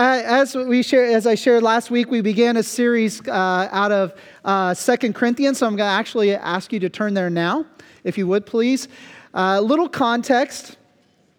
Uh, 0.00 0.22
as 0.24 0.54
we 0.54 0.82
share, 0.82 1.04
as 1.04 1.26
I 1.26 1.34
shared 1.34 1.62
last 1.62 1.90
week, 1.90 2.10
we 2.10 2.22
began 2.22 2.56
a 2.56 2.62
series 2.62 3.20
uh, 3.28 3.68
out 3.70 3.92
of 3.92 4.14
uh, 4.46 4.72
Second 4.72 5.14
Corinthians. 5.14 5.58
So 5.58 5.66
I'm 5.66 5.76
going 5.76 5.86
to 5.86 5.92
actually 5.92 6.34
ask 6.34 6.72
you 6.72 6.80
to 6.80 6.88
turn 6.88 7.12
there 7.12 7.28
now, 7.28 7.66
if 8.02 8.16
you 8.16 8.26
would, 8.26 8.46
please. 8.46 8.88
A 9.34 9.38
uh, 9.38 9.60
little 9.60 9.90
context. 9.90 10.78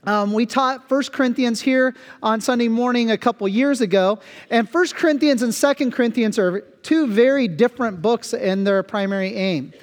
Um, 0.03 0.31
we 0.31 0.45
taught 0.45 0.87
1 0.91 1.03
Corinthians 1.11 1.59
here 1.59 1.95
on 2.21 2.39
Sunday 2.39 2.67
morning 2.67 3.09
a 3.09 3.17
couple 3.17 3.47
years 3.47 3.81
ago, 3.81 4.19
and 4.51 4.67
1 4.67 4.87
Corinthians 4.89 5.41
and 5.41 5.51
2 5.51 5.89
Corinthians 5.89 6.37
are 6.37 6.59
two 6.83 7.07
very 7.07 7.47
different 7.47 7.99
books 7.99 8.31
in 8.35 8.63
their 8.63 8.83
primary 8.83 9.33
aim. 9.33 9.73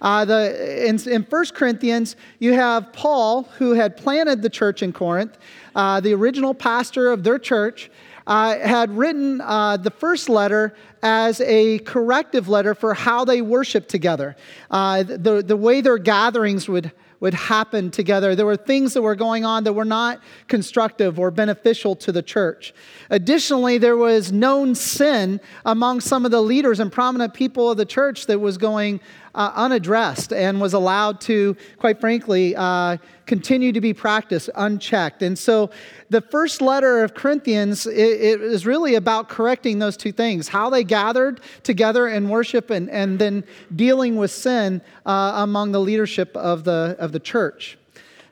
Uh, 0.00 0.24
the, 0.24 0.88
in, 0.88 0.98
in 1.08 1.22
1 1.22 1.44
Corinthians, 1.54 2.16
you 2.40 2.54
have 2.54 2.92
Paul, 2.94 3.44
who 3.58 3.72
had 3.72 3.96
planted 3.96 4.42
the 4.42 4.50
church 4.50 4.82
in 4.82 4.92
Corinth, 4.92 5.38
uh, 5.76 6.00
the 6.00 6.12
original 6.12 6.54
pastor 6.54 7.12
of 7.12 7.22
their 7.22 7.38
church, 7.38 7.90
uh, 8.26 8.58
had 8.58 8.90
written 8.96 9.40
uh, 9.40 9.76
the 9.76 9.90
first 9.90 10.28
letter 10.28 10.74
as 11.02 11.40
a 11.40 11.78
corrective 11.80 12.48
letter 12.48 12.74
for 12.74 12.94
how 12.94 13.24
they 13.24 13.42
worship 13.42 13.88
together, 13.88 14.36
uh, 14.70 15.02
the, 15.02 15.42
the 15.44 15.56
way 15.56 15.80
their 15.80 15.98
gatherings 15.98 16.68
would 16.68 16.92
would 17.22 17.34
happen 17.34 17.88
together. 17.88 18.34
There 18.34 18.44
were 18.44 18.56
things 18.56 18.94
that 18.94 19.02
were 19.02 19.14
going 19.14 19.44
on 19.44 19.62
that 19.62 19.74
were 19.74 19.84
not 19.84 20.20
constructive 20.48 21.20
or 21.20 21.30
beneficial 21.30 21.94
to 21.94 22.10
the 22.10 22.20
church. 22.20 22.74
Additionally, 23.10 23.78
there 23.78 23.96
was 23.96 24.32
known 24.32 24.74
sin 24.74 25.40
among 25.64 26.00
some 26.00 26.24
of 26.24 26.32
the 26.32 26.42
leaders 26.42 26.80
and 26.80 26.90
prominent 26.90 27.32
people 27.32 27.70
of 27.70 27.76
the 27.76 27.86
church 27.86 28.26
that 28.26 28.40
was 28.40 28.58
going 28.58 29.00
uh, 29.34 29.52
unaddressed 29.54 30.32
and 30.32 30.60
was 30.60 30.74
allowed 30.74 31.20
to, 31.22 31.56
quite 31.78 32.00
frankly, 32.00 32.54
uh, 32.56 32.96
continue 33.26 33.72
to 33.72 33.80
be 33.80 33.94
practiced 33.94 34.50
unchecked. 34.54 35.22
And 35.22 35.38
so 35.38 35.70
the 36.10 36.20
first 36.20 36.60
letter 36.60 37.02
of 37.02 37.14
Corinthians 37.14 37.86
it, 37.86 37.96
it 37.96 38.40
is 38.40 38.66
really 38.66 38.94
about 38.96 39.28
correcting 39.28 39.78
those 39.78 39.96
two 39.96 40.12
things 40.12 40.48
how 40.48 40.68
they 40.68 40.84
gathered 40.84 41.40
together 41.62 42.08
in 42.08 42.28
worship 42.28 42.70
and, 42.70 42.90
and 42.90 43.18
then 43.18 43.44
dealing 43.74 44.16
with 44.16 44.30
sin 44.30 44.82
uh, 45.06 45.32
among 45.36 45.72
the 45.72 45.80
leadership 45.80 46.36
of 46.36 46.64
the, 46.64 46.96
of 46.98 47.12
the 47.12 47.20
church. 47.20 47.78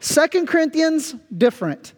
Second 0.01 0.49
Corinthians, 0.49 1.15
different. 1.37 1.93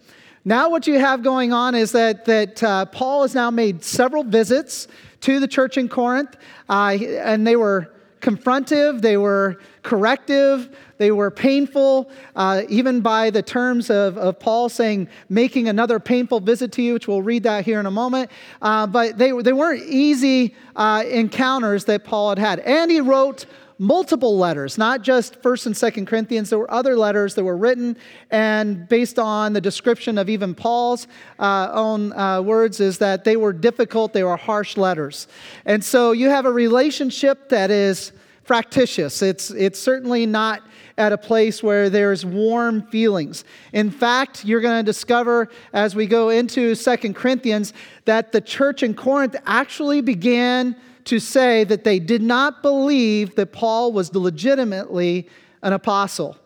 Now, 0.44 0.68
what 0.68 0.88
you 0.88 0.98
have 0.98 1.22
going 1.22 1.52
on 1.52 1.76
is 1.76 1.92
that, 1.92 2.24
that 2.24 2.62
uh, 2.62 2.86
Paul 2.86 3.22
has 3.22 3.32
now 3.32 3.48
made 3.50 3.84
several 3.84 4.24
visits 4.24 4.88
to 5.20 5.38
the 5.38 5.46
church 5.46 5.78
in 5.78 5.88
Corinth, 5.88 6.36
uh, 6.68 6.98
and 7.00 7.46
they 7.46 7.54
were 7.54 7.92
confrontive, 8.22 9.02
they 9.02 9.18
were 9.18 9.58
corrective, 9.82 10.74
they 10.96 11.10
were 11.10 11.30
painful, 11.30 12.08
uh, 12.36 12.62
even 12.68 13.00
by 13.00 13.28
the 13.28 13.42
terms 13.42 13.90
of, 13.90 14.16
of 14.16 14.38
Paul 14.38 14.68
saying, 14.68 15.08
making 15.28 15.68
another 15.68 15.98
painful 15.98 16.40
visit 16.40 16.70
to 16.72 16.82
you, 16.82 16.94
which 16.94 17.08
we'll 17.08 17.22
read 17.22 17.42
that 17.42 17.64
here 17.64 17.80
in 17.80 17.86
a 17.86 17.90
moment. 17.90 18.30
Uh, 18.62 18.86
but 18.86 19.18
they, 19.18 19.32
they 19.32 19.52
weren't 19.52 19.82
easy 19.82 20.54
uh, 20.76 21.04
encounters 21.06 21.84
that 21.86 22.04
Paul 22.04 22.30
had 22.30 22.38
had. 22.38 22.58
And 22.60 22.90
he 22.90 23.00
wrote 23.00 23.46
multiple 23.82 24.38
letters, 24.38 24.78
not 24.78 25.02
just 25.02 25.42
1st 25.42 25.66
and 25.66 25.74
2nd 25.74 26.06
Corinthians. 26.06 26.50
There 26.50 26.58
were 26.60 26.70
other 26.70 26.96
letters 26.96 27.34
that 27.34 27.42
were 27.42 27.56
written, 27.56 27.96
and 28.30 28.88
based 28.88 29.18
on 29.18 29.54
the 29.54 29.60
description 29.60 30.18
of 30.18 30.30
even 30.30 30.54
Paul's 30.54 31.08
uh, 31.40 31.68
own 31.72 32.12
uh, 32.12 32.40
words, 32.42 32.78
is 32.78 32.98
that 32.98 33.24
they 33.24 33.36
were 33.36 33.52
difficult, 33.52 34.12
they 34.12 34.22
were 34.22 34.36
harsh 34.36 34.76
letters. 34.76 35.26
And 35.64 35.82
so 35.84 36.12
you 36.12 36.28
have 36.28 36.46
a 36.46 36.52
relationship 36.52 37.48
that 37.48 37.72
is 37.72 38.12
fractious. 38.44 39.20
It's, 39.20 39.50
it's 39.50 39.80
certainly 39.80 40.26
not 40.26 40.62
at 40.96 41.12
a 41.12 41.18
place 41.18 41.60
where 41.60 41.90
there's 41.90 42.24
warm 42.24 42.82
feelings. 42.82 43.42
In 43.72 43.90
fact, 43.90 44.44
you're 44.44 44.60
going 44.60 44.78
to 44.78 44.84
discover 44.84 45.48
as 45.72 45.96
we 45.96 46.06
go 46.06 46.28
into 46.28 46.76
Second 46.76 47.16
Corinthians 47.16 47.72
that 48.04 48.30
the 48.30 48.40
church 48.40 48.84
in 48.84 48.94
Corinth 48.94 49.34
actually 49.44 50.02
began 50.02 50.76
to 51.04 51.18
say 51.18 51.64
that 51.64 51.84
they 51.84 51.98
did 51.98 52.22
not 52.22 52.62
believe 52.62 53.34
that 53.36 53.52
Paul 53.52 53.92
was 53.92 54.14
legitimately 54.14 55.28
an 55.62 55.72
apostle, 55.72 56.36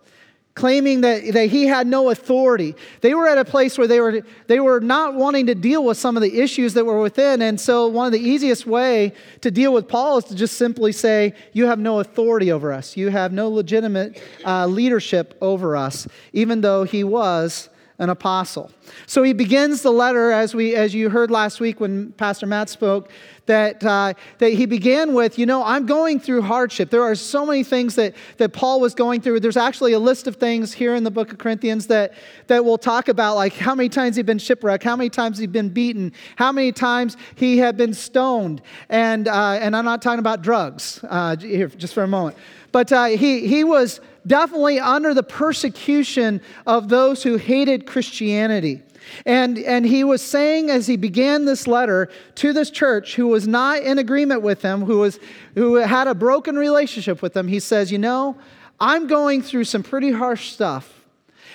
claiming 0.55 1.03
that, 1.03 1.33
that 1.33 1.47
he 1.47 1.67
had 1.67 1.87
no 1.87 2.11
authority. 2.11 2.75
They 3.01 3.15
were 3.15 3.29
at 3.29 3.39
a 3.39 3.45
place 3.45 3.77
where 3.79 3.87
they 3.87 4.01
were, 4.01 4.23
they 4.47 4.61
were 4.61 4.81
not 4.81 5.15
wanting 5.15 5.47
to 5.47 5.55
deal 5.55 5.85
with 5.85 5.99
some 5.99 6.17
of 6.17 6.23
the 6.23 6.41
issues 6.41 6.75
that 6.75 6.85
were 6.85 7.01
within. 7.01 7.43
And 7.43 7.61
so, 7.61 7.89
one 7.89 8.07
of 8.07 8.13
the 8.13 8.21
easiest 8.21 8.67
way 8.67 9.13
to 9.41 9.51
deal 9.51 9.73
with 9.73 9.89
Paul 9.89 10.19
is 10.19 10.25
to 10.25 10.35
just 10.35 10.57
simply 10.57 10.93
say, 10.93 11.35
You 11.53 11.67
have 11.67 11.79
no 11.79 12.01
authority 12.01 12.51
over 12.53 12.73
us. 12.73 12.97
You 12.97 13.11
have 13.11 13.33
no 13.33 13.49
legitimate 13.49 14.21
uh, 14.45 14.67
leadership 14.67 15.37
over 15.41 15.77
us, 15.77 16.09
even 16.33 16.61
though 16.61 16.85
he 16.85 17.05
was 17.05 17.69
an 17.99 18.11
apostle. 18.11 18.71
So 19.07 19.23
he 19.23 19.33
begins 19.33 19.83
the 19.83 19.91
letter, 19.91 20.31
as, 20.31 20.55
we, 20.55 20.75
as 20.75 20.95
you 20.95 21.09
heard 21.09 21.31
last 21.31 21.61
week 21.61 21.81
when 21.81 22.13
Pastor 22.13 22.47
Matt 22.47 22.69
spoke, 22.69 23.11
that, 23.47 23.83
uh, 23.85 24.13
that 24.39 24.53
he 24.53 24.67
began 24.67 25.15
with, 25.15 25.39
you 25.39 25.47
know, 25.47 25.65
I'm 25.65 25.87
going 25.87 26.21
through 26.21 26.43
hardship. 26.43 26.91
There 26.91 27.03
are 27.03 27.15
so 27.15 27.47
many 27.47 27.65
things 27.65 27.95
that, 27.95 28.15
that 28.37 28.53
Paul 28.53 28.81
was 28.81 28.95
going 28.95 29.21
through. 29.21 29.41
There's 29.41 29.57
actually 29.57 29.93
a 29.93 29.99
list 29.99 30.27
of 30.27 30.37
things 30.37 30.73
here 30.73 30.95
in 30.95 31.05
the 31.05 31.11
book 31.11 31.33
of 31.33 31.39
Corinthians 31.39 31.87
that, 31.87 32.13
that 32.49 32.65
we'll 32.65 32.79
talk 32.79 33.09
about, 33.09 33.37
like 33.37 33.55
how 33.55 33.75
many 33.75 33.89
times 33.89 34.17
he'd 34.17 34.27
been 34.27 34.39
shipwrecked, 34.39 34.85
how 34.85 34.97
many 34.97 35.11
times 35.11 35.39
he'd 35.39 35.53
been 35.53 35.69
beaten, 35.69 36.13
how 36.37 36.53
many 36.53 36.73
times 36.73 37.17
he 37.37 37.59
had 37.59 37.77
been 37.77 37.95
stoned. 37.95 38.63
And, 38.89 39.29
uh, 39.29 39.59
and 39.61 39.77
I'm 39.77 39.85
not 39.85 40.03
talking 40.03 40.19
about 40.19 40.43
drugs, 40.43 41.01
uh, 41.09 41.37
here, 41.37 41.69
just 41.69 41.95
for 41.95 42.03
a 42.03 42.09
moment. 42.09 42.37
But 42.73 42.93
uh, 42.93 43.05
he, 43.07 43.47
he 43.47 43.65
was 43.65 44.01
definitely 44.27 44.81
under 44.81 45.15
the 45.15 45.23
persecution 45.23 46.41
of 46.67 46.89
those 46.89 47.23
who 47.23 47.37
hated 47.37 47.87
Christianity. 47.87 48.83
And, 49.25 49.59
and 49.59 49.87
he 49.87 50.05
was 50.05 50.23
saying 50.23 50.71
as 50.71 50.87
he 50.87 50.97
began 50.97 51.45
this 51.45 51.67
letter 51.67 52.09
to 52.37 52.53
this 52.53 52.71
church 52.71 53.17
who 53.17 53.29
was 53.29 53.47
not 53.47 53.83
in 53.83 53.99
agreement 53.99 54.43
with 54.43 54.63
him, 54.63 54.85
who, 54.85 54.99
was, 54.99 55.19
who 55.55 55.75
had 55.75 56.09
a 56.09 56.15
broken 56.15 56.57
relationship 56.57 57.23
with 57.23 57.37
him, 57.37 57.49
he 57.49 57.61
says, 57.61 57.93
You 57.93 57.99
know, 57.99 58.37
I'm 58.81 59.07
going 59.07 59.43
through 59.43 59.65
some 59.65 59.83
pretty 59.83 60.11
harsh 60.11 60.53
stuff. 60.53 61.05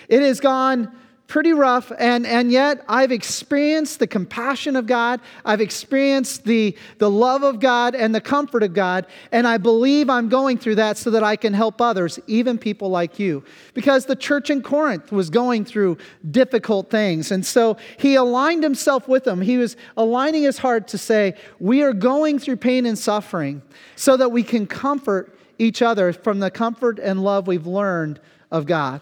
It 0.08 0.22
has 0.22 0.40
gone 0.40 0.92
pretty 1.31 1.53
rough, 1.53 1.94
and, 1.97 2.28
and 2.28 2.52
yet 2.52 2.84
I've 2.90 3.14
experienced 3.14 4.00
the 4.00 4.06
compassion 4.06 4.75
of 4.75 4.86
God. 4.86 5.22
I've 5.46 5.62
experienced 5.62 6.44
the, 6.44 6.75
the 6.97 7.09
love 7.09 7.42
of 7.42 7.62
God 7.62 7.96
and 7.96 8.14
the 8.14 8.19
comfort 8.19 8.64
of 8.64 8.74
God, 8.74 9.08
and 9.31 9.47
I 9.47 9.58
believe 9.58 10.09
I'm 10.09 10.28
going 10.28 10.58
through 10.58 10.75
that 10.75 10.97
so 10.97 11.09
that 11.12 11.24
I 11.24 11.38
can 11.38 11.53
help 11.53 11.80
others, 11.80 12.20
even 12.28 12.58
people 12.58 12.90
like 12.90 13.18
you. 13.18 13.46
Because 13.74 14.08
the 14.08 14.16
church 14.18 14.50
in 14.50 14.62
Corinth 14.62 15.14
was 15.14 15.30
going 15.30 15.64
through 15.64 16.00
difficult 16.30 16.90
things, 16.90 17.31
and 17.31 17.46
so 17.46 17.78
he 17.96 18.16
aligned 18.16 18.62
himself 18.62 19.08
with 19.08 19.24
them. 19.24 19.40
He 19.40 19.58
was 19.58 19.78
aligning 19.96 20.44
his 20.44 20.58
heart 20.58 20.90
to 20.90 20.97
say, 20.97 21.36
We 21.59 21.81
are 21.81 21.94
going 21.94 22.40
through 22.40 22.58
pain 22.58 22.86
and 22.86 23.00
suffering 23.00 23.62
so 23.96 24.18
that 24.18 24.34
we 24.34 24.44
can 24.44 24.68
comfort 24.68 25.34
each 25.58 25.81
other 25.81 26.12
from 26.12 26.40
the 26.40 26.52
comfort 26.52 27.00
and 27.00 27.24
love 27.24 27.47
we've 27.47 27.68
learned 27.68 28.20
of 28.52 28.66
God. 28.66 29.00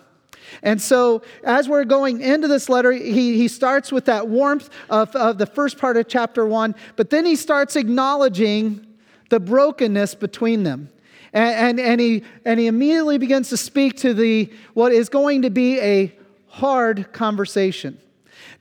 And 0.62 0.82
so, 0.82 1.22
as 1.44 1.70
we're 1.70 1.86
going 1.86 2.22
into 2.22 2.48
this 2.48 2.70
letter, 2.70 2.92
he, 2.92 3.38
he 3.38 3.48
starts 3.48 3.92
with 3.92 4.06
that 4.06 4.28
warmth 4.28 4.70
of, 4.90 5.16
of 5.16 5.38
the 5.38 5.46
first 5.46 5.78
part 5.78 5.98
of 5.98 6.08
chapter 6.08 6.46
one, 6.46 6.76
but 6.96 7.10
then 7.10 7.26
he 7.26 7.36
starts 7.36 7.76
acknowledging 7.76 8.86
the 9.30 9.40
brokenness 9.40 10.16
between 10.16 10.64
them. 10.64 10.90
And, 11.34 11.80
and, 11.80 11.80
and, 11.80 12.02
he, 12.02 12.24
and 12.46 12.60
he 12.60 12.68
immediately 12.68 13.18
begins 13.18 13.50
to 13.50 13.58
speak 13.58 13.98
to 13.98 14.14
the, 14.14 14.52
what 14.74 14.92
is 14.92 15.10
going 15.10 15.44
to 15.44 15.50
be 15.50 15.80
a 15.80 16.14
hard 16.48 17.14
conversation. 17.14 18.00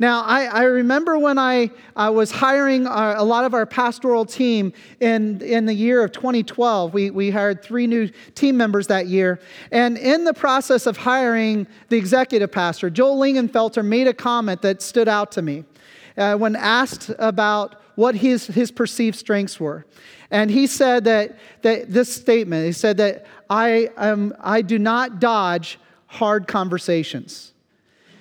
Now, 0.00 0.22
I, 0.22 0.44
I 0.44 0.62
remember 0.62 1.18
when 1.18 1.38
I, 1.38 1.70
I 1.96 2.10
was 2.10 2.30
hiring 2.30 2.86
our, 2.86 3.16
a 3.16 3.24
lot 3.24 3.44
of 3.44 3.52
our 3.52 3.66
pastoral 3.66 4.24
team 4.24 4.72
in, 5.00 5.40
in 5.42 5.66
the 5.66 5.74
year 5.74 6.04
of 6.04 6.12
2012. 6.12 6.94
We, 6.94 7.10
we 7.10 7.30
hired 7.30 7.64
three 7.64 7.88
new 7.88 8.08
team 8.36 8.56
members 8.56 8.86
that 8.86 9.08
year. 9.08 9.40
And 9.72 9.98
in 9.98 10.22
the 10.22 10.34
process 10.34 10.86
of 10.86 10.96
hiring 10.96 11.66
the 11.88 11.96
executive 11.96 12.52
pastor, 12.52 12.90
Joel 12.90 13.18
Lingenfelter 13.18 13.84
made 13.84 14.06
a 14.06 14.14
comment 14.14 14.62
that 14.62 14.82
stood 14.82 15.08
out 15.08 15.32
to 15.32 15.42
me 15.42 15.64
uh, 16.16 16.36
when 16.36 16.54
asked 16.54 17.10
about 17.18 17.82
what 17.96 18.14
his, 18.14 18.46
his 18.46 18.70
perceived 18.70 19.16
strengths 19.16 19.58
were. 19.58 19.84
And 20.30 20.48
he 20.48 20.68
said 20.68 21.04
that, 21.04 21.36
that 21.62 21.90
this 21.90 22.14
statement, 22.14 22.66
he 22.66 22.72
said 22.72 22.98
that 22.98 23.26
I, 23.50 23.90
am, 23.96 24.32
I 24.38 24.62
do 24.62 24.78
not 24.78 25.18
dodge 25.18 25.80
hard 26.06 26.46
conversations. 26.46 27.52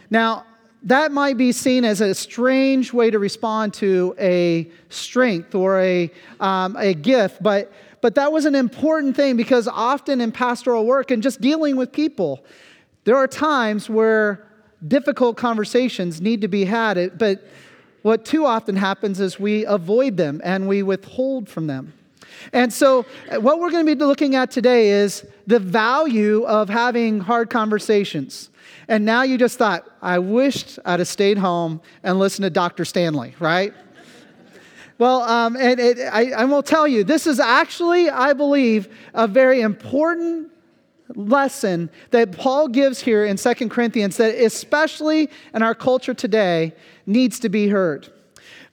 Now, 0.10 0.46
that 0.83 1.12
might 1.12 1.38
be 1.38 1.51
seen 1.51 1.83
as 1.83 2.01
a 2.01 2.13
strange 2.13 2.94
way 2.94 3.09
to 3.09 3.19
respond 3.19 3.74
to 3.75 4.15
a 4.19 4.69
strength 4.89 5.56
or 5.56 5.79
a, 5.79 6.12
um, 6.39 6.75
a 6.77 6.94
gift, 6.94 7.41
but, 7.41 7.71
but 8.01 8.15
that 8.15 8.31
was 8.31 8.45
an 8.45 8.56
important 8.56 9.15
thing 9.15 9.35
because 9.35 9.68
often 9.68 10.21
in 10.21 10.31
pastoral 10.31 10.85
work 10.85 11.12
and 11.12 11.24
just 11.24 11.41
dealing 11.41 11.75
with 11.75 11.91
people, 11.91 12.45
there 13.06 13.15
are 13.15 13.27
times 13.27 13.89
where 13.89 14.47
difficult 14.88 15.38
conversations 15.38 16.21
need 16.21 16.41
to 16.41 16.47
be 16.47 16.65
had, 16.65 17.18
but 17.18 17.47
what 18.03 18.24
too 18.24 18.45
often 18.45 18.75
happens 18.75 19.19
is 19.19 19.39
we 19.39 19.65
avoid 19.65 20.18
them 20.18 20.39
and 20.44 20.68
we 20.68 20.83
withhold 20.83 21.50
from 21.50 21.68
them. 21.68 21.94
And 22.53 22.71
so, 22.71 23.06
what 23.39 23.59
we're 23.59 23.71
going 23.71 23.85
to 23.85 23.95
be 23.95 24.06
looking 24.06 24.35
at 24.35 24.51
today 24.51 24.89
is 24.89 25.25
the 25.47 25.59
value 25.59 26.44
of 26.44 26.69
having 26.69 27.19
hard 27.19 27.50
conversations. 27.50 28.50
And 28.88 29.06
now 29.06 29.24
you 29.24 29.38
just 29.38 29.57
thought, 29.57 29.86
I 30.01 30.19
wished 30.19 30.80
I'd 30.86 31.00
have 31.00 31.07
stayed 31.07 31.38
home 31.38 31.81
and 32.04 32.19
listened 32.19 32.44
to 32.44 32.50
Dr. 32.50 32.86
Stanley, 32.86 33.36
right? 33.39 33.74
Well, 35.00 35.22
um, 35.22 35.56
and 35.57 35.80
it, 35.80 36.00
I, 36.00 36.31
I 36.31 36.45
will 36.45 36.63
tell 36.63 36.88
you, 36.88 37.04
this 37.04 37.28
is 37.28 37.39
actually, 37.39 38.10
I 38.10 38.34
believe, 38.34 38.88
a 39.13 39.28
very 39.28 39.62
important 39.62 40.50
lesson 41.16 41.92
that 42.10 42.31
Paul 42.31 42.68
gives 42.68 43.00
here 43.00 43.24
in 43.24 43.38
Second 43.38 43.69
Corinthians 43.69 44.18
that, 44.18 44.34
especially 44.34 45.30
in 45.54 45.62
our 45.62 45.75
culture 45.75 46.16
today, 46.16 46.74
needs 47.06 47.39
to 47.42 47.50
be 47.50 47.68
heard. 47.68 48.12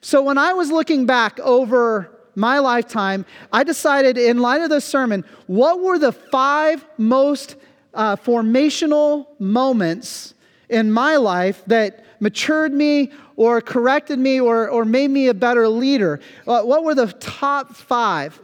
So, 0.00 0.22
when 0.22 0.38
I 0.38 0.54
was 0.54 0.70
looking 0.70 1.04
back 1.04 1.38
over 1.40 2.10
my 2.34 2.58
lifetime, 2.58 3.24
I 3.52 3.62
decided, 3.62 4.18
in 4.18 4.38
light 4.38 4.60
of 4.60 4.70
this 4.70 4.84
sermon, 4.84 5.24
what 5.46 5.80
were 5.80 5.98
the 5.98 6.12
five 6.12 6.84
most 6.96 7.56
uh, 7.94 8.16
formational 8.16 9.26
moments 9.38 10.34
in 10.68 10.90
my 10.92 11.16
life 11.16 11.62
that 11.66 12.04
matured 12.20 12.72
me 12.72 13.12
or 13.36 13.60
corrected 13.60 14.18
me 14.18 14.40
or, 14.40 14.68
or 14.68 14.84
made 14.84 15.10
me 15.10 15.28
a 15.28 15.34
better 15.34 15.68
leader? 15.68 16.20
Uh, 16.46 16.62
what 16.62 16.84
were 16.84 16.94
the 16.94 17.12
top 17.14 17.74
five? 17.74 18.40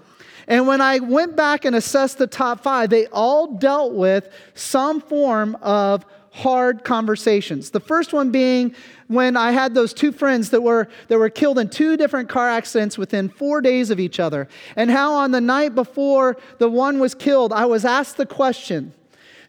And 0.47 0.67
when 0.67 0.81
I 0.81 0.99
went 0.99 1.37
back 1.37 1.65
and 1.65 1.77
assessed 1.77 2.19
the 2.19 2.27
top 2.27 2.63
five, 2.63 2.91
they 2.91 3.07
all 3.07 3.55
dealt 3.55 3.93
with 3.93 4.29
some 4.55 5.01
form 5.01 5.57
of 5.63 6.05
hard 6.33 6.85
conversations. 6.85 7.71
The 7.71 7.81
first 7.81 8.13
one 8.13 8.31
being 8.31 8.75
when 9.09 9.37
I 9.37 9.51
had 9.51 9.75
those 9.75 9.93
two 9.93 10.13
friends 10.13 10.51
that 10.51 10.61
were, 10.61 10.89
that 11.09 11.19
were 11.19 11.31
killed 11.31 11.59
in 11.59 11.69
two 11.69 11.97
different 11.97 12.29
car 12.29 12.49
accidents 12.49 12.97
within 12.97 13.29
four 13.29 13.61
days 13.61 13.91
of 13.91 13.99
each 13.99 14.21
other, 14.21 14.49
and 14.77 14.91
how 14.91 15.15
on 15.15 15.33
the 15.33 15.41
night 15.41 15.75
before 15.75 16.37
the 16.59 16.69
one 16.69 17.01
was 17.01 17.15
killed, 17.15 17.53
I 17.53 17.67
was 17.67 17.85
asked 17.85 18.17
the 18.17 18.27
question 18.27 18.93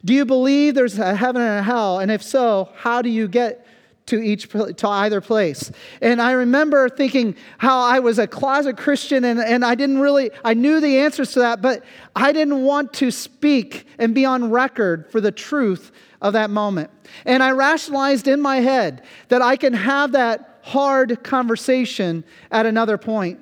Do 0.04 0.14
you 0.14 0.26
believe 0.26 0.76
there's 0.76 0.98
a 0.98 1.16
heaven 1.16 1.42
and 1.42 1.60
a 1.60 1.64
hell? 1.64 2.00
And 2.00 2.12
if 2.12 2.24
so, 2.24 2.70
how 2.76 3.02
do 3.02 3.10
you 3.10 3.28
get 3.28 3.66
to 4.08 4.20
each 4.20 4.50
to 4.50 4.88
either 4.88 5.22
place 5.22 5.72
and 6.02 6.20
i 6.20 6.32
remember 6.32 6.90
thinking 6.90 7.36
how 7.60 7.80
i 7.82 8.00
was 8.00 8.18
a 8.18 8.26
closet 8.26 8.76
christian 8.76 9.24
and, 9.24 9.40
and 9.40 9.64
i 9.64 9.76
didn't 9.76 10.00
really 10.00 10.32
i 10.44 10.56
knew 10.56 10.82
the 10.82 10.98
answers 10.98 11.32
to 11.34 11.40
that 11.40 11.62
but 11.62 11.84
i 12.16 12.32
didn't 12.32 12.64
want 12.64 12.92
to 12.92 13.12
speak 13.12 13.86
and 14.00 14.16
be 14.16 14.26
on 14.26 14.50
record 14.50 15.10
for 15.12 15.22
the 15.22 15.32
truth 15.32 15.92
of 16.22 16.34
that 16.34 16.50
moment. 16.50 16.90
And 17.26 17.42
I 17.42 17.52
rationalized 17.52 18.28
in 18.28 18.42
my 18.42 18.58
head 18.58 19.04
that 19.30 19.42
I 19.42 19.56
can 19.56 19.74
have 19.74 20.12
that 20.12 20.60
hard 20.62 21.24
conversation 21.24 22.24
at 22.52 22.66
another 22.66 22.98
point, 22.98 23.40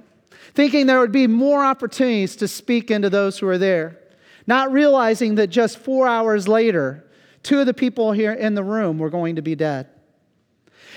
thinking 0.53 0.87
there 0.87 0.99
would 0.99 1.11
be 1.11 1.27
more 1.27 1.63
opportunities 1.63 2.35
to 2.37 2.47
speak 2.47 2.89
into 2.89 3.09
those 3.09 3.37
who 3.37 3.47
are 3.47 3.57
there, 3.57 3.99
not 4.49 4.71
realizing 4.71 5.35
that 5.35 5.47
just 5.47 5.77
four 5.77 6.07
hours 6.07 6.47
later, 6.47 7.05
two 7.43 7.59
of 7.59 7.67
the 7.67 7.73
people 7.73 8.11
here 8.11 8.33
in 8.33 8.55
the 8.55 8.63
room 8.63 8.97
were 8.97 9.11
going 9.11 9.35
to 9.35 9.43
be 9.43 9.53
dead. 9.53 9.87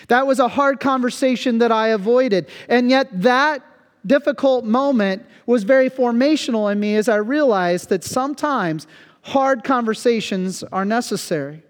That 0.09 0.27
was 0.27 0.39
a 0.39 0.49
hard 0.49 0.81
conversation 0.81 1.59
that 1.59 1.71
I 1.71 1.89
avoided. 1.89 2.49
And 2.67 2.89
yet, 2.89 3.09
that 3.21 3.63
difficult 4.07 4.65
moment 4.65 5.27
was 5.45 5.65
very 5.65 5.91
formational 5.91 6.73
in 6.73 6.81
me 6.81 6.97
as 6.97 7.11
I 7.11 7.17
realized 7.17 7.91
that 7.91 8.03
sometimes 8.03 8.87
hard 9.21 9.65
conversations 9.65 10.65
are 10.65 10.87
necessary. 10.87 11.63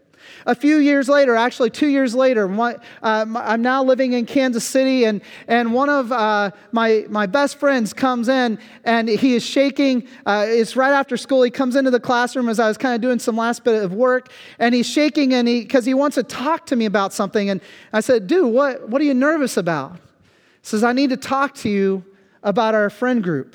A 0.46 0.54
few 0.54 0.78
years 0.78 1.08
later, 1.08 1.36
actually 1.36 1.70
two 1.70 1.88
years 1.88 2.14
later, 2.14 2.52
uh, 2.60 2.74
I'm 3.02 3.62
now 3.62 3.84
living 3.84 4.12
in 4.12 4.26
Kansas 4.26 4.64
City, 4.64 5.04
and, 5.04 5.20
and 5.46 5.72
one 5.72 5.88
of 5.88 6.10
uh, 6.10 6.50
my, 6.72 7.06
my 7.08 7.26
best 7.26 7.58
friends 7.58 7.92
comes 7.92 8.28
in, 8.28 8.58
and 8.84 9.08
he 9.08 9.34
is 9.34 9.44
shaking. 9.44 10.08
Uh, 10.26 10.46
it's 10.48 10.74
right 10.74 10.92
after 10.92 11.16
school. 11.16 11.42
He 11.42 11.50
comes 11.50 11.76
into 11.76 11.90
the 11.90 12.00
classroom 12.00 12.48
as 12.48 12.58
I 12.58 12.68
was 12.68 12.76
kind 12.76 12.94
of 12.94 13.00
doing 13.00 13.18
some 13.18 13.36
last 13.36 13.64
bit 13.64 13.82
of 13.82 13.92
work, 13.92 14.30
and 14.58 14.74
he's 14.74 14.88
shaking 14.88 15.34
and 15.34 15.46
he 15.46 15.62
because 15.62 15.84
he 15.84 15.94
wants 15.94 16.16
to 16.16 16.22
talk 16.22 16.66
to 16.66 16.76
me 16.76 16.86
about 16.86 17.12
something. 17.12 17.48
And 17.48 17.60
I 17.92 18.00
said, 18.00 18.26
"Dude, 18.26 18.52
what, 18.52 18.88
what 18.88 19.00
are 19.00 19.04
you 19.04 19.14
nervous 19.14 19.56
about?" 19.56 19.92
He 19.94 19.98
says, 20.62 20.82
"I 20.82 20.92
need 20.92 21.10
to 21.10 21.16
talk 21.16 21.54
to 21.56 21.68
you 21.68 22.04
about 22.42 22.74
our 22.74 22.90
friend 22.90 23.22
group." 23.22 23.54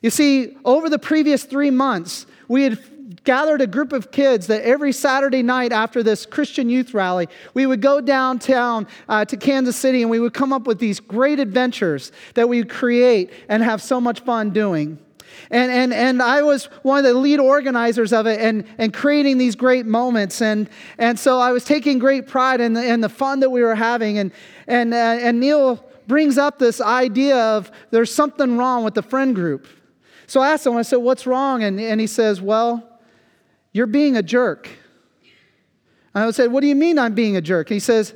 You 0.00 0.10
see, 0.10 0.56
over 0.64 0.88
the 0.88 0.98
previous 0.98 1.44
three 1.44 1.70
months, 1.70 2.26
we 2.48 2.64
had 2.64 2.78
gathered 3.24 3.60
a 3.60 3.66
group 3.66 3.92
of 3.92 4.10
kids 4.10 4.46
that 4.48 4.62
every 4.62 4.92
Saturday 4.92 5.42
night 5.42 5.72
after 5.72 6.02
this 6.02 6.26
Christian 6.26 6.68
youth 6.68 6.94
rally, 6.94 7.28
we 7.54 7.66
would 7.66 7.80
go 7.80 8.00
downtown 8.00 8.86
uh, 9.08 9.24
to 9.24 9.36
Kansas 9.36 9.76
City 9.76 10.02
and 10.02 10.10
we 10.10 10.20
would 10.20 10.34
come 10.34 10.52
up 10.52 10.66
with 10.66 10.78
these 10.78 11.00
great 11.00 11.38
adventures 11.38 12.12
that 12.34 12.48
we 12.48 12.58
would 12.58 12.70
create 12.70 13.30
and 13.48 13.62
have 13.62 13.82
so 13.82 14.00
much 14.00 14.20
fun 14.20 14.50
doing. 14.50 14.98
And, 15.50 15.70
and, 15.70 15.92
and 15.92 16.22
I 16.22 16.42
was 16.42 16.66
one 16.82 16.98
of 16.98 17.04
the 17.04 17.14
lead 17.14 17.40
organizers 17.40 18.12
of 18.12 18.26
it 18.26 18.40
and, 18.40 18.64
and 18.78 18.92
creating 18.92 19.38
these 19.38 19.56
great 19.56 19.86
moments. 19.86 20.40
And, 20.40 20.68
and 20.98 21.18
so 21.18 21.38
I 21.38 21.52
was 21.52 21.64
taking 21.64 21.98
great 21.98 22.26
pride 22.26 22.60
in 22.60 22.74
the, 22.74 22.86
in 22.86 23.00
the 23.00 23.08
fun 23.08 23.40
that 23.40 23.50
we 23.50 23.62
were 23.62 23.74
having. 23.74 24.18
And, 24.18 24.32
and, 24.66 24.94
uh, 24.94 24.96
and 24.96 25.40
Neil 25.40 25.84
brings 26.06 26.38
up 26.38 26.58
this 26.58 26.80
idea 26.80 27.36
of 27.36 27.70
there's 27.90 28.14
something 28.14 28.56
wrong 28.56 28.84
with 28.84 28.94
the 28.94 29.02
friend 29.02 29.34
group. 29.34 29.66
So 30.26 30.40
I 30.40 30.52
asked 30.52 30.66
him, 30.66 30.76
I 30.76 30.82
said, 30.82 30.96
What's 30.96 31.26
wrong? 31.26 31.62
And, 31.62 31.78
and 31.80 32.00
he 32.00 32.06
says, 32.06 32.40
Well, 32.40 32.88
you're 33.72 33.86
being 33.86 34.16
a 34.16 34.22
jerk. 34.22 34.68
I 36.14 36.30
said, 36.30 36.52
What 36.52 36.60
do 36.60 36.66
you 36.66 36.74
mean 36.74 36.98
I'm 36.98 37.14
being 37.14 37.36
a 37.36 37.40
jerk? 37.40 37.68
He 37.68 37.80
says, 37.80 38.14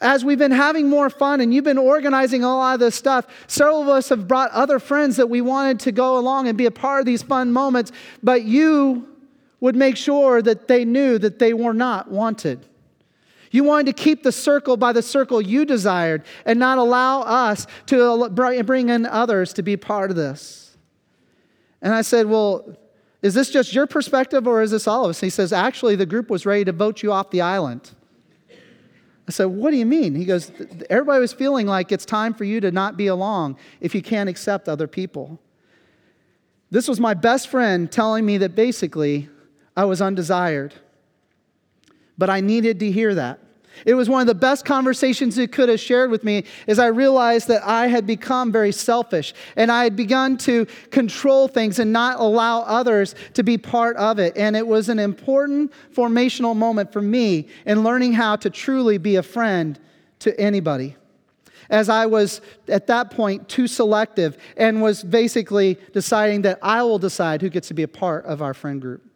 as 0.00 0.24
we've 0.24 0.38
been 0.38 0.52
having 0.52 0.88
more 0.88 1.10
fun 1.10 1.40
and 1.40 1.52
you've 1.52 1.64
been 1.64 1.78
organizing 1.78 2.44
a 2.44 2.48
lot 2.48 2.74
of 2.74 2.80
this 2.80 2.94
stuff, 2.94 3.26
several 3.48 3.82
of 3.82 3.88
us 3.88 4.08
have 4.10 4.28
brought 4.28 4.50
other 4.52 4.78
friends 4.78 5.16
that 5.16 5.28
we 5.28 5.40
wanted 5.40 5.80
to 5.80 5.92
go 5.92 6.18
along 6.18 6.46
and 6.46 6.56
be 6.56 6.66
a 6.66 6.70
part 6.70 7.00
of 7.00 7.06
these 7.06 7.22
fun 7.22 7.52
moments, 7.52 7.90
but 8.22 8.44
you 8.44 9.08
would 9.60 9.74
make 9.74 9.96
sure 9.96 10.40
that 10.40 10.68
they 10.68 10.84
knew 10.84 11.18
that 11.18 11.40
they 11.40 11.52
were 11.52 11.74
not 11.74 12.08
wanted. 12.10 12.64
You 13.50 13.64
wanted 13.64 13.86
to 13.86 14.02
keep 14.02 14.22
the 14.22 14.30
circle 14.30 14.76
by 14.76 14.92
the 14.92 15.02
circle 15.02 15.40
you 15.40 15.64
desired 15.64 16.22
and 16.44 16.60
not 16.60 16.78
allow 16.78 17.22
us 17.22 17.66
to 17.86 18.28
bring 18.30 18.88
in 18.90 19.04
others 19.04 19.52
to 19.54 19.62
be 19.62 19.76
part 19.76 20.10
of 20.10 20.16
this. 20.16 20.76
And 21.82 21.92
I 21.92 22.02
said, 22.02 22.26
Well, 22.26 22.76
is 23.20 23.34
this 23.34 23.50
just 23.50 23.74
your 23.74 23.86
perspective 23.86 24.46
or 24.46 24.62
is 24.62 24.70
this 24.70 24.86
all 24.86 25.04
of 25.04 25.10
us? 25.10 25.20
He 25.20 25.30
says, 25.30 25.52
Actually, 25.52 25.96
the 25.96 26.06
group 26.06 26.30
was 26.30 26.46
ready 26.46 26.64
to 26.64 26.72
vote 26.72 27.02
you 27.02 27.12
off 27.12 27.30
the 27.30 27.40
island. 27.40 27.90
I 29.26 29.30
said, 29.30 29.46
What 29.46 29.72
do 29.72 29.76
you 29.76 29.86
mean? 29.86 30.14
He 30.14 30.24
goes, 30.24 30.52
Everybody 30.88 31.20
was 31.20 31.32
feeling 31.32 31.66
like 31.66 31.90
it's 31.90 32.04
time 32.04 32.32
for 32.32 32.44
you 32.44 32.60
to 32.60 32.70
not 32.70 32.96
be 32.96 33.08
along 33.08 33.58
if 33.80 33.94
you 33.94 34.02
can't 34.02 34.28
accept 34.28 34.68
other 34.68 34.86
people. 34.86 35.40
This 36.70 36.86
was 36.86 37.00
my 37.00 37.14
best 37.14 37.48
friend 37.48 37.90
telling 37.90 38.24
me 38.24 38.38
that 38.38 38.54
basically 38.54 39.28
I 39.76 39.84
was 39.84 40.00
undesired. 40.00 40.74
But 42.16 42.30
I 42.30 42.40
needed 42.40 42.80
to 42.80 42.90
hear 42.90 43.14
that. 43.14 43.40
It 43.86 43.94
was 43.94 44.08
one 44.08 44.20
of 44.20 44.26
the 44.26 44.34
best 44.34 44.64
conversations 44.64 45.36
he 45.36 45.46
could 45.46 45.68
have 45.68 45.80
shared 45.80 46.10
with 46.10 46.24
me 46.24 46.44
as 46.66 46.78
I 46.78 46.86
realized 46.86 47.48
that 47.48 47.62
I 47.64 47.86
had 47.86 48.06
become 48.06 48.52
very 48.52 48.72
selfish 48.72 49.34
and 49.56 49.70
I 49.70 49.84
had 49.84 49.96
begun 49.96 50.36
to 50.38 50.66
control 50.90 51.48
things 51.48 51.78
and 51.78 51.92
not 51.92 52.20
allow 52.20 52.62
others 52.62 53.14
to 53.34 53.42
be 53.42 53.58
part 53.58 53.96
of 53.96 54.18
it. 54.18 54.36
And 54.36 54.56
it 54.56 54.66
was 54.66 54.88
an 54.88 54.98
important 54.98 55.72
formational 55.94 56.56
moment 56.56 56.92
for 56.92 57.02
me 57.02 57.48
in 57.66 57.82
learning 57.82 58.14
how 58.14 58.36
to 58.36 58.50
truly 58.50 58.98
be 58.98 59.16
a 59.16 59.22
friend 59.22 59.78
to 60.20 60.38
anybody. 60.40 60.96
As 61.70 61.88
I 61.88 62.06
was 62.06 62.40
at 62.66 62.86
that 62.86 63.10
point 63.10 63.48
too 63.48 63.66
selective 63.66 64.38
and 64.56 64.80
was 64.80 65.02
basically 65.02 65.78
deciding 65.92 66.42
that 66.42 66.58
I 66.62 66.82
will 66.82 66.98
decide 66.98 67.42
who 67.42 67.50
gets 67.50 67.68
to 67.68 67.74
be 67.74 67.82
a 67.82 67.88
part 67.88 68.24
of 68.24 68.40
our 68.40 68.54
friend 68.54 68.80
group. 68.80 69.07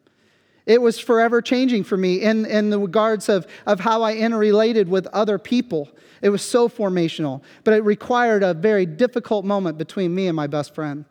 It 0.66 0.81
was 0.81 0.99
forever 0.99 1.42
changing 1.42 1.85
for 1.85 1.97
me 1.97 2.21
in, 2.21 2.47
in 2.47 2.71
the 2.71 2.78
regards 2.78 3.28
of, 3.28 3.47
of 3.66 3.81
how 3.81 4.02
I 4.02 4.14
interrelated 4.14 4.88
with 4.88 5.07
other 5.09 5.38
people. 5.38 5.90
It 6.21 6.28
was 6.28 6.42
so 6.42 6.69
formational, 6.69 7.42
but 7.64 7.75
it 7.75 7.83
required 7.85 8.42
a 8.42 8.54
very 8.54 8.87
difficult 8.87 9.45
moment 9.45 9.76
between 9.76 10.14
me 10.14 10.28
and 10.28 10.37
my 10.37 10.47
best 10.47 10.75
friend. 10.75 11.04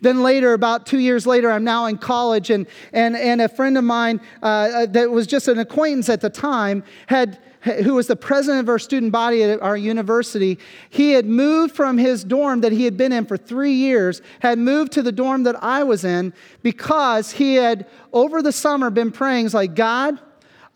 Then 0.00 0.22
later, 0.22 0.52
about 0.52 0.86
two 0.86 0.98
years 0.98 1.26
later, 1.26 1.50
I'm 1.50 1.64
now 1.64 1.86
in 1.86 1.98
college, 1.98 2.50
and, 2.50 2.66
and, 2.92 3.16
and 3.16 3.40
a 3.40 3.48
friend 3.48 3.76
of 3.76 3.84
mine 3.84 4.20
uh, 4.42 4.46
uh 4.46 4.86
that 4.86 5.10
was 5.10 5.26
just 5.26 5.48
an 5.48 5.58
acquaintance 5.58 6.08
at 6.08 6.20
the 6.20 6.30
time 6.30 6.84
had 7.06 7.40
who 7.64 7.94
was 7.94 8.06
the 8.06 8.16
president 8.16 8.60
of 8.60 8.68
our 8.68 8.78
student 8.78 9.10
body 9.10 9.42
at 9.42 9.60
our 9.62 9.76
university, 9.76 10.58
he 10.90 11.12
had 11.12 11.24
moved 11.24 11.74
from 11.74 11.96
his 11.96 12.22
dorm 12.22 12.60
that 12.60 12.72
he 12.72 12.84
had 12.84 12.96
been 12.96 13.10
in 13.10 13.24
for 13.24 13.36
three 13.36 13.72
years, 13.72 14.20
had 14.40 14.58
moved 14.58 14.92
to 14.92 15.02
the 15.02 15.12
dorm 15.12 15.44
that 15.44 15.62
I 15.62 15.82
was 15.82 16.04
in 16.04 16.34
because 16.62 17.32
he 17.32 17.54
had, 17.54 17.86
over 18.12 18.42
the 18.42 18.52
summer, 18.52 18.90
been 18.90 19.10
praying, 19.10 19.48
like, 19.50 19.74
God, 19.74 20.20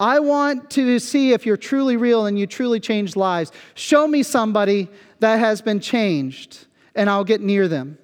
I 0.01 0.21
want 0.21 0.71
to 0.71 0.99
see 0.99 1.33
if 1.33 1.45
you're 1.45 1.57
truly 1.57 1.97
real 1.97 2.27
and 2.27 2.39
you 2.39 2.47
truly 2.47 2.81
changed 2.81 3.17
lives. 3.17 3.53
Show 3.75 4.09
me 4.09 4.23
somebody 4.23 4.89
that 5.21 5.39
has 5.41 5.61
been 5.61 5.81
changed, 5.81 6.67
and 6.95 7.11
I'll 7.11 7.25
get 7.25 7.41
near 7.41 7.69
them. 7.69 7.99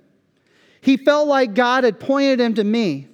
He 0.80 0.98
felt 0.98 1.28
like 1.28 1.54
God 1.54 1.84
had 1.84 1.98
pointed 1.98 2.40
him 2.40 2.54
to 2.54 2.64
me. 2.64 3.08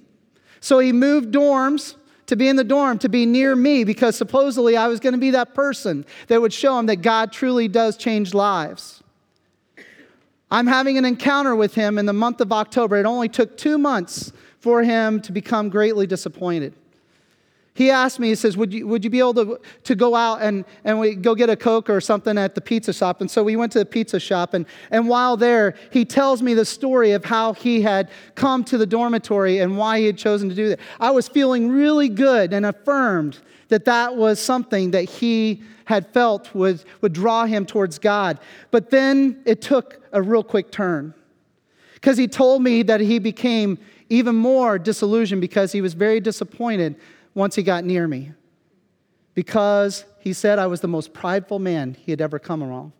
So 0.59 0.79
he 0.79 0.91
moved 0.91 1.33
dorms 1.33 1.95
to 2.31 2.37
be 2.37 2.47
in 2.47 2.55
the 2.55 2.63
dorm, 2.63 2.97
to 2.97 3.09
be 3.09 3.25
near 3.25 3.57
me, 3.57 3.83
because 3.83 4.15
supposedly 4.15 4.77
I 4.77 4.87
was 4.87 5.01
going 5.01 5.11
to 5.11 5.19
be 5.19 5.31
that 5.31 5.53
person 5.53 6.05
that 6.27 6.39
would 6.39 6.53
show 6.53 6.79
him 6.79 6.85
that 6.85 7.01
God 7.01 7.33
truly 7.33 7.67
does 7.67 7.97
change 7.97 8.33
lives. 8.33 9.03
I'm 10.49 10.65
having 10.65 10.97
an 10.97 11.03
encounter 11.03 11.57
with 11.57 11.75
him 11.75 11.97
in 11.97 12.05
the 12.05 12.13
month 12.13 12.39
of 12.39 12.53
October. 12.53 12.95
It 12.95 13.05
only 13.05 13.27
took 13.27 13.57
two 13.57 13.77
months 13.77 14.31
for 14.61 14.81
him 14.81 15.19
to 15.23 15.33
become 15.33 15.67
greatly 15.67 16.07
disappointed. 16.07 16.73
He 17.73 17.89
asked 17.89 18.19
me, 18.19 18.27
he 18.27 18.35
says, 18.35 18.57
Would 18.57 18.73
you, 18.73 18.85
would 18.87 19.03
you 19.03 19.09
be 19.09 19.19
able 19.19 19.33
to, 19.35 19.59
to 19.85 19.95
go 19.95 20.13
out 20.13 20.41
and, 20.41 20.65
and 20.83 20.99
we 20.99 21.15
go 21.15 21.35
get 21.35 21.49
a 21.49 21.55
Coke 21.55 21.89
or 21.89 22.01
something 22.01 22.37
at 22.37 22.53
the 22.53 22.61
pizza 22.61 22.91
shop? 22.91 23.21
And 23.21 23.31
so 23.31 23.43
we 23.43 23.55
went 23.55 23.71
to 23.73 23.79
the 23.79 23.85
pizza 23.85 24.19
shop. 24.19 24.53
And, 24.53 24.65
and 24.89 25.07
while 25.07 25.37
there, 25.37 25.75
he 25.89 26.03
tells 26.03 26.41
me 26.41 26.53
the 26.53 26.65
story 26.65 27.11
of 27.11 27.23
how 27.23 27.53
he 27.53 27.81
had 27.81 28.09
come 28.35 28.65
to 28.65 28.77
the 28.77 28.85
dormitory 28.85 29.59
and 29.59 29.77
why 29.77 29.99
he 29.99 30.05
had 30.05 30.17
chosen 30.17 30.49
to 30.49 30.55
do 30.55 30.69
that. 30.69 30.79
I 30.99 31.11
was 31.11 31.29
feeling 31.29 31.69
really 31.69 32.09
good 32.09 32.51
and 32.51 32.65
affirmed 32.65 33.39
that 33.69 33.85
that 33.85 34.17
was 34.17 34.39
something 34.39 34.91
that 34.91 35.03
he 35.03 35.63
had 35.85 36.11
felt 36.13 36.53
would, 36.53 36.83
would 36.99 37.13
draw 37.13 37.45
him 37.45 37.65
towards 37.65 37.99
God. 37.99 38.37
But 38.69 38.89
then 38.89 39.41
it 39.45 39.61
took 39.61 40.01
a 40.11 40.21
real 40.21 40.43
quick 40.43 40.71
turn 40.71 41.13
because 41.93 42.17
he 42.17 42.27
told 42.27 42.63
me 42.63 42.83
that 42.83 42.99
he 42.99 43.17
became 43.17 43.79
even 44.09 44.35
more 44.35 44.77
disillusioned 44.77 45.39
because 45.39 45.71
he 45.71 45.81
was 45.81 45.93
very 45.93 46.19
disappointed 46.19 46.97
once 47.33 47.55
he 47.55 47.63
got 47.63 47.83
near 47.83 48.07
me 48.07 48.31
because 49.33 50.05
he 50.19 50.33
said 50.33 50.59
I 50.59 50.67
was 50.67 50.81
the 50.81 50.87
most 50.87 51.13
prideful 51.13 51.59
man 51.59 51.95
he 51.99 52.11
had 52.11 52.21
ever 52.21 52.39
come 52.39 52.61
along. 52.61 52.93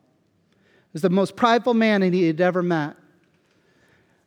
I 0.54 0.90
was 0.94 1.02
the 1.02 1.10
most 1.10 1.36
prideful 1.36 1.74
man 1.74 2.02
he 2.02 2.28
had 2.28 2.42
ever 2.42 2.64
met. 2.64 2.96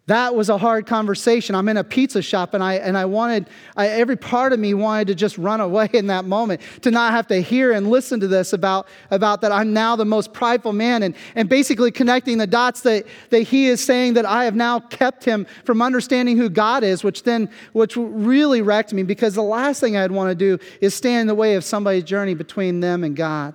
That 0.06 0.34
was 0.34 0.50
a 0.50 0.58
hard 0.58 0.86
conversation. 0.86 1.54
I'm 1.54 1.66
in 1.66 1.78
a 1.78 1.84
pizza 1.84 2.20
shop 2.20 2.52
and 2.52 2.62
I, 2.62 2.74
and 2.74 2.96
I 2.98 3.06
wanted, 3.06 3.48
I, 3.74 3.88
every 3.88 4.16
part 4.16 4.52
of 4.52 4.60
me 4.60 4.74
wanted 4.74 5.06
to 5.08 5.14
just 5.14 5.38
run 5.38 5.60
away 5.62 5.88
in 5.94 6.08
that 6.08 6.26
moment, 6.26 6.60
to 6.82 6.90
not 6.90 7.12
have 7.12 7.26
to 7.28 7.40
hear 7.40 7.72
and 7.72 7.88
listen 7.88 8.20
to 8.20 8.28
this 8.28 8.52
about, 8.52 8.86
about 9.10 9.40
that 9.40 9.50
I'm 9.50 9.72
now 9.72 9.96
the 9.96 10.04
most 10.04 10.34
prideful 10.34 10.74
man 10.74 11.02
and, 11.02 11.14
and 11.34 11.48
basically 11.48 11.90
connecting 11.90 12.36
the 12.36 12.46
dots 12.46 12.82
that, 12.82 13.06
that 13.30 13.40
he 13.40 13.66
is 13.66 13.82
saying 13.82 14.14
that 14.14 14.26
I 14.26 14.44
have 14.44 14.54
now 14.54 14.80
kept 14.80 15.24
him 15.24 15.46
from 15.64 15.80
understanding 15.80 16.36
who 16.36 16.50
God 16.50 16.84
is, 16.84 17.02
which 17.02 17.22
then, 17.22 17.48
which 17.72 17.96
really 17.96 18.60
wrecked 18.60 18.92
me 18.92 19.04
because 19.04 19.34
the 19.34 19.42
last 19.42 19.80
thing 19.80 19.96
I'd 19.96 20.12
want 20.12 20.28
to 20.30 20.34
do 20.34 20.62
is 20.82 20.94
stand 20.94 21.22
in 21.22 21.26
the 21.28 21.34
way 21.34 21.54
of 21.54 21.64
somebody's 21.64 22.04
journey 22.04 22.34
between 22.34 22.80
them 22.80 23.04
and 23.04 23.16
God. 23.16 23.54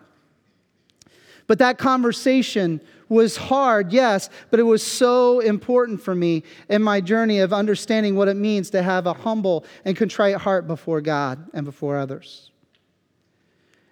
But 1.46 1.60
that 1.60 1.78
conversation 1.78 2.82
was 3.10 3.36
hard, 3.36 3.92
yes, 3.92 4.30
but 4.52 4.60
it 4.60 4.64
was 4.64 4.86
so 4.86 5.40
important 5.40 6.02
for 6.02 6.16
me 6.16 6.44
in 6.70 6.82
my 6.82 7.02
journey 7.02 7.40
of 7.40 7.52
understanding 7.52 8.16
what 8.16 8.28
it 8.28 8.36
means 8.36 8.70
to 8.70 8.84
have 8.84 9.08
a 9.08 9.14
humble 9.14 9.66
and 9.84 9.98
contrite 9.98 10.38
heart 10.38 10.68
before 10.68 11.02
God 11.02 11.50
and 11.54 11.66
before 11.66 11.98
others. 11.98 12.52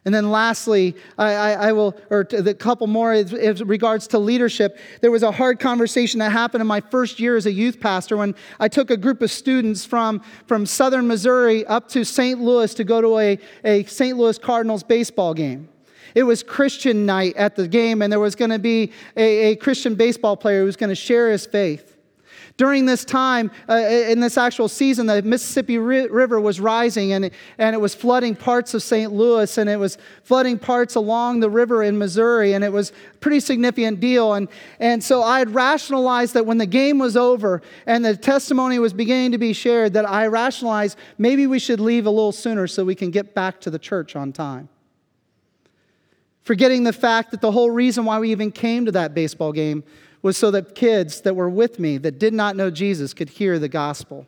And 0.08 0.16
then 0.16 0.32
lastly, 0.32 0.96
I, 1.18 1.34
I, 1.34 1.52
I 1.52 1.72
will, 1.74 1.94
or 2.10 2.24
the 2.24 2.54
couple 2.54 2.88
more 2.88 3.12
as 3.12 3.62
regards 3.62 4.08
to 4.08 4.20
leadership. 4.20 4.80
There 5.02 5.12
was 5.12 5.22
a 5.22 5.34
hard 5.34 5.60
conversation 5.60 6.20
that 6.20 6.32
happened 6.32 6.62
in 6.62 6.68
my 6.68 6.80
first 6.80 7.20
year 7.20 7.36
as 7.36 7.46
a 7.46 7.52
youth 7.52 7.82
pastor 7.82 8.16
when 8.16 8.34
I 8.58 8.70
took 8.70 8.90
a 8.90 8.96
group 8.96 9.22
of 9.22 9.30
students 9.30 9.84
from, 9.84 10.22
from 10.46 10.66
southern 10.66 11.08
Missouri 11.08 11.66
up 11.66 11.90
to 11.90 12.06
St. 12.06 12.40
Louis 12.40 12.74
to 12.76 12.86
go 12.86 13.02
to 13.02 13.18
a, 13.18 13.40
a 13.66 13.84
St. 13.84 14.18
Louis 14.18 14.38
Cardinals 14.38 14.82
baseball 14.82 15.34
game. 15.34 15.68
It 16.16 16.24
was 16.24 16.44
Christian 16.44 17.06
night 17.06 17.36
at 17.36 17.56
the 17.56 17.68
game, 17.68 18.02
and 18.02 18.12
there 18.12 18.20
was 18.20 18.36
going 18.36 18.52
to 18.52 18.60
be 18.60 18.92
a, 19.16 19.52
a, 19.52 19.56
Christian 19.56 19.96
baseball 19.96 20.38
player 20.38 20.60
who 20.60 20.66
was 20.66 20.76
going 20.76 20.90
to 20.90 20.96
share 20.96 21.32
his 21.32 21.46
faith. 21.46 21.98
During 22.58 22.88
this 22.88 23.06
time, 23.06 23.52
uh, 23.70 23.76
in 23.76 24.20
this 24.20 24.36
actual 24.36 24.68
season, 24.68 25.06
the 25.06 25.22
Mississippi 25.22 25.78
River 25.78 26.42
was 26.42 26.60
rising 26.60 27.14
and, 27.14 27.30
and 27.60 27.76
it 27.76 27.80
was 27.80 27.94
flooding 27.94 28.36
parts 28.36 28.74
of 28.74 28.82
St. 28.82 29.14
Louis 29.14 29.60
and 29.60 29.70
it 29.70 29.78
was 29.78 30.00
flooding 30.24 30.58
parts 30.58 30.96
along 30.96 31.40
the 31.40 31.52
river 31.52 31.84
in 31.84 32.00
Missouri, 32.00 32.54
and 32.54 32.64
it 32.64 32.74
was 32.74 32.90
a 33.14 33.18
pretty 33.18 33.40
significant 33.42 34.00
deal. 34.00 34.34
And, 34.34 34.48
and 34.80 35.04
so 35.04 35.22
I 35.22 35.38
had 35.38 35.54
rationalized 35.54 36.34
that 36.34 36.48
when 36.48 36.58
the 36.58 36.66
game 36.66 36.98
was 36.98 37.16
over 37.16 37.62
and 37.86 38.04
the 38.04 38.18
testimony 38.18 38.80
was 38.80 38.92
beginning 38.92 39.34
to 39.34 39.38
be 39.38 39.54
shared, 39.54 39.94
that 39.94 40.10
I 40.10 40.26
rationalized 40.26 40.98
maybe 41.20 41.46
we 41.46 41.60
should 41.60 41.80
leave 41.80 42.08
a 42.08 42.12
little 42.12 42.32
sooner 42.32 42.66
so 42.66 42.84
we 42.84 42.96
can 42.96 43.12
get 43.12 43.36
back 43.36 43.62
to 43.62 43.70
the 43.70 43.80
church 43.80 44.16
on 44.16 44.34
time 44.34 44.68
forgetting 46.48 46.86
the 46.86 46.94
fact 46.94 47.32
that 47.32 47.42
the 47.42 47.51
whole 47.51 47.70
reason 47.70 48.06
why 48.06 48.18
we 48.18 48.32
even 48.32 48.54
came 48.54 48.86
to 48.86 48.92
that 48.94 49.13
baseball 49.13 49.51
game 49.51 49.84
was 50.22 50.38
so 50.38 50.50
that 50.50 50.75
kids 50.75 51.20
that 51.22 51.36
were 51.36 51.50
with 51.50 51.77
me 51.77 51.98
that 51.98 52.20
did 52.20 52.34
not 52.34 52.56
know 52.56 52.72
Jesus 52.72 53.13
could 53.13 53.27
hear 53.27 53.60
the 53.60 53.68
gospel. 53.68 54.25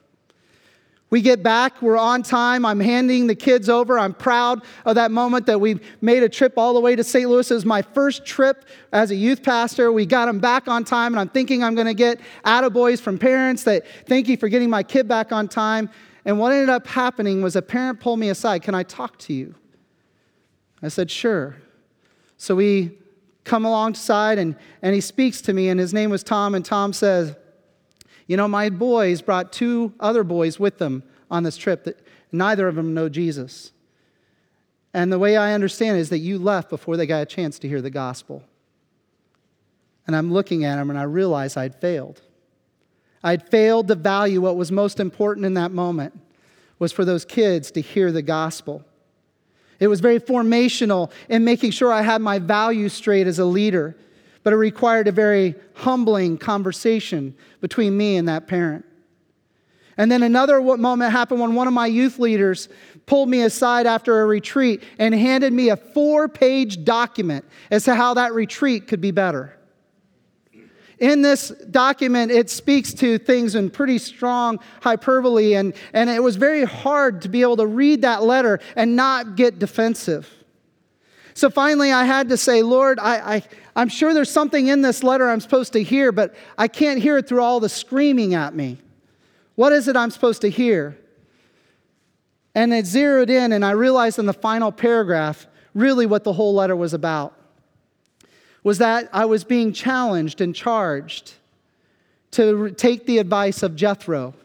We 1.10 1.22
get 1.22 1.42
back, 1.42 1.82
we're 1.82 1.98
on 1.98 2.22
time. 2.22 2.66
I'm 2.66 2.82
handing 2.82 3.28
the 3.28 3.36
kids 3.36 3.70
over. 3.70 3.98
I'm 3.98 4.14
proud 4.14 4.64
of 4.84 4.96
that 4.96 5.12
moment 5.12 5.46
that 5.46 5.62
we 5.62 5.80
made 6.02 6.22
a 6.22 6.28
trip 6.28 6.56
all 6.58 6.74
the 6.74 6.82
way 6.82 6.94
to 6.94 7.06
St. 7.06 7.30
Louis. 7.30 7.50
It 7.50 7.54
was 7.54 7.66
my 7.66 7.82
first 7.82 8.26
trip 8.26 8.66
as 8.92 9.12
a 9.12 9.16
youth 9.16 9.42
pastor. 9.42 9.94
We 9.94 10.06
got 10.06 10.26
them 10.26 10.40
back 10.40 10.68
on 10.68 10.84
time, 10.84 11.14
and 11.14 11.22
I'm 11.22 11.30
thinking 11.30 11.64
I'm 11.64 11.74
going 11.74 11.88
to 11.88 11.94
get 11.94 12.20
attaboys 12.44 13.00
from 13.00 13.18
parents 13.18 13.64
that 13.64 13.86
thank 14.08 14.28
you 14.28 14.36
for 14.36 14.50
getting 14.50 14.70
my 14.70 14.84
kid 14.84 15.08
back 15.08 15.32
on 15.32 15.48
time. 15.48 15.90
And 16.26 16.38
what 16.38 16.52
ended 16.52 16.68
up 16.68 16.86
happening 16.86 17.42
was 17.42 17.56
a 17.56 17.62
parent 17.62 18.02
pulled 18.02 18.20
me 18.20 18.28
aside. 18.28 18.62
Can 18.62 18.76
I 18.76 18.84
talk 18.84 19.18
to 19.20 19.34
you? 19.34 19.56
I 20.84 20.90
said, 20.90 21.10
Sure. 21.10 21.56
So 22.40 22.56
we 22.56 22.98
come 23.44 23.66
alongside 23.66 24.40
and, 24.40 24.56
and 24.82 24.96
he 24.96 25.02
speaks 25.02 25.42
to 25.42 25.54
me, 25.54 25.68
and 25.70 25.80
his 25.80 25.94
name 25.94 26.10
was 26.10 26.24
Tom. 26.24 26.56
And 26.56 26.64
Tom 26.64 26.94
says, 26.94 27.36
You 28.28 28.38
know, 28.38 28.48
my 28.48 28.70
boys 28.70 29.22
brought 29.22 29.52
two 29.52 29.94
other 30.00 30.24
boys 30.24 30.58
with 30.58 30.78
them 30.78 31.04
on 31.30 31.44
this 31.44 31.58
trip 31.58 31.84
that 31.84 32.00
neither 32.32 32.68
of 32.68 32.76
them 32.76 32.94
know 32.94 33.10
Jesus. 33.10 33.74
And 34.94 35.12
the 35.12 35.20
way 35.20 35.36
I 35.36 35.54
understand 35.54 35.98
it 35.98 36.00
is 36.00 36.10
that 36.10 36.20
you 36.20 36.40
left 36.40 36.70
before 36.70 36.96
they 36.98 37.06
got 37.06 37.22
a 37.22 37.26
chance 37.26 37.60
to 37.60 37.68
hear 37.68 37.82
the 37.82 37.92
gospel. 37.92 38.42
And 40.08 40.16
I'm 40.16 40.32
looking 40.32 40.64
at 40.64 40.80
him 40.80 40.90
and 40.90 40.98
I 40.98 41.04
realize 41.04 41.58
I'd 41.58 41.76
failed. 41.76 42.22
I'd 43.22 43.48
failed 43.50 43.90
to 43.90 43.96
value 43.96 44.40
what 44.40 44.56
was 44.56 44.72
most 44.72 45.00
important 45.00 45.46
in 45.46 45.56
that 45.56 45.72
moment 45.72 46.18
was 46.80 46.94
for 46.94 47.04
those 47.04 47.26
kids 47.26 47.70
to 47.72 47.82
hear 47.82 48.14
the 48.14 48.22
gospel. 48.22 48.86
It 49.80 49.88
was 49.88 50.00
very 50.00 50.20
formational 50.20 51.12
in 51.30 51.44
making 51.44 51.72
sure 51.72 51.92
I 51.92 52.02
had 52.02 52.22
my 52.22 52.40
values 52.40 52.94
straight 52.94 53.28
as 53.28 53.40
a 53.40 53.46
leader, 53.46 53.96
but 54.44 54.54
it 54.54 54.58
required 54.58 55.08
a 55.08 55.12
very 55.12 55.56
humbling 55.76 56.38
conversation 56.38 57.36
between 57.62 57.96
me 57.96 58.18
and 58.18 58.28
that 58.28 58.48
parent. 58.48 58.86
And 59.98 60.10
then 60.10 60.24
another 60.24 60.62
moment 60.62 61.12
happened 61.12 61.42
when 61.42 61.56
one 61.56 61.68
of 61.68 61.74
my 61.74 61.88
youth 61.88 62.20
leaders 62.20 62.70
pulled 63.06 63.28
me 63.28 63.42
aside 63.42 63.86
after 63.86 64.22
a 64.22 64.26
retreat 64.26 64.82
and 64.98 65.14
handed 65.14 65.52
me 65.52 65.70
a 65.70 65.76
four 65.76 66.30
page 66.30 66.86
document 66.86 67.44
as 67.70 67.84
to 67.84 67.96
how 67.96 68.14
that 68.14 68.34
retreat 68.34 68.88
could 68.88 69.02
be 69.02 69.12
better. 69.12 69.59
In 71.00 71.22
this 71.22 71.50
document, 71.72 72.30
it 72.32 72.50
speaks 72.50 72.94
to 72.96 73.18
things 73.18 73.56
in 73.56 73.70
pretty 73.70 73.98
strong 73.98 74.60
hyperbole, 74.82 75.54
and, 75.54 75.74
and 75.94 76.10
it 76.10 76.22
was 76.22 76.36
very 76.36 76.66
hard 76.66 77.22
to 77.22 77.30
be 77.30 77.42
able 77.42 77.58
to 77.58 77.66
read 77.66 78.02
that 78.02 78.24
letter 78.24 78.60
and 78.76 78.98
not 78.98 79.38
get 79.38 79.60
defensive. 79.60 80.30
So 81.34 81.50
finally, 81.50 81.94
I 81.94 82.04
had 82.04 82.28
to 82.30 82.38
say, 82.38 82.64
Lord, 82.64 83.00
I, 83.00 83.36
I, 83.36 83.44
I'm 83.78 83.88
sure 83.88 84.14
there's 84.14 84.30
something 84.30 84.68
in 84.68 84.82
this 84.82 85.02
letter 85.02 85.30
I'm 85.30 85.40
supposed 85.40 85.72
to 85.74 85.84
hear, 85.84 86.12
but 86.12 86.36
I 86.58 86.68
can't 86.68 87.02
hear 87.02 87.18
it 87.18 87.30
through 87.30 87.44
all 87.44 87.62
the 87.62 87.70
screaming 87.70 88.34
at 88.34 88.54
me. 88.54 88.78
What 89.56 89.72
is 89.72 89.88
it 89.88 89.96
I'm 89.96 90.12
supposed 90.12 90.42
to 90.42 90.50
hear? 90.50 90.98
And 92.54 92.74
it 92.74 92.86
zeroed 92.86 93.30
in, 93.30 93.54
and 93.54 93.64
I 93.64 93.72
realized 93.72 94.20
in 94.20 94.26
the 94.26 94.34
final 94.34 94.70
paragraph 94.70 95.48
really 95.74 96.06
what 96.06 96.26
the 96.26 96.34
whole 96.34 96.56
letter 96.56 96.76
was 96.76 96.94
about 96.94 97.39
was 98.70 98.78
that 98.78 99.10
I 99.12 99.26
was 99.26 99.44
being 99.44 99.74
challenged 99.74 100.42
and 100.42 100.54
charged 100.54 101.34
to 102.30 102.70
take 102.70 103.08
the 103.08 103.18
advice 103.18 103.64
of 103.64 103.76
Jethro, 103.76 104.36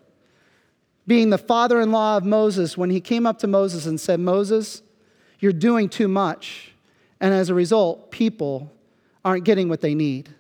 being 1.07 1.29
the 1.29 1.37
father 1.37 1.79
in 1.79 1.93
law 1.93 2.17
of 2.17 2.25
Moses, 2.25 2.79
when 2.79 2.89
he 2.89 3.03
came 3.03 3.27
up 3.27 3.39
to 3.41 3.47
Moses 3.47 3.85
and 3.85 4.01
said, 4.01 4.21
Moses, 4.21 4.81
you're 5.41 5.53
doing 5.53 5.91
too 5.91 6.09
much. 6.09 6.73
And 7.21 7.35
as 7.35 7.51
a 7.51 7.55
result, 7.55 8.11
people 8.11 8.73
aren't 9.27 9.45
getting 9.45 9.69
what 9.69 9.83
they 9.83 9.95
need. 9.95 10.35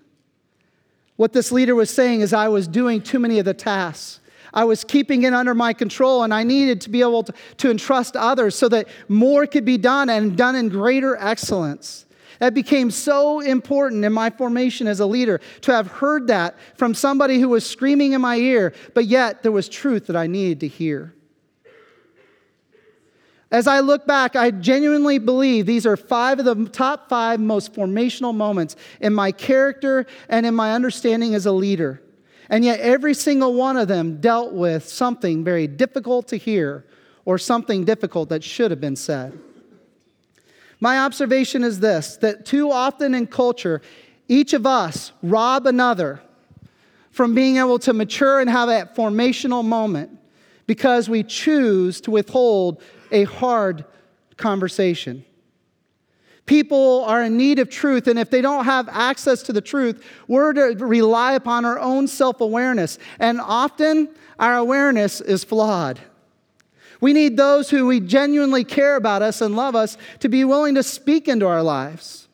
What 1.16 1.34
this 1.34 1.52
leader 1.52 1.74
was 1.74 1.90
saying 1.90 2.22
is, 2.22 2.32
I 2.32 2.48
was 2.48 2.66
doing 2.66 3.02
too 3.02 3.18
many 3.18 3.38
of 3.38 3.44
the 3.44 3.52
tasks. 3.52 4.20
I 4.54 4.64
was 4.64 4.82
keeping 4.82 5.24
it 5.24 5.34
under 5.34 5.54
my 5.54 5.74
control, 5.74 6.22
and 6.22 6.32
I 6.32 6.42
needed 6.42 6.80
to 6.80 6.88
be 6.88 7.02
able 7.02 7.24
to, 7.24 7.34
to 7.58 7.70
entrust 7.70 8.16
others 8.16 8.56
so 8.56 8.66
that 8.70 8.88
more 9.08 9.46
could 9.46 9.66
be 9.66 9.76
done 9.76 10.08
and 10.08 10.38
done 10.38 10.56
in 10.56 10.70
greater 10.70 11.16
excellence. 11.16 12.06
That 12.44 12.52
became 12.52 12.90
so 12.90 13.40
important 13.40 14.04
in 14.04 14.12
my 14.12 14.28
formation 14.28 14.86
as 14.86 15.00
a 15.00 15.06
leader 15.06 15.40
to 15.62 15.72
have 15.72 15.86
heard 15.86 16.26
that 16.26 16.56
from 16.74 16.92
somebody 16.92 17.40
who 17.40 17.48
was 17.48 17.64
screaming 17.64 18.12
in 18.12 18.20
my 18.20 18.36
ear, 18.36 18.74
but 18.92 19.06
yet 19.06 19.42
there 19.42 19.50
was 19.50 19.66
truth 19.66 20.08
that 20.08 20.14
I 20.14 20.26
needed 20.26 20.60
to 20.60 20.68
hear. 20.68 21.14
As 23.50 23.66
I 23.66 23.80
look 23.80 24.06
back, 24.06 24.36
I 24.36 24.50
genuinely 24.50 25.16
believe 25.16 25.64
these 25.64 25.86
are 25.86 25.96
five 25.96 26.38
of 26.38 26.44
the 26.44 26.68
top 26.68 27.08
five 27.08 27.40
most 27.40 27.72
formational 27.72 28.34
moments 28.34 28.76
in 29.00 29.14
my 29.14 29.32
character 29.32 30.04
and 30.28 30.44
in 30.44 30.54
my 30.54 30.74
understanding 30.74 31.34
as 31.34 31.46
a 31.46 31.52
leader. 31.52 32.02
And 32.50 32.62
yet, 32.62 32.78
every 32.80 33.14
single 33.14 33.54
one 33.54 33.78
of 33.78 33.88
them 33.88 34.20
dealt 34.20 34.52
with 34.52 34.86
something 34.86 35.44
very 35.44 35.66
difficult 35.66 36.28
to 36.28 36.36
hear 36.36 36.84
or 37.24 37.38
something 37.38 37.86
difficult 37.86 38.28
that 38.28 38.44
should 38.44 38.70
have 38.70 38.82
been 38.82 38.96
said. 38.96 39.32
My 40.80 40.98
observation 41.00 41.64
is 41.64 41.80
this 41.80 42.16
that 42.18 42.44
too 42.44 42.70
often 42.70 43.14
in 43.14 43.26
culture, 43.26 43.80
each 44.28 44.52
of 44.52 44.66
us 44.66 45.12
rob 45.22 45.66
another 45.66 46.20
from 47.10 47.34
being 47.34 47.58
able 47.58 47.78
to 47.78 47.92
mature 47.92 48.40
and 48.40 48.50
have 48.50 48.68
that 48.68 48.96
formational 48.96 49.64
moment 49.64 50.18
because 50.66 51.08
we 51.08 51.22
choose 51.22 52.00
to 52.02 52.10
withhold 52.10 52.82
a 53.12 53.24
hard 53.24 53.84
conversation. 54.36 55.24
People 56.46 57.04
are 57.04 57.22
in 57.22 57.36
need 57.36 57.58
of 57.58 57.70
truth, 57.70 58.06
and 58.06 58.18
if 58.18 58.28
they 58.28 58.42
don't 58.42 58.64
have 58.64 58.88
access 58.90 59.42
to 59.44 59.52
the 59.52 59.62
truth, 59.62 60.04
we're 60.28 60.52
to 60.52 60.84
rely 60.84 61.32
upon 61.32 61.64
our 61.64 61.78
own 61.78 62.06
self 62.06 62.40
awareness. 62.40 62.98
And 63.18 63.40
often, 63.40 64.10
our 64.38 64.56
awareness 64.56 65.20
is 65.20 65.42
flawed. 65.42 66.00
We 67.00 67.12
need 67.12 67.36
those 67.36 67.70
who 67.70 67.86
we 67.86 68.00
genuinely 68.00 68.64
care 68.64 68.96
about 68.96 69.22
us 69.22 69.40
and 69.40 69.56
love 69.56 69.74
us 69.74 69.96
to 70.20 70.28
be 70.28 70.44
willing 70.44 70.74
to 70.76 70.82
speak 70.82 71.28
into 71.28 71.46
our 71.46 71.62
lives. 71.62 72.28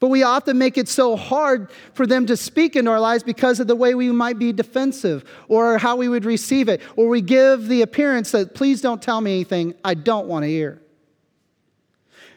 But 0.00 0.08
we 0.08 0.22
often 0.22 0.58
make 0.58 0.78
it 0.78 0.88
so 0.88 1.16
hard 1.16 1.70
for 1.92 2.06
them 2.06 2.26
to 2.26 2.36
speak 2.36 2.76
into 2.76 2.90
our 2.90 3.00
lives 3.00 3.24
because 3.24 3.58
of 3.58 3.66
the 3.66 3.74
way 3.74 3.94
we 3.94 4.12
might 4.12 4.38
be 4.38 4.52
defensive 4.52 5.24
or 5.48 5.78
how 5.78 5.96
we 5.96 6.08
would 6.08 6.24
receive 6.24 6.68
it, 6.68 6.80
or 6.94 7.08
we 7.08 7.20
give 7.20 7.66
the 7.66 7.82
appearance 7.82 8.30
that, 8.30 8.54
please 8.54 8.80
don't 8.80 9.02
tell 9.02 9.20
me 9.20 9.32
anything 9.32 9.74
I 9.84 9.94
don't 9.94 10.28
want 10.28 10.44
to 10.44 10.48
hear. 10.48 10.80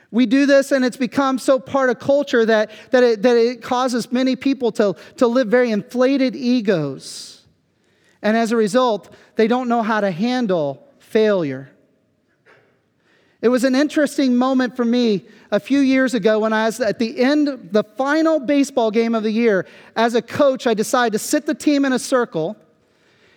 We 0.09 0.25
do 0.25 0.45
this, 0.45 0.71
and 0.71 0.83
it's 0.83 0.97
become 0.97 1.39
so 1.39 1.57
part 1.57 1.89
of 1.89 1.99
culture 1.99 2.45
that, 2.45 2.71
that, 2.89 3.03
it, 3.03 3.21
that 3.21 3.37
it 3.37 3.61
causes 3.61 4.11
many 4.11 4.35
people 4.35 4.71
to, 4.73 4.95
to 5.17 5.27
live 5.27 5.47
very 5.47 5.71
inflated 5.71 6.35
egos. 6.35 7.45
And 8.21 8.35
as 8.35 8.51
a 8.51 8.57
result, 8.57 9.13
they 9.35 9.47
don't 9.47 9.69
know 9.69 9.83
how 9.83 10.01
to 10.01 10.11
handle 10.11 10.85
failure. 11.11 11.69
It 13.41 13.49
was 13.49 13.63
an 13.63 13.75
interesting 13.75 14.35
moment 14.35 14.75
for 14.75 14.85
me 14.85 15.25
a 15.49 15.59
few 15.59 15.79
years 15.79 16.13
ago 16.13 16.39
when 16.39 16.53
I 16.53 16.65
was 16.65 16.79
at 16.79 16.99
the 16.99 17.19
end, 17.19 17.69
the 17.71 17.83
final 17.83 18.39
baseball 18.39 18.91
game 18.91 19.15
of 19.15 19.23
the 19.23 19.31
year. 19.31 19.65
As 19.95 20.13
a 20.13 20.21
coach, 20.21 20.67
I 20.67 20.73
decided 20.73 21.13
to 21.13 21.19
sit 21.19 21.45
the 21.45 21.55
team 21.55 21.83
in 21.83 21.91
a 21.91 21.99
circle 21.99 22.55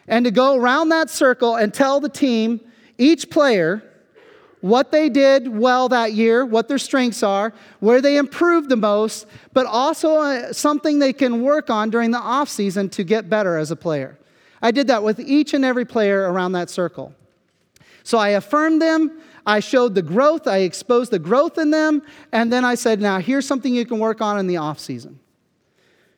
and 0.06 0.24
to 0.26 0.30
go 0.30 0.56
around 0.56 0.90
that 0.90 1.08
circle 1.08 1.56
and 1.56 1.72
tell 1.72 2.00
the 2.00 2.10
team, 2.10 2.60
each 2.98 3.30
player, 3.30 3.82
what 4.60 4.90
they 4.90 5.08
did 5.08 5.48
well 5.48 5.88
that 5.88 6.12
year, 6.12 6.44
what 6.44 6.68
their 6.68 6.78
strengths 6.78 7.22
are, 7.22 7.52
where 7.80 8.00
they 8.00 8.16
improved 8.16 8.68
the 8.68 8.76
most, 8.76 9.26
but 9.52 9.66
also 9.66 10.16
uh, 10.16 10.52
something 10.52 10.98
they 10.98 11.12
can 11.12 11.42
work 11.42 11.70
on 11.70 11.90
during 11.90 12.10
the 12.10 12.18
off 12.18 12.48
season 12.48 12.88
to 12.90 13.04
get 13.04 13.28
better 13.28 13.56
as 13.56 13.70
a 13.70 13.76
player. 13.76 14.18
I 14.62 14.70
did 14.70 14.86
that 14.86 15.02
with 15.02 15.20
each 15.20 15.54
and 15.54 15.64
every 15.64 15.84
player 15.84 16.30
around 16.30 16.52
that 16.52 16.70
circle. 16.70 17.14
So 18.04 18.18
I 18.18 18.30
affirmed 18.30 18.80
them, 18.80 19.20
I 19.46 19.60
showed 19.60 19.94
the 19.94 20.02
growth, 20.02 20.46
I 20.46 20.58
exposed 20.58 21.10
the 21.10 21.18
growth 21.18 21.58
in 21.58 21.70
them, 21.70 22.02
and 22.32 22.52
then 22.52 22.64
I 22.64 22.76
said, 22.76 23.00
now 23.00 23.18
here's 23.18 23.46
something 23.46 23.74
you 23.74 23.84
can 23.84 23.98
work 23.98 24.20
on 24.20 24.38
in 24.38 24.46
the 24.46 24.58
off 24.58 24.78
season. 24.78 25.18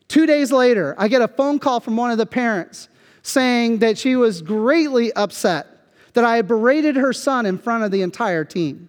Two 0.09 0.27
days 0.27 0.53
later, 0.53 0.95
I 0.99 1.09
get 1.09 1.23
a 1.23 1.29
phone 1.29 1.59
call 1.59 1.81
from 1.81 1.97
one 1.97 2.11
of 2.11 2.19
the 2.19 2.27
parents 2.27 2.89
saying 3.23 3.79
that 3.79 3.99
she 3.99 4.15
was 4.15 4.43
greatly 4.43 5.13
upset 5.15 5.67
that 6.13 6.25
I 6.25 6.37
had 6.37 6.49
berated 6.49 6.97
her 6.97 7.13
son 7.13 7.47
in 7.47 7.59
front 7.59 7.85
of 7.85 7.91
the 7.91 8.03
entire 8.03 8.45
team. 8.45 8.89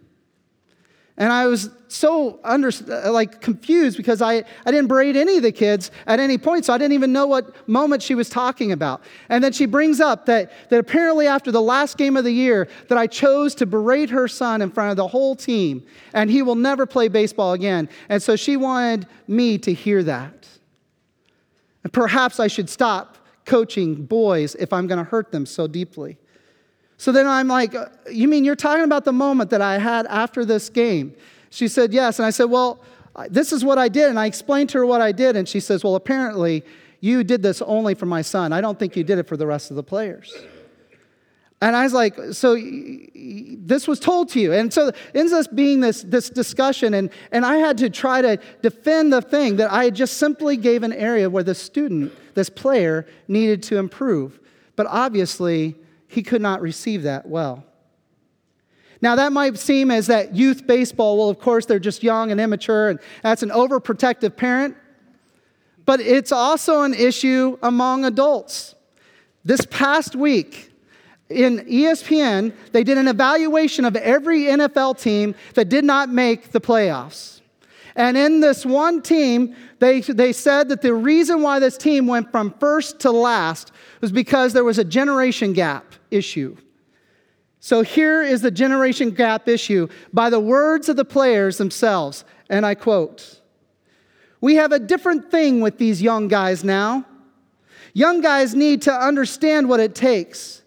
And 1.20 1.34
I 1.34 1.48
was 1.48 1.72
so 1.88 2.40
under, 2.44 2.70
uh, 2.90 3.12
like 3.12 3.42
confused 3.42 3.98
because 3.98 4.22
I, 4.22 4.44
I 4.66 4.72
didn't 4.72 4.88
berate 4.88 5.16
any 5.16 5.38
of 5.38 5.44
the 5.44 5.52
kids 5.52 5.90
at 6.06 6.20
any 6.20 6.38
point, 6.38 6.66
so 6.66 6.74
I 6.74 6.78
didn't 6.78 6.94
even 6.94 7.12
know 7.12 7.26
what 7.26 7.68
moment 7.68 8.04
she 8.04 8.14
was 8.14 8.30
talking 8.30 8.72
about. 8.72 9.02
And 9.30 9.44
then 9.44 9.52
she 9.52 9.66
brings 9.66 10.00
up 10.00 10.28
that, 10.28 10.52
that 10.70 10.80
apparently 10.80 11.26
after 11.26 11.52
the 11.52 11.62
last 11.62 11.98
game 11.98 12.18
of 12.18 12.24
the 12.24 12.32
year 12.32 12.68
that 12.90 13.00
I 13.00 13.08
chose 13.08 13.56
to 13.56 13.66
berate 13.66 14.12
her 14.12 14.28
son 14.28 14.62
in 14.62 14.70
front 14.70 14.92
of 14.92 14.98
the 14.98 15.08
whole 15.08 15.36
team, 15.36 15.84
and 16.14 16.30
he 16.30 16.44
will 16.44 16.56
never 16.56 16.86
play 16.86 17.08
baseball 17.08 17.54
again. 17.54 17.90
And 18.10 18.22
so 18.22 18.36
she 18.36 18.56
wanted 18.56 19.08
me 19.28 19.58
to 19.60 19.74
hear 19.74 20.04
that. 20.04 20.48
And 21.84 21.92
perhaps 21.92 22.40
I 22.40 22.48
should 22.48 22.70
stop 22.70 23.18
coaching 23.46 24.06
boys 24.06 24.54
if 24.56 24.72
I'm 24.72 24.86
going 24.86 25.00
to 25.00 25.10
hurt 25.10 25.32
them 25.32 25.48
so 25.48 25.68
deeply. 25.68 26.18
So 26.98 27.12
then 27.12 27.28
I'm 27.28 27.48
like, 27.48 27.76
uh, 27.76 27.88
You 28.12 28.28
mean 28.28 28.44
you're 28.44 28.56
talking 28.56 28.84
about 28.84 29.06
the 29.06 29.14
moment 29.14 29.50
that 29.52 29.62
I 29.62 29.78
had 29.78 30.06
after 30.08 30.44
this 30.44 30.70
game? 30.70 31.16
She 31.50 31.68
said, 31.68 31.94
Yes. 31.94 32.20
And 32.20 32.26
I 32.26 32.32
said, 32.32 32.46
Well, 32.46 32.82
this 33.30 33.52
is 33.52 33.64
what 33.64 33.78
I 33.78 33.88
did. 33.88 34.10
And 34.10 34.20
I 34.20 34.26
explained 34.26 34.70
to 34.72 34.80
her 34.80 34.86
what 34.86 35.02
I 35.02 35.12
did. 35.12 35.36
And 35.36 35.48
she 35.48 35.60
says, 35.60 35.84
Well, 35.84 35.96
apparently 35.96 36.64
you 37.00 37.24
did 37.24 37.42
this 37.44 37.62
only 37.62 37.94
for 37.94 38.06
my 38.06 38.22
son. 38.22 38.52
I 38.52 38.62
don't 38.62 38.78
think 38.78 38.96
you 38.96 39.04
did 39.04 39.20
it 39.20 39.28
for 39.28 39.38
the 39.38 39.48
rest 39.48 39.70
of 39.70 39.76
the 39.76 39.84
players. 39.84 40.34
And 41.60 41.76
I 41.76 41.84
was 41.84 41.94
like, 41.94 42.16
so 42.34 42.56
this 42.56 43.88
was 43.88 44.00
told 44.00 44.30
to 44.30 44.40
you. 44.40 44.54
And 44.54 44.72
so 44.72 44.90
it 44.90 44.96
ends 45.16 45.34
up 45.34 45.48
being 45.56 45.80
this, 45.80 46.04
this 46.04 46.30
discussion, 46.30 46.94
and, 46.94 47.10
and 47.32 47.44
I 47.44 47.58
had 47.58 47.80
to 47.80 47.90
try 47.90 48.22
to 48.22 48.38
defend 48.62 49.12
the 49.12 49.24
thing 49.24 49.56
that 49.56 49.72
I 49.72 49.90
just 49.90 50.18
simply 50.18 50.56
gave 50.56 50.84
an 50.84 50.94
area 50.94 51.28
where 51.30 51.44
the 51.44 51.56
student, 51.56 52.14
this 52.36 52.50
player, 52.50 53.08
needed 53.28 53.64
to 53.64 53.78
improve. 53.78 54.40
But 54.76 54.86
obviously, 54.86 55.76
he 56.08 56.24
could 56.24 56.42
not 56.42 56.62
receive 56.62 57.04
that 57.04 57.28
well. 57.28 57.64
Now, 59.02 59.16
that 59.16 59.32
might 59.32 59.58
seem 59.58 59.92
as 59.92 60.08
that 60.08 60.36
youth 60.36 60.66
baseball, 60.66 61.18
well, 61.18 61.30
of 61.30 61.40
course, 61.40 61.66
they're 61.66 61.80
just 61.80 62.02
young 62.02 62.32
and 62.32 62.42
immature, 62.42 62.90
and 62.90 63.00
that's 63.22 63.44
an 63.44 63.50
overprotective 63.50 64.36
parent. 64.36 64.76
But 65.86 66.00
it's 66.00 66.32
also 66.32 66.82
an 66.82 66.94
issue 66.94 67.58
among 67.62 68.06
adults. 68.06 68.76
This 69.46 69.66
past 69.70 70.16
week, 70.16 70.72
in 71.30 71.60
ESPN, 71.60 72.54
they 72.72 72.84
did 72.84 72.98
an 72.98 73.08
evaluation 73.08 73.86
of 73.86 73.96
every 73.96 74.44
NFL 74.44 75.00
team 75.00 75.36
that 75.54 75.70
did 75.70 75.86
not 75.86 76.10
make 76.10 76.52
the 76.52 76.62
playoffs. 76.62 77.42
And 77.96 78.18
in 78.18 78.40
this 78.40 78.66
one 78.66 79.02
team, 79.02 79.56
they, 79.80 80.02
they 80.02 80.32
said 80.32 80.70
that 80.70 80.82
the 80.82 80.94
reason 80.94 81.42
why 81.42 81.60
this 81.60 81.78
team 81.78 82.08
went 82.08 82.32
from 82.32 82.54
first 82.60 83.00
to 83.02 83.12
last 83.12 83.72
was 84.02 84.12
because 84.12 84.54
there 84.54 84.64
was 84.64 84.78
a 84.78 84.84
generation 84.84 85.54
gap 85.54 85.96
issue. 86.12 86.58
So 87.60 87.82
here 87.82 88.22
is 88.22 88.42
the 88.42 88.52
generation 88.52 89.12
gap 89.12 89.48
issue 89.48 89.88
by 90.14 90.30
the 90.30 90.40
words 90.40 90.90
of 90.90 90.96
the 90.96 91.06
players 91.06 91.58
themselves. 91.58 92.24
And 92.50 92.66
I 92.66 92.76
quote 92.76 93.42
We 94.40 94.56
have 94.56 94.72
a 94.72 94.80
different 94.80 95.32
thing 95.32 95.62
with 95.62 95.78
these 95.78 96.02
young 96.02 96.28
guys 96.28 96.64
now. 96.64 97.06
Young 97.94 98.22
guys 98.22 98.54
need 98.54 98.84
to 98.84 98.94
understand 98.94 99.68
what 99.68 99.80
it 99.80 99.96
takes. 99.96 100.62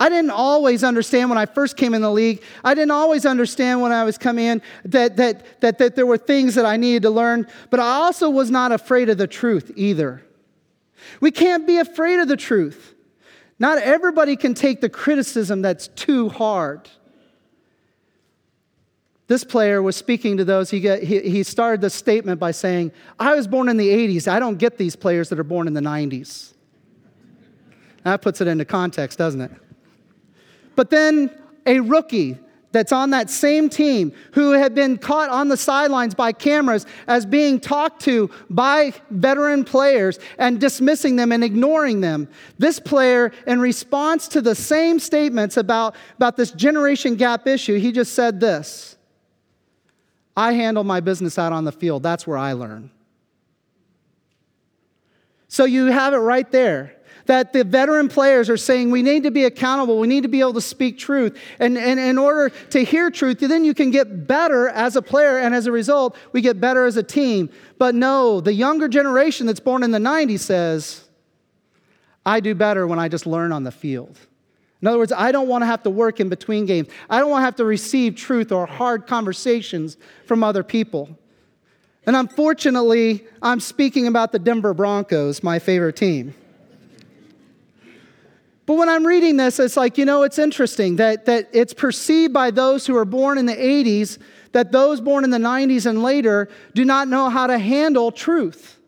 I 0.00 0.08
didn't 0.08 0.30
always 0.30 0.84
understand 0.84 1.28
when 1.28 1.38
I 1.38 1.46
first 1.46 1.76
came 1.76 1.92
in 1.92 2.02
the 2.02 2.10
league. 2.10 2.42
I 2.62 2.74
didn't 2.74 2.92
always 2.92 3.26
understand 3.26 3.82
when 3.82 3.90
I 3.90 4.04
was 4.04 4.16
coming 4.16 4.44
in 4.44 4.62
that, 4.84 5.16
that, 5.16 5.60
that, 5.60 5.78
that 5.78 5.96
there 5.96 6.06
were 6.06 6.18
things 6.18 6.54
that 6.54 6.64
I 6.64 6.76
needed 6.76 7.02
to 7.02 7.10
learn, 7.10 7.48
but 7.70 7.80
I 7.80 7.88
also 7.88 8.30
was 8.30 8.48
not 8.48 8.70
afraid 8.70 9.08
of 9.08 9.18
the 9.18 9.26
truth 9.26 9.72
either. 9.74 10.22
We 11.20 11.30
can't 11.30 11.66
be 11.66 11.78
afraid 11.78 12.20
of 12.20 12.28
the 12.28 12.36
truth. 12.36 12.94
Not 13.58 13.78
everybody 13.78 14.36
can 14.36 14.54
take 14.54 14.80
the 14.80 14.88
criticism 14.88 15.62
that's 15.62 15.88
too 15.88 16.28
hard. 16.28 16.88
This 19.26 19.44
player 19.44 19.82
was 19.82 19.94
speaking 19.96 20.38
to 20.38 20.44
those. 20.44 20.70
He, 20.70 20.80
got, 20.80 21.00
he, 21.00 21.20
he 21.20 21.42
started 21.42 21.80
the 21.80 21.90
statement 21.90 22.40
by 22.40 22.50
saying, 22.50 22.92
I 23.18 23.34
was 23.34 23.46
born 23.46 23.68
in 23.68 23.76
the 23.76 23.88
80s. 23.88 24.26
I 24.26 24.38
don't 24.38 24.56
get 24.56 24.78
these 24.78 24.96
players 24.96 25.28
that 25.28 25.38
are 25.38 25.44
born 25.44 25.66
in 25.66 25.74
the 25.74 25.82
90s. 25.82 26.54
That 28.04 28.22
puts 28.22 28.40
it 28.40 28.48
into 28.48 28.64
context, 28.64 29.18
doesn't 29.18 29.40
it? 29.40 29.50
But 30.76 30.90
then 30.90 31.30
a 31.66 31.80
rookie 31.80 32.38
that's 32.72 32.92
on 32.92 33.10
that 33.10 33.30
same 33.30 33.68
team 33.68 34.12
who 34.32 34.52
had 34.52 34.74
been 34.74 34.98
caught 34.98 35.30
on 35.30 35.48
the 35.48 35.56
sidelines 35.56 36.14
by 36.14 36.32
cameras 36.32 36.84
as 37.06 37.24
being 37.24 37.58
talked 37.58 38.02
to 38.02 38.30
by 38.50 38.92
veteran 39.10 39.64
players 39.64 40.18
and 40.38 40.60
dismissing 40.60 41.16
them 41.16 41.32
and 41.32 41.42
ignoring 41.42 42.00
them. 42.00 42.28
This 42.58 42.78
player, 42.78 43.32
in 43.46 43.60
response 43.60 44.28
to 44.28 44.42
the 44.42 44.54
same 44.54 44.98
statements 44.98 45.56
about, 45.56 45.96
about 46.16 46.36
this 46.36 46.50
generation 46.52 47.16
gap 47.16 47.46
issue, 47.46 47.78
he 47.78 47.90
just 47.90 48.14
said 48.14 48.40
this 48.40 48.96
I 50.36 50.52
handle 50.52 50.84
my 50.84 51.00
business 51.00 51.38
out 51.38 51.52
on 51.52 51.64
the 51.64 51.72
field. 51.72 52.02
That's 52.02 52.26
where 52.26 52.38
I 52.38 52.52
learn. 52.52 52.90
So 55.48 55.64
you 55.64 55.86
have 55.86 56.12
it 56.12 56.18
right 56.18 56.48
there 56.50 56.97
that 57.28 57.52
the 57.52 57.62
veteran 57.62 58.08
players 58.08 58.48
are 58.48 58.56
saying 58.56 58.90
we 58.90 59.02
need 59.02 59.22
to 59.22 59.30
be 59.30 59.44
accountable, 59.44 59.98
we 59.98 60.08
need 60.08 60.22
to 60.22 60.30
be 60.30 60.40
able 60.40 60.54
to 60.54 60.62
speak 60.62 60.98
truth. 60.98 61.38
And, 61.58 61.76
and 61.76 62.00
in 62.00 62.16
order 62.16 62.48
to 62.70 62.82
hear 62.82 63.10
truth, 63.10 63.40
then 63.40 63.66
you 63.66 63.74
can 63.74 63.90
get 63.90 64.26
better 64.26 64.70
as 64.70 64.96
a 64.96 65.02
player, 65.02 65.38
and 65.38 65.54
as 65.54 65.66
a 65.66 65.72
result, 65.72 66.16
we 66.32 66.40
get 66.40 66.58
better 66.58 66.86
as 66.86 66.96
a 66.96 67.02
team. 67.02 67.50
But 67.76 67.94
no, 67.94 68.40
the 68.40 68.54
younger 68.54 68.88
generation 68.88 69.46
that's 69.46 69.60
born 69.60 69.82
in 69.82 69.90
the 69.90 69.98
90s 69.98 70.40
says, 70.40 71.04
I 72.24 72.40
do 72.40 72.54
better 72.54 72.86
when 72.86 72.98
I 72.98 73.08
just 73.08 73.26
learn 73.26 73.52
on 73.52 73.62
the 73.62 73.72
field. 73.72 74.18
In 74.80 74.88
other 74.88 74.96
words, 74.96 75.12
I 75.12 75.30
don't 75.30 75.48
want 75.48 75.60
to 75.60 75.66
have 75.66 75.82
to 75.82 75.90
work 75.90 76.20
in 76.20 76.30
between 76.30 76.64
games. 76.64 76.88
I 77.10 77.20
don't 77.20 77.30
want 77.30 77.42
to 77.42 77.44
have 77.44 77.56
to 77.56 77.64
receive 77.64 78.16
truth 78.16 78.52
or 78.52 78.64
hard 78.64 79.06
conversations 79.06 79.98
from 80.24 80.42
other 80.42 80.62
people. 80.62 81.10
And 82.06 82.16
unfortunately, 82.16 83.26
I'm 83.42 83.60
speaking 83.60 84.06
about 84.06 84.32
the 84.32 84.38
Denver 84.38 84.72
Broncos, 84.72 85.42
my 85.42 85.58
favorite 85.58 85.96
team. 85.96 86.34
But 88.68 88.74
when 88.74 88.90
I'm 88.90 89.06
reading 89.06 89.38
this, 89.38 89.58
it's 89.58 89.78
like, 89.78 89.96
you 89.96 90.04
know, 90.04 90.24
it's 90.24 90.38
interesting 90.38 90.96
that, 90.96 91.24
that 91.24 91.48
it's 91.54 91.72
perceived 91.72 92.34
by 92.34 92.50
those 92.50 92.86
who 92.86 92.94
are 92.98 93.06
born 93.06 93.38
in 93.38 93.46
the 93.46 93.54
80s 93.54 94.18
that 94.52 94.72
those 94.72 95.00
born 95.00 95.24
in 95.24 95.30
the 95.30 95.38
90s 95.38 95.86
and 95.86 96.02
later 96.02 96.50
do 96.74 96.84
not 96.84 97.08
know 97.08 97.30
how 97.30 97.46
to 97.46 97.58
handle 97.58 98.12
truth. 98.12 98.78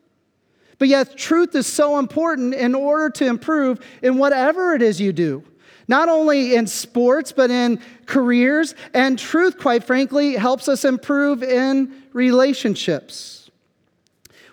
But 0.77 0.89
yet, 0.89 1.17
truth 1.17 1.55
is 1.55 1.67
so 1.67 1.99
important 1.99 2.53
in 2.53 2.75
order 2.75 3.09
to 3.09 3.27
improve 3.27 3.81
in 4.03 4.19
whatever 4.19 4.75
it 4.75 4.83
is 4.83 5.01
you 5.01 5.15
do. 5.15 5.45
not 5.89 6.11
only 6.11 6.55
in 6.57 6.67
sports, 6.67 7.33
but 7.33 7.51
in 7.51 7.81
careers. 8.05 8.75
And 8.93 9.19
truth, 9.19 9.59
quite 9.59 9.83
frankly, 9.83 10.35
helps 10.35 10.69
us 10.69 10.85
improve 10.85 11.43
in 11.43 12.05
relationships. 12.13 13.40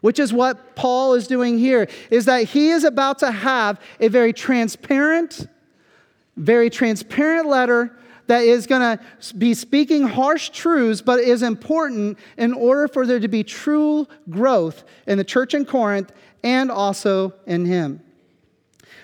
Which 0.01 0.19
is 0.19 0.31
what 0.31 0.75
Paul 0.75 1.13
is 1.15 1.27
doing 1.27 1.57
here, 1.57 1.87
is 2.11 2.25
that 2.25 2.43
he 2.43 2.69
is 2.69 2.83
about 2.83 3.19
to 3.19 3.31
have 3.31 3.79
a 3.99 4.07
very 4.07 4.33
transparent, 4.33 5.47
very 6.35 6.69
transparent 6.69 7.47
letter 7.47 7.97
that 8.27 8.43
is 8.43 8.67
going 8.67 8.81
to 8.81 9.35
be 9.35 9.53
speaking 9.53 10.03
harsh 10.03 10.49
truths, 10.49 11.01
but 11.01 11.19
is 11.19 11.41
important 11.41 12.17
in 12.37 12.53
order 12.53 12.87
for 12.87 13.05
there 13.05 13.19
to 13.19 13.27
be 13.27 13.43
true 13.43 14.07
growth 14.29 14.83
in 15.07 15.17
the 15.17 15.23
church 15.23 15.53
in 15.53 15.65
Corinth 15.65 16.11
and 16.43 16.69
also 16.69 17.33
in 17.45 17.65
him. 17.65 18.01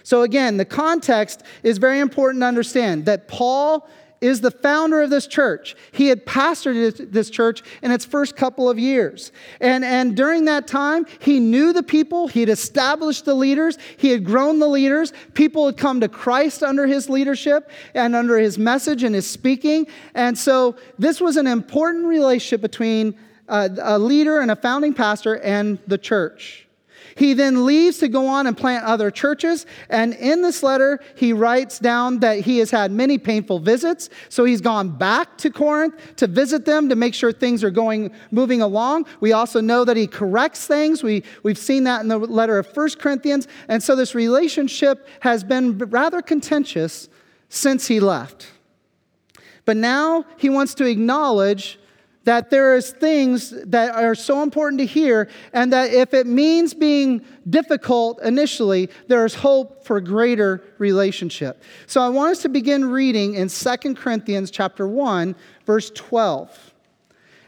So, 0.03 0.23
again, 0.23 0.58
the 0.58 0.65
context 0.65 1.43
is 1.63 1.77
very 1.77 1.99
important 1.99 2.41
to 2.41 2.45
understand 2.45 3.06
that 3.06 3.29
Paul 3.29 3.88
is 4.24 4.42
the 4.42 4.52
founder 4.52 5.02
of 5.02 5.10
this 5.10 5.28
church. 5.28 5.76
He 5.92 6.08
had 6.08 6.26
pastored 6.26 7.12
this 7.12 7.30
church 7.30 7.62
in 7.82 7.92
its 7.92 8.06
first 8.06 8.36
couple 8.38 8.70
of 8.70 8.80
years. 8.80 9.32
And, 9.60 9.84
and 9.84 10.16
during 10.16 10.46
that 10.46 10.66
time, 10.66 11.06
he 11.20 11.40
knew 11.40 11.74
the 11.74 11.84
people, 11.84 12.30
he 12.30 12.40
had 12.40 12.50
established 12.50 13.26
the 13.26 13.34
leaders, 13.34 13.78
he 13.98 14.10
had 14.10 14.24
grown 14.24 14.60
the 14.60 14.68
leaders. 14.68 15.12
People 15.34 15.66
had 15.66 15.78
come 15.78 16.00
to 16.00 16.08
Christ 16.08 16.64
under 16.64 16.88
his 16.88 17.10
leadership 17.10 17.70
and 17.94 18.16
under 18.16 18.38
his 18.38 18.58
message 18.58 19.04
and 19.04 19.14
his 19.14 19.30
speaking. 19.30 19.88
And 20.16 20.38
so, 20.38 20.78
this 20.98 21.20
was 21.20 21.36
an 21.36 21.48
important 21.48 22.06
relationship 22.06 22.62
between 22.62 23.16
a, 23.50 23.70
a 23.82 24.00
leader 24.00 24.40
and 24.40 24.52
a 24.52 24.56
founding 24.56 24.94
pastor 24.94 25.38
and 25.40 25.80
the 25.88 25.98
church. 25.98 26.62
He 27.15 27.34
then 27.34 27.65
leaves 27.65 27.99
to 27.99 28.08
go 28.08 28.28
on 28.28 28.47
and 28.47 28.58
plant 28.58 28.86
other 28.86 29.12
churches. 29.12 29.65
And 29.89 30.13
in 30.15 30.41
this 30.41 30.63
letter, 30.63 30.99
he 31.15 31.34
writes 31.34 31.80
down 31.80 32.19
that 32.19 32.39
he 32.39 32.58
has 32.60 32.71
had 32.71 32.91
many 32.91 33.17
painful 33.17 33.60
visits. 33.60 34.10
So 34.30 34.45
he's 34.45 34.62
gone 34.62 34.89
back 34.89 35.38
to 35.39 35.49
Corinth 35.49 36.15
to 36.17 36.28
visit 36.28 36.65
them 36.65 36.89
to 36.89 36.95
make 36.95 37.13
sure 37.13 37.32
things 37.32 37.63
are 37.63 37.71
going, 37.71 38.12
moving 38.32 38.62
along. 38.62 39.06
We 39.19 39.34
also 39.34 39.62
know 39.62 39.86
that 39.86 39.97
he 39.97 40.08
corrects 40.08 40.65
things. 40.65 41.04
We, 41.04 41.23
we've 41.43 41.58
seen 41.58 41.84
that 41.84 42.02
in 42.02 42.08
the 42.08 42.17
letter 42.17 42.58
of 42.58 42.67
First 42.67 42.99
Corinthians. 42.99 43.47
And 43.67 43.82
so 43.82 43.95
this 43.95 44.15
relationship 44.15 45.08
has 45.21 45.43
been 45.43 45.78
rather 45.78 46.21
contentious 46.21 47.10
since 47.49 47.88
he 47.88 47.99
left. 47.99 48.47
But 49.65 49.78
now 49.78 50.26
he 50.38 50.49
wants 50.49 50.73
to 50.76 50.86
acknowledge 50.86 51.80
that 52.24 52.50
there 52.50 52.76
is 52.76 52.92
things 52.92 53.50
that 53.66 53.96
are 53.96 54.16
so 54.16 54.44
important 54.44 54.80
to 54.80 54.86
hear 54.86 55.30
and 55.52 55.74
that 55.74 55.94
if 55.94 56.14
it 56.14 56.26
means 56.26 56.74
being 56.74 57.24
difficult 57.50 58.22
initially 58.22 58.90
there's 59.08 59.36
hope 59.36 59.86
for 59.86 60.00
greater 60.00 60.64
relationship. 60.78 61.62
So 61.88 62.02
i 62.02 62.10
want 62.10 62.32
us 62.32 62.42
to 62.44 62.50
begin 62.50 62.86
reading 62.86 63.36
in 63.36 63.50
2 63.50 63.96
corinthians 63.96 64.52
chapter 64.52 64.88
1 64.88 65.36
verse 65.66 65.90
12 65.92 66.74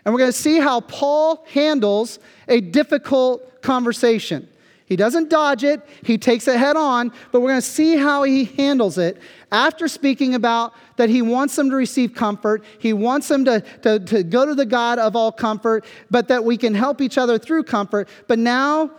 and 0.04 0.14
we're 0.14 0.20
going 0.20 0.32
to 0.32 0.38
see 0.38 0.60
how 0.60 0.82
paul 0.82 1.46
handles 1.50 2.20
a 2.48 2.62
difficult 2.62 3.62
conversation 3.62 4.48
he 4.86 4.96
doesn't 4.96 5.30
dodge 5.30 5.64
it, 5.64 5.82
he 6.04 6.18
takes 6.18 6.48
it 6.48 6.58
head 6.58 6.76
on, 6.76 7.12
but 7.32 7.40
we're 7.40 7.50
going 7.50 7.62
to 7.62 7.68
see 7.68 7.98
how 7.98 8.22
he 8.24 8.46
handles 8.46 8.98
it 8.98 9.18
after 9.52 9.88
speaking 9.88 10.36
about 10.36 10.74
that 10.98 11.10
he 11.10 11.24
wants 11.24 11.56
them 11.56 11.70
to 11.72 11.76
receive 11.76 12.14
comfort. 12.14 12.64
He 12.78 12.94
wants 12.94 13.28
them 13.28 13.46
to, 13.46 13.62
to, 13.82 14.00
to 14.00 14.24
go 14.24 14.46
to 14.46 14.54
the 14.54 14.66
God 14.66 15.00
of 15.00 15.16
all 15.16 15.32
comfort, 15.32 15.86
but 16.12 16.28
that 16.28 16.44
we 16.44 16.56
can 16.56 16.76
help 16.76 17.02
each 17.02 17.18
other 17.18 17.40
through 17.40 17.64
comfort. 17.64 18.08
But 18.28 18.38
now 18.38 18.92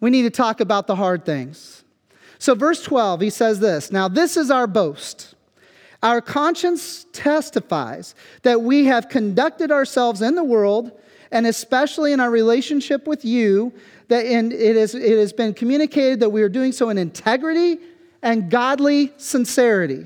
we 0.00 0.10
need 0.10 0.22
to 0.22 0.30
talk 0.30 0.60
about 0.60 0.86
the 0.86 0.96
hard 0.96 1.24
things. 1.24 1.82
So, 2.38 2.54
verse 2.54 2.82
12, 2.82 3.20
he 3.20 3.30
says 3.30 3.60
this 3.60 3.90
Now, 3.90 4.08
this 4.08 4.36
is 4.36 4.50
our 4.50 4.66
boast. 4.66 5.34
Our 6.02 6.20
conscience 6.20 7.06
testifies 7.12 8.16
that 8.42 8.60
we 8.60 8.86
have 8.86 9.08
conducted 9.08 9.70
ourselves 9.70 10.20
in 10.20 10.34
the 10.34 10.42
world, 10.42 10.90
and 11.30 11.46
especially 11.46 12.12
in 12.12 12.18
our 12.18 12.30
relationship 12.30 13.06
with 13.06 13.24
you, 13.24 13.72
that 14.12 14.26
it, 14.26 14.76
is, 14.76 14.94
it 14.94 15.18
has 15.18 15.32
been 15.32 15.54
communicated 15.54 16.20
that 16.20 16.28
we 16.28 16.42
are 16.42 16.48
doing 16.50 16.70
so 16.70 16.90
in 16.90 16.98
integrity 16.98 17.78
and 18.20 18.50
godly 18.50 19.10
sincerity. 19.16 20.04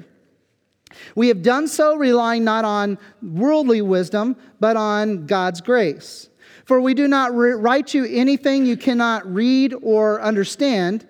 We 1.16 1.26
have 1.26 1.42
done 1.42 1.66
so 1.66 1.96
relying 1.96 2.44
not 2.44 2.64
on 2.64 2.98
worldly 3.20 3.82
wisdom, 3.82 4.36
but 4.60 4.76
on 4.76 5.26
God's 5.26 5.60
grace. 5.60 6.28
For 6.66 6.80
we 6.80 6.94
do 6.94 7.08
not 7.08 7.34
write 7.34 7.94
you 7.94 8.04
anything 8.04 8.64
you 8.64 8.76
cannot 8.76 9.26
read 9.26 9.74
or 9.82 10.22
understand. 10.22 11.04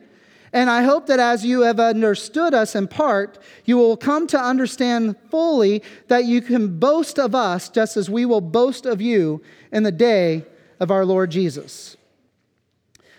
And 0.54 0.70
I 0.70 0.82
hope 0.82 1.06
that 1.08 1.20
as 1.20 1.44
you 1.44 1.60
have 1.62 1.78
understood 1.78 2.54
us 2.54 2.74
in 2.74 2.88
part, 2.88 3.38
you 3.66 3.76
will 3.76 3.98
come 3.98 4.26
to 4.28 4.40
understand 4.40 5.16
fully 5.30 5.82
that 6.08 6.24
you 6.24 6.40
can 6.40 6.78
boast 6.78 7.18
of 7.18 7.34
us 7.34 7.68
just 7.68 7.98
as 7.98 8.08
we 8.08 8.24
will 8.24 8.40
boast 8.40 8.86
of 8.86 9.02
you 9.02 9.42
in 9.70 9.82
the 9.82 9.92
day 9.92 10.46
of 10.80 10.90
our 10.90 11.04
Lord 11.04 11.30
Jesus. 11.30 11.95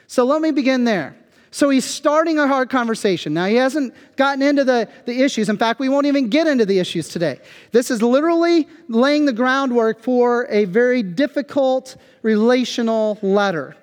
So 0.07 0.23
let 0.23 0.41
me 0.41 0.51
begin 0.51 0.85
there. 0.85 1.15
So 1.51 1.69
he's 1.69 1.85
starting 1.85 2.39
a 2.39 2.47
hard 2.47 2.69
conversation. 2.69 3.33
Now, 3.33 3.45
he 3.45 3.55
hasn't 3.55 3.93
gotten 4.15 4.41
into 4.41 4.63
the, 4.63 4.89
the 5.05 5.21
issues. 5.21 5.49
In 5.49 5.57
fact, 5.57 5.79
we 5.79 5.89
won't 5.89 6.05
even 6.05 6.29
get 6.29 6.45
into 6.45 6.65
the 6.65 6.79
issues 6.79 7.07
today. 7.07 7.39
This 7.71 7.89
is 7.89 8.01
literally 8.01 8.67
laying 8.89 9.25
the 9.25 9.33
groundwork 9.33 10.01
for 10.01 10.45
a 10.49 10.65
very 10.65 11.03
difficult 11.03 11.95
relational 12.21 13.17
letter. 13.21 13.75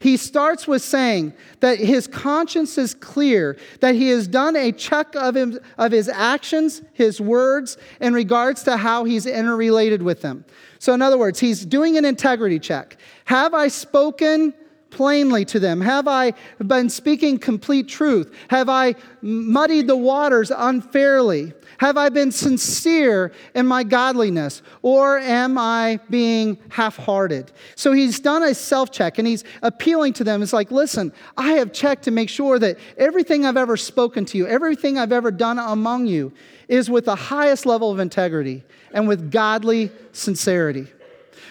He 0.00 0.16
starts 0.16 0.66
with 0.66 0.82
saying 0.82 1.32
that 1.60 1.78
his 1.78 2.08
conscience 2.08 2.76
is 2.76 2.92
clear, 2.92 3.56
that 3.80 3.94
he 3.94 4.08
has 4.08 4.26
done 4.26 4.56
a 4.56 4.72
check 4.72 5.14
of, 5.14 5.36
him, 5.36 5.60
of 5.78 5.92
his 5.92 6.08
actions, 6.08 6.82
his 6.92 7.20
words, 7.20 7.78
in 8.00 8.14
regards 8.14 8.64
to 8.64 8.76
how 8.76 9.04
he's 9.04 9.26
interrelated 9.26 10.02
with 10.02 10.22
them. 10.22 10.44
So, 10.80 10.92
in 10.92 11.02
other 11.02 11.18
words, 11.18 11.38
he's 11.38 11.64
doing 11.64 11.96
an 11.96 12.04
integrity 12.04 12.58
check. 12.58 12.96
Have 13.26 13.54
I 13.54 13.68
spoken 13.68 14.54
plainly 14.92 15.44
to 15.46 15.58
them? 15.58 15.80
Have 15.80 16.06
I 16.06 16.34
been 16.64 16.88
speaking 16.88 17.38
complete 17.38 17.88
truth? 17.88 18.32
Have 18.48 18.68
I 18.68 18.94
muddied 19.20 19.88
the 19.88 19.96
waters 19.96 20.52
unfairly? 20.56 21.52
Have 21.78 21.96
I 21.96 22.10
been 22.10 22.30
sincere 22.30 23.32
in 23.56 23.66
my 23.66 23.82
godliness? 23.82 24.62
Or 24.82 25.18
am 25.18 25.58
I 25.58 25.98
being 26.10 26.58
half 26.68 26.96
hearted? 26.96 27.50
So 27.74 27.92
he's 27.92 28.20
done 28.20 28.44
a 28.44 28.54
self 28.54 28.92
check 28.92 29.18
and 29.18 29.26
he's 29.26 29.42
appealing 29.62 30.12
to 30.14 30.24
them. 30.24 30.42
It's 30.42 30.52
like, 30.52 30.70
listen, 30.70 31.12
I 31.36 31.54
have 31.54 31.72
checked 31.72 32.04
to 32.04 32.12
make 32.12 32.28
sure 32.28 32.60
that 32.60 32.78
everything 32.96 33.44
I've 33.44 33.56
ever 33.56 33.76
spoken 33.76 34.24
to 34.26 34.38
you, 34.38 34.46
everything 34.46 34.96
I've 34.96 35.12
ever 35.12 35.32
done 35.32 35.58
among 35.58 36.06
you, 36.06 36.32
is 36.68 36.88
with 36.88 37.06
the 37.06 37.16
highest 37.16 37.66
level 37.66 37.90
of 37.90 37.98
integrity 37.98 38.62
and 38.92 39.08
with 39.08 39.32
godly 39.32 39.90
sincerity. 40.12 40.86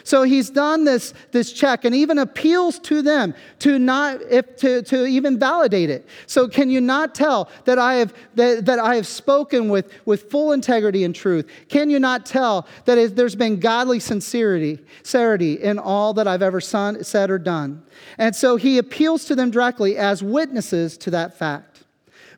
So 0.03 0.23
he's 0.23 0.49
done 0.49 0.83
this, 0.83 1.13
this 1.31 1.53
check 1.53 1.85
and 1.85 1.95
even 1.95 2.17
appeals 2.17 2.79
to 2.79 3.01
them 3.01 3.33
to 3.59 3.79
not 3.79 4.21
if 4.23 4.55
to, 4.57 4.81
to 4.83 5.05
even 5.05 5.39
validate 5.39 5.89
it. 5.89 6.07
So 6.27 6.47
can 6.47 6.69
you 6.69 6.81
not 6.81 7.15
tell 7.15 7.49
that 7.65 7.79
I 7.79 7.95
have 7.95 8.13
that, 8.35 8.65
that 8.65 8.79
I 8.79 8.95
have 8.95 9.07
spoken 9.07 9.69
with, 9.69 9.91
with 10.05 10.29
full 10.29 10.51
integrity 10.51 11.03
and 11.03 11.13
truth? 11.13 11.49
Can 11.69 11.89
you 11.89 11.99
not 11.99 12.25
tell 12.25 12.67
that 12.85 13.15
there's 13.15 13.35
been 13.35 13.59
godly 13.59 13.99
sincerity, 13.99 14.79
sincerity 15.03 15.53
in 15.53 15.79
all 15.79 16.13
that 16.13 16.27
I've 16.27 16.41
ever 16.41 16.61
son, 16.61 17.03
said 17.03 17.29
or 17.29 17.37
done? 17.37 17.83
And 18.17 18.35
so 18.35 18.55
he 18.55 18.77
appeals 18.77 19.25
to 19.25 19.35
them 19.35 19.51
directly 19.51 19.97
as 19.97 20.23
witnesses 20.23 20.97
to 20.99 21.11
that 21.11 21.37
fact. 21.37 21.83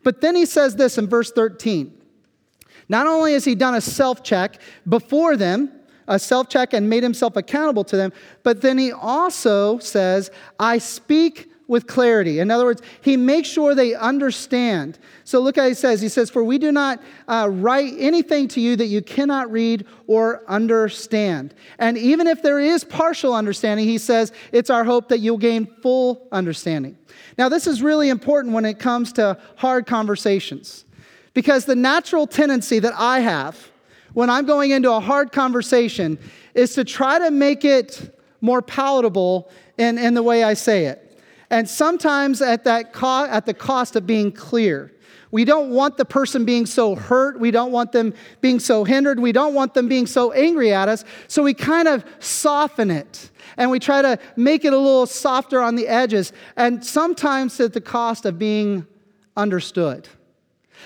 But 0.04 0.22
then 0.22 0.36
he 0.36 0.46
says 0.46 0.76
this 0.76 0.98
in 0.98 1.08
verse 1.08 1.32
13. 1.32 1.94
Not 2.90 3.08
only 3.08 3.34
has 3.34 3.46
he 3.46 3.56
done 3.56 3.76
a 3.76 3.82
self 3.82 4.24
check 4.24 4.60
before 4.88 5.38
them, 5.38 5.72
a 6.08 6.20
self 6.20 6.50
check 6.50 6.74
and 6.74 6.90
made 6.90 7.04
himself 7.04 7.36
accountable 7.36 7.84
to 7.86 7.98
them. 7.98 8.14
But 8.44 8.62
then 8.62 8.78
he 8.78 8.92
also 8.92 9.80
says, 9.80 10.32
I 10.60 10.78
speak 10.78 11.50
with 11.68 11.88
clarity. 11.88 12.40
In 12.40 12.52
other 12.52 12.66
words, 12.66 12.82
he 13.02 13.18
makes 13.18 13.48
sure 13.48 13.74
they 13.74 13.96
understand. 13.96 15.00
So 15.24 15.40
look 15.40 15.56
how 15.56 15.68
he 15.68 15.74
says. 15.74 16.02
He 16.02 16.10
says, 16.10 16.30
For 16.30 16.44
we 16.44 16.58
do 16.58 16.72
not 16.72 17.02
uh, 17.28 17.50
write 17.52 17.94
anything 17.98 18.48
to 18.50 18.62
you 18.62 18.76
that 18.76 18.88
you 18.88 19.02
cannot 19.02 19.52
read 19.52 19.86
or 20.08 20.44
understand. 20.48 21.54
And 21.80 21.98
even 21.98 22.28
if 22.28 22.44
there 22.44 22.60
is 22.60 22.84
partial 22.84 23.34
understanding, 23.34 23.88
he 23.88 23.98
says, 23.98 24.32
it's 24.52 24.70
our 24.70 24.84
hope 24.84 25.10
that 25.10 25.20
you'll 25.20 25.38
gain 25.38 25.66
full 25.82 26.28
understanding. 26.32 26.98
Now, 27.38 27.50
this 27.50 27.66
is 27.66 27.82
really 27.82 28.10
important 28.10 28.54
when 28.54 28.66
it 28.66 28.78
comes 28.78 29.14
to 29.14 29.38
hard 29.56 29.86
conversations. 29.86 30.86
Because 31.34 31.66
the 31.66 31.76
natural 31.76 32.28
tendency 32.28 32.80
that 32.80 32.94
I 32.96 33.22
have 33.22 33.72
when 34.14 34.30
I'm 34.30 34.46
going 34.46 34.72
into 34.72 34.92
a 34.92 35.00
hard 35.00 35.32
conversation 35.32 36.18
is 36.54 36.76
to 36.76 36.84
try 36.84 37.20
to 37.20 37.32
make 37.32 37.66
it 37.66 38.16
more 38.42 38.62
palatable 38.62 39.50
in, 39.78 39.98
in 39.98 40.14
the 40.14 40.24
way 40.24 40.44
I 40.44 40.54
say 40.54 40.86
it. 40.86 41.22
And 41.50 41.70
sometimes 41.70 42.42
at, 42.42 42.64
that 42.64 42.94
co- 42.94 43.26
at 43.26 43.46
the 43.46 43.54
cost 43.54 43.96
of 43.96 44.08
being 44.08 44.32
clear. 44.32 44.92
We 45.32 45.46
don't 45.46 45.72
want 45.72 45.98
the 45.98 46.06
person 46.06 46.46
being 46.46 46.68
so 46.68 46.94
hurt. 46.94 47.40
We 47.40 47.50
don't 47.50 47.72
want 47.72 47.92
them 47.92 48.14
being 48.42 48.60
so 48.60 48.84
hindered. 48.84 49.20
We 49.20 49.32
don't 49.32 49.56
want 49.56 49.74
them 49.74 49.88
being 49.88 50.06
so 50.06 50.32
angry 50.32 50.72
at 50.72 50.90
us. 50.90 51.04
So 51.28 51.42
we 51.42 51.56
kind 51.56 51.88
of 51.88 52.06
soften 52.20 52.92
it 52.92 53.32
and 53.58 53.72
we 53.72 53.80
try 53.80 54.04
to 54.04 54.20
make 54.36 54.64
it 54.64 54.74
a 54.74 54.78
little 54.78 55.08
softer 55.08 55.60
on 55.60 55.76
the 55.76 55.88
edges. 55.88 56.34
And 56.56 56.86
sometimes 56.86 57.60
at 57.60 57.74
the 57.74 57.82
cost 57.82 58.26
of 58.26 58.38
being 58.38 58.86
understood. 59.36 60.08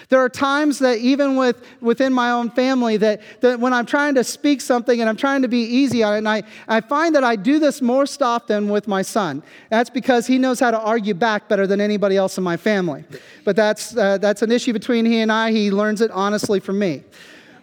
There 0.10 0.20
are 0.20 0.30
times 0.30 0.80
that 0.80 1.00
even 1.00 1.36
with, 1.36 1.62
within 1.82 2.14
my 2.14 2.32
own 2.32 2.50
family 2.52 2.98
that, 2.98 3.22
that 3.42 3.60
when 3.60 3.74
I'm 3.74 3.86
trying 3.86 4.16
to 4.16 4.24
speak 4.24 4.62
something 4.62 5.00
and 5.00 5.10
I'm 5.10 5.16
trying 5.16 5.42
to 5.42 5.48
be 5.48 5.62
easy 5.62 6.04
on 6.04 6.16
it, 6.16 6.18
and 6.20 6.30
I, 6.30 6.44
I 6.68 6.82
find 6.82 7.16
that 7.16 7.24
I 7.24 7.36
do 7.36 7.60
this 7.60 7.82
most 7.82 8.22
often 8.22 8.70
with 8.70 8.88
my 8.88 9.02
son. 9.02 9.44
That's 9.70 9.90
because 9.90 10.28
he 10.28 10.38
knows 10.38 10.60
how 10.60 10.72
to 10.72 10.80
argue 10.80 11.14
back 11.14 11.48
better 11.48 11.68
than 11.68 11.82
anybody 11.82 12.18
else 12.18 12.38
in 12.38 12.44
my 12.44 12.58
family. 12.58 13.04
But 13.44 13.56
that's, 13.56 13.96
uh, 13.96 14.18
that's 14.18 14.42
an 14.42 14.52
issue 14.52 14.74
between 14.74 15.06
he 15.06 15.20
and 15.20 15.32
I. 15.32 15.52
He 15.52 15.72
learns 15.72 16.02
it 16.02 16.12
honestly 16.12 16.60
from 16.60 16.80
me. 16.80 17.04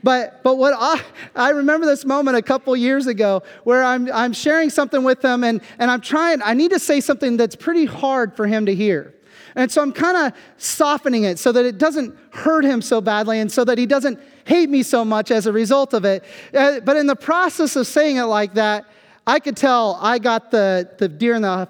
But, 0.05 0.43
but 0.43 0.59
what 0.59 0.75
I, 0.77 1.01
I 1.35 1.51
remember 1.51 1.87
this 1.87 2.05
moment 2.05 2.37
a 2.37 2.43
couple 2.43 2.77
years 2.77 3.07
ago 3.07 3.43
where 3.65 3.83
I'm, 3.83 4.13
I'm 4.13 4.35
sharing 4.35 4.69
something 4.69 5.03
with 5.03 5.25
him 5.25 5.43
and, 5.43 5.63
and 5.79 5.91
I'm 5.91 6.03
trying, 6.03 6.43
I 6.43 6.53
need 6.53 6.73
to 6.73 6.79
say 6.79 7.01
something 7.01 7.39
that's 7.39 7.57
pretty 7.57 7.87
hard 7.87 8.37
for 8.37 8.47
him 8.47 8.67
to 8.67 8.75
hear. 8.75 9.15
And 9.57 9.71
so 9.71 9.83
I'm 9.83 9.93
kind 9.93 10.17
of 10.17 10.39
softening 10.57 11.25
it 11.25 11.39
so 11.39 11.53
that 11.53 11.65
it 11.65 11.79
doesn't 11.79 12.17
hurt 12.31 12.65
him 12.65 12.83
so 12.83 13.01
badly 13.01 13.39
and 13.39 13.51
so 13.51 13.65
that 13.65 13.79
he 13.79 13.87
doesn't 13.87 14.19
hate 14.45 14.69
me 14.69 14.83
so 14.83 15.05
much 15.05 15.31
as 15.31 15.47
a 15.47 15.53
result 15.53 15.95
of 15.95 16.05
it. 16.05 16.25
Uh, 16.53 16.81
but 16.81 16.97
in 16.97 17.07
the 17.07 17.17
process 17.17 17.77
of 17.77 17.87
saying 17.87 18.17
it 18.17 18.25
like 18.25 18.55
that, 18.55 18.85
I 19.27 19.39
could 19.41 19.57
tell 19.57 19.99
I 20.03 20.19
got 20.19 20.51
the, 20.51 20.91
the 20.99 21.09
deer 21.09 21.35
in 21.35 21.43
the, 21.43 21.69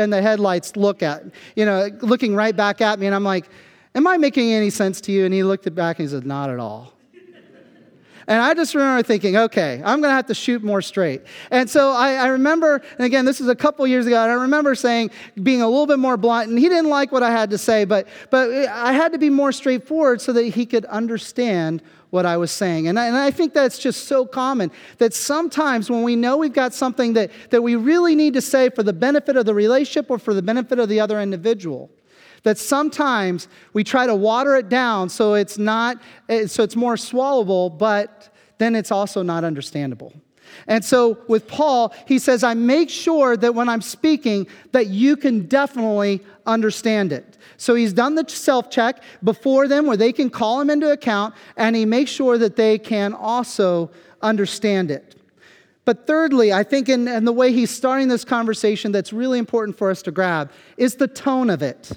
in 0.00 0.10
the 0.10 0.22
headlights 0.22 0.76
look 0.76 1.02
at, 1.02 1.24
you 1.54 1.66
know, 1.66 1.90
looking 2.00 2.34
right 2.34 2.56
back 2.56 2.80
at 2.80 2.98
me. 2.98 3.06
And 3.06 3.14
I'm 3.14 3.24
like, 3.24 3.46
Am 3.96 4.08
I 4.08 4.16
making 4.16 4.52
any 4.52 4.70
sense 4.70 5.00
to 5.02 5.12
you? 5.12 5.24
And 5.24 5.32
he 5.32 5.44
looked 5.44 5.72
back 5.74 5.98
and 5.98 6.08
he 6.08 6.12
said, 6.12 6.26
Not 6.26 6.50
at 6.50 6.58
all. 6.58 6.93
And 8.26 8.40
I 8.40 8.54
just 8.54 8.74
remember 8.74 9.02
thinking, 9.02 9.36
okay, 9.36 9.82
I'm 9.84 10.00
going 10.00 10.10
to 10.10 10.14
have 10.14 10.26
to 10.26 10.34
shoot 10.34 10.62
more 10.62 10.80
straight. 10.80 11.22
And 11.50 11.68
so 11.68 11.90
I, 11.90 12.14
I, 12.14 12.26
remember, 12.28 12.82
and 12.98 13.06
again, 13.06 13.24
this 13.24 13.40
is 13.40 13.48
a 13.48 13.54
couple 13.54 13.86
years 13.86 14.06
ago, 14.06 14.22
and 14.22 14.30
I 14.30 14.34
remember 14.34 14.74
saying, 14.74 15.10
being 15.42 15.62
a 15.62 15.68
little 15.68 15.86
bit 15.86 15.98
more 15.98 16.16
blunt, 16.16 16.48
and 16.48 16.58
he 16.58 16.68
didn't 16.68 16.88
like 16.88 17.12
what 17.12 17.22
I 17.22 17.30
had 17.30 17.50
to 17.50 17.58
say, 17.58 17.84
but, 17.84 18.08
but 18.30 18.50
I 18.68 18.92
had 18.92 19.12
to 19.12 19.18
be 19.18 19.30
more 19.30 19.52
straightforward 19.52 20.20
so 20.20 20.32
that 20.32 20.42
he 20.44 20.64
could 20.64 20.84
understand 20.86 21.82
what 22.10 22.24
I 22.24 22.36
was 22.36 22.52
saying. 22.52 22.86
And 22.86 22.98
I, 22.98 23.06
and 23.06 23.16
I 23.16 23.32
think 23.32 23.52
that's 23.52 23.78
just 23.78 24.06
so 24.06 24.24
common 24.24 24.70
that 24.98 25.12
sometimes 25.12 25.90
when 25.90 26.04
we 26.04 26.14
know 26.14 26.36
we've 26.36 26.52
got 26.52 26.72
something 26.72 27.14
that, 27.14 27.32
that 27.50 27.60
we 27.60 27.74
really 27.74 28.14
need 28.14 28.34
to 28.34 28.40
say 28.40 28.70
for 28.70 28.84
the 28.84 28.92
benefit 28.92 29.36
of 29.36 29.46
the 29.46 29.54
relationship 29.54 30.10
or 30.10 30.18
for 30.18 30.32
the 30.32 30.42
benefit 30.42 30.78
of 30.78 30.88
the 30.88 31.00
other 31.00 31.20
individual, 31.20 31.90
that 32.44 32.56
sometimes 32.56 33.48
we 33.72 33.82
try 33.82 34.06
to 34.06 34.14
water 34.14 34.54
it 34.56 34.68
down 34.68 35.08
so 35.08 35.34
it's 35.34 35.58
not 35.58 36.00
eh, 36.28 36.46
so 36.46 36.62
it's 36.62 36.76
more 36.76 36.94
swallowable 36.94 37.76
but 37.76 38.32
then 38.58 38.76
it's 38.76 38.92
also 38.92 39.22
not 39.22 39.42
understandable. 39.42 40.12
And 40.68 40.84
so 40.84 41.18
with 41.26 41.48
paul 41.48 41.92
he 42.06 42.18
says 42.18 42.44
i 42.44 42.54
make 42.54 42.88
sure 42.88 43.36
that 43.36 43.54
when 43.54 43.68
i'm 43.68 43.82
speaking 43.82 44.46
that 44.72 44.86
you 44.86 45.16
can 45.16 45.46
definitely 45.46 46.20
understand 46.46 47.12
it. 47.12 47.38
So 47.56 47.74
he's 47.74 47.92
done 47.92 48.14
the 48.14 48.24
self 48.28 48.70
check 48.70 49.02
before 49.22 49.68
them 49.68 49.86
where 49.86 49.96
they 49.96 50.12
can 50.12 50.30
call 50.30 50.60
him 50.60 50.70
into 50.70 50.90
account 50.90 51.34
and 51.56 51.74
he 51.74 51.84
makes 51.84 52.10
sure 52.10 52.38
that 52.38 52.56
they 52.56 52.78
can 52.78 53.14
also 53.14 53.90
understand 54.22 54.90
it. 54.90 55.16
But 55.84 56.06
thirdly, 56.06 56.52
I 56.52 56.62
think 56.62 56.88
in, 56.88 57.06
in, 57.06 57.26
the 57.26 57.32
way 57.32 57.52
he's 57.52 57.70
starting 57.70 58.08
this 58.08 58.24
conversation 58.24 58.90
that's 58.90 59.12
really 59.12 59.38
important 59.38 59.76
for 59.76 59.90
us 59.90 60.00
to 60.02 60.10
grab 60.10 60.50
is 60.78 60.94
the 60.96 61.08
tone 61.08 61.50
of 61.50 61.62
it. 61.62 61.92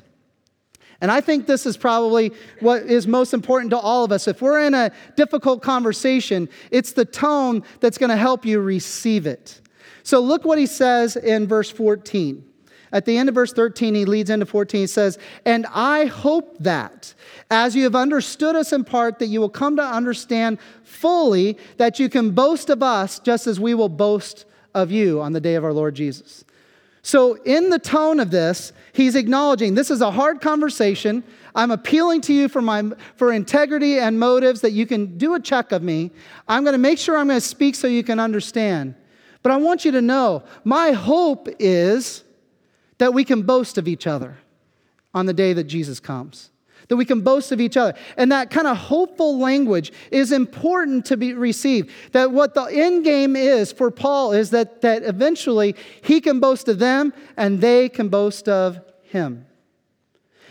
And 1.00 1.12
I 1.12 1.22
think 1.22 1.46
this 1.46 1.66
is 1.66 1.78
probably 1.78 2.32
what 2.60 2.84
is 2.84 3.06
most 3.06 3.34
important 3.34 3.72
to 3.72 3.78
all 3.78 4.04
of 4.04 4.12
us. 4.12 4.28
If 4.28 4.42
we're 4.42 4.62
in 4.62 4.74
a 4.74 4.92
difficult 5.16 5.62
conversation, 5.62 6.50
it's 6.72 6.94
the 6.94 7.06
tone 7.06 7.64
that's 7.80 7.98
going 7.98 8.10
to 8.10 8.18
help 8.18 8.46
you 8.46 8.60
receive 8.60 9.28
it. 9.28 9.62
So 10.04 10.20
look 10.20 10.44
what 10.44 10.58
he 10.58 10.66
says 10.66 11.16
in 11.16 11.48
verse 11.48 11.70
14. 11.70 12.44
At 12.92 13.06
the 13.06 13.18
end 13.18 13.30
of 13.30 13.36
verse 13.36 13.52
13, 13.52 13.94
he 13.96 14.06
leads 14.06 14.30
into 14.30 14.46
14. 14.46 14.82
He 14.82 14.88
says, 14.88 15.20
And 15.46 15.66
I 15.74 16.06
hope 16.06 16.58
that 16.60 17.14
as 17.52 17.76
you 17.76 17.84
have 17.84 17.96
understood 17.96 18.56
us 18.56 18.72
in 18.72 18.84
part, 18.86 19.20
that 19.20 19.28
you 19.28 19.42
will 19.42 19.50
come 19.50 19.76
to 19.76 19.84
understand 19.84 20.58
fully 20.84 21.58
that 21.78 22.00
you 22.00 22.10
can 22.10 22.32
boast 22.32 22.70
of 22.70 22.82
us 22.82 23.20
just 23.20 23.46
as 23.46 23.60
we 23.60 23.74
will 23.74 23.90
boast 23.90 24.46
of 24.74 24.92
you 24.92 25.22
on 25.22 25.34
the 25.34 25.42
day 25.42 25.56
of 25.56 25.66
our 25.66 25.74
Lord 25.74 25.96
Jesus. 25.96 26.46
So, 27.08 27.36
in 27.46 27.70
the 27.70 27.80
tone 27.80 28.20
of 28.20 28.32
this, 28.32 28.74
he's 28.91 29.15
acknowledging 29.15 29.76
this 29.76 29.89
is 29.89 30.02
a 30.02 30.12
hard 30.12 30.41
conversation. 30.41 31.24
I'm 31.56 31.72
appealing 31.72 32.20
to 32.24 32.34
you 32.34 32.50
for, 32.50 32.62
my, 32.62 32.84
for 33.15 33.32
integrity 33.32 33.98
and 33.98 34.20
motives 34.20 34.60
that 34.60 34.72
you 34.72 34.86
can 34.86 35.17
do 35.17 35.34
a 35.34 35.39
check 35.39 35.72
of 35.72 35.82
me. 35.82 36.12
I'm 36.50 36.65
going 36.65 36.74
to 36.74 36.78
make 36.78 37.00
sure 37.00 37.15
I'm 37.15 37.30
going 37.30 37.39
to 37.39 37.48
speak 37.48 37.76
so 37.76 37.88
you 37.88 38.04
can 38.04 38.20
understand. 38.20 38.93
But 39.41 39.54
I 39.54 39.56
want 39.56 39.86
you 39.86 39.93
to 39.93 40.02
know 40.02 40.43
my 40.65 40.91
hope 40.91 41.48
is 41.60 42.26
that 42.98 43.13
we 43.13 43.24
can 43.24 43.43
boast 43.43 43.78
of 43.78 43.88
each 43.88 44.06
other 44.06 44.36
on 45.13 45.28
the 45.28 45.34
day 45.34 45.54
that 45.54 45.63
Jesus 45.63 46.02
comes 46.02 46.50
that 46.88 46.95
we 46.95 47.06
can 47.06 47.21
boast 47.21 47.52
of 47.52 47.60
each 47.60 47.78
other. 47.78 47.93
And 48.15 48.32
that 48.32 48.50
kind 48.50 48.67
of 48.67 48.78
hopeful 48.78 49.38
language 49.38 49.91
is 50.12 50.32
important 50.32 51.06
to 51.06 51.17
be 51.17 51.34
received. 51.34 51.91
That 52.13 52.32
what 52.32 52.54
the 52.54 52.65
end 52.65 53.04
game 53.04 53.36
is 53.36 53.71
for 53.71 53.91
Paul 53.91 54.32
is 54.32 54.52
that, 54.52 54.82
that 54.82 55.04
eventually 55.04 55.76
he 56.02 56.21
can 56.21 56.39
boast 56.39 56.67
of 56.67 56.80
them 56.80 57.13
and 57.36 57.60
they 57.60 57.89
can 57.89 58.10
boast 58.10 58.47
of 58.47 58.80
him. 59.04 59.45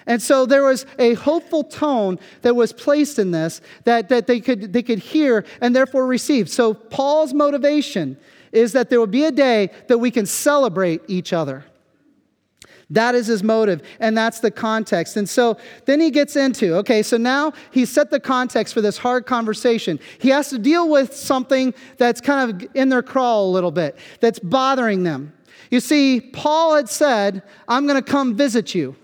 And 0.09 0.23
so 0.23 0.47
there 0.47 0.63
was 0.63 0.87
a 1.01 1.15
hopeful 1.15 1.65
tone 1.65 2.21
that 2.43 2.55
was 2.55 2.73
placed 2.73 3.19
in 3.19 3.33
this 3.33 3.61
that, 3.85 4.09
that 4.11 4.29
they, 4.29 4.41
could, 4.41 4.73
they 4.73 4.83
could 4.83 5.01
hear 5.01 5.45
and 5.61 5.75
therefore 5.75 6.07
receive. 6.07 6.49
So 6.49 6.75
Paul's 6.75 7.35
motivation 7.35 8.17
is 8.53 8.73
that 8.73 8.89
there 8.89 9.01
will 9.01 9.09
be 9.09 9.25
a 9.25 9.33
day 9.33 9.71
that 9.89 9.99
we 9.99 10.13
can 10.13 10.25
celebrate 10.25 11.03
each 11.09 11.33
other. 11.33 11.65
That 12.91 13.17
is 13.17 13.27
his 13.27 13.43
motive, 13.43 13.83
and 13.99 14.17
that's 14.17 14.39
the 14.39 14.51
context. 14.51 15.17
And 15.17 15.29
so 15.29 15.57
then 15.87 16.01
he 16.01 16.11
gets 16.11 16.37
into 16.37 16.77
okay, 16.77 17.03
so 17.03 17.17
now 17.17 17.53
he's 17.73 17.91
set 17.91 18.11
the 18.11 18.21
context 18.21 18.73
for 18.75 18.81
this 18.81 18.97
hard 18.99 19.27
conversation. 19.27 19.99
He 20.19 20.29
has 20.29 20.51
to 20.51 20.59
deal 20.59 20.89
with 20.89 21.15
something 21.15 21.75
that's 21.99 22.21
kind 22.21 22.63
of 22.63 22.69
in 22.75 22.89
their 22.89 23.03
crawl 23.03 23.51
a 23.51 23.53
little 23.53 23.73
bit, 23.73 23.99
that's 24.21 24.39
bothering 24.39 25.03
them. 25.03 25.33
You 25.71 25.81
see, 25.81 26.21
Paul 26.21 26.77
had 26.77 26.89
said, 26.89 27.43
I'm 27.67 27.89
going 27.89 28.01
to 28.01 28.09
come 28.09 28.37
visit 28.37 28.75
you. 28.75 28.95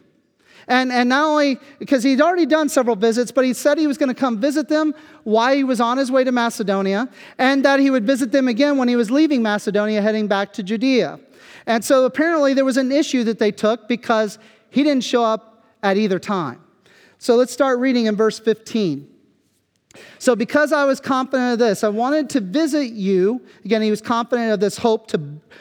And, 0.68 0.92
and 0.92 1.08
not 1.08 1.24
only 1.24 1.58
because 1.78 2.02
he'd 2.02 2.20
already 2.20 2.46
done 2.46 2.68
several 2.68 2.96
visits, 2.96 3.32
but 3.32 3.44
he 3.44 3.52
said 3.52 3.78
he 3.78 3.86
was 3.86 3.98
going 3.98 4.08
to 4.08 4.14
come 4.14 4.40
visit 4.40 4.68
them 4.68 4.94
while 5.24 5.54
he 5.54 5.64
was 5.64 5.80
on 5.80 5.98
his 5.98 6.10
way 6.10 6.24
to 6.24 6.32
Macedonia, 6.32 7.08
and 7.38 7.64
that 7.64 7.80
he 7.80 7.90
would 7.90 8.06
visit 8.06 8.32
them 8.32 8.48
again 8.48 8.76
when 8.76 8.88
he 8.88 8.96
was 8.96 9.10
leaving 9.10 9.42
Macedonia, 9.42 10.00
heading 10.00 10.28
back 10.28 10.52
to 10.54 10.62
Judea. 10.62 11.18
And 11.66 11.84
so 11.84 12.04
apparently 12.04 12.54
there 12.54 12.64
was 12.64 12.76
an 12.76 12.92
issue 12.92 13.24
that 13.24 13.38
they 13.38 13.52
took 13.52 13.88
because 13.88 14.38
he 14.70 14.82
didn't 14.82 15.04
show 15.04 15.24
up 15.24 15.64
at 15.82 15.96
either 15.96 16.18
time. 16.18 16.60
So 17.18 17.36
let's 17.36 17.52
start 17.52 17.78
reading 17.78 18.06
in 18.06 18.16
verse 18.16 18.38
15. 18.38 19.12
So, 20.18 20.34
because 20.34 20.72
I 20.72 20.84
was 20.84 21.00
confident 21.00 21.54
of 21.54 21.58
this, 21.58 21.84
I 21.84 21.88
wanted 21.88 22.30
to 22.30 22.40
visit 22.40 22.92
you. 22.92 23.42
Again, 23.64 23.82
he 23.82 23.90
was 23.90 24.00
confident 24.00 24.52
of 24.52 24.60
this 24.60 24.78
hope 24.78 25.06
to 25.08 25.20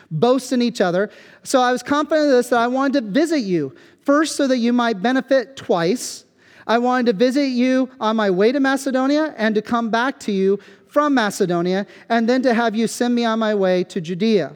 boast 0.09 0.53
in 0.53 0.61
each 0.61 0.79
other. 0.79 1.09
So, 1.43 1.61
I 1.61 1.71
was 1.71 1.83
confident 1.83 2.27
of 2.27 2.31
this 2.31 2.49
that 2.49 2.59
I 2.59 2.67
wanted 2.67 2.93
to 2.93 3.11
visit 3.11 3.39
you. 3.39 3.75
First, 4.03 4.35
so 4.35 4.47
that 4.47 4.57
you 4.57 4.73
might 4.73 5.01
benefit 5.01 5.55
twice. 5.55 6.25
I 6.67 6.77
wanted 6.77 7.07
to 7.07 7.13
visit 7.13 7.47
you 7.47 7.89
on 7.99 8.15
my 8.15 8.29
way 8.29 8.51
to 8.51 8.59
Macedonia 8.59 9.33
and 9.37 9.55
to 9.55 9.61
come 9.61 9.89
back 9.89 10.19
to 10.21 10.31
you 10.31 10.59
from 10.87 11.13
Macedonia, 11.13 11.87
and 12.09 12.27
then 12.27 12.41
to 12.41 12.53
have 12.53 12.75
you 12.75 12.87
send 12.87 13.15
me 13.15 13.23
on 13.23 13.39
my 13.39 13.55
way 13.55 13.83
to 13.85 14.01
Judea. 14.01 14.55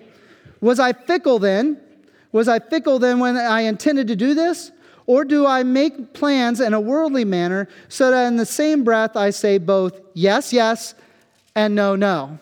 Was 0.60 0.80
I 0.80 0.92
fickle 0.92 1.40
then? 1.40 1.80
Was 2.32 2.48
I 2.50 2.60
fickle 2.60 3.00
then 3.00 3.20
when 3.20 3.38
I 3.38 3.62
intended 3.62 4.08
to 4.08 4.16
do 4.16 4.34
this? 4.34 4.72
Or 5.08 5.24
do 5.24 5.46
I 5.46 5.64
make 5.64 6.14
plans 6.14 6.60
in 6.60 6.74
a 6.74 6.82
worldly 6.82 7.24
manner 7.24 7.70
so 7.88 8.12
that 8.12 8.28
in 8.28 8.38
the 8.38 8.46
same 8.46 8.84
breath 8.84 9.16
I 9.16 9.30
say 9.30 9.58
both 9.60 10.02
yes, 10.14 10.52
yes, 10.52 10.96
and 11.56 11.76
no, 11.76 11.96
no? 11.96 12.40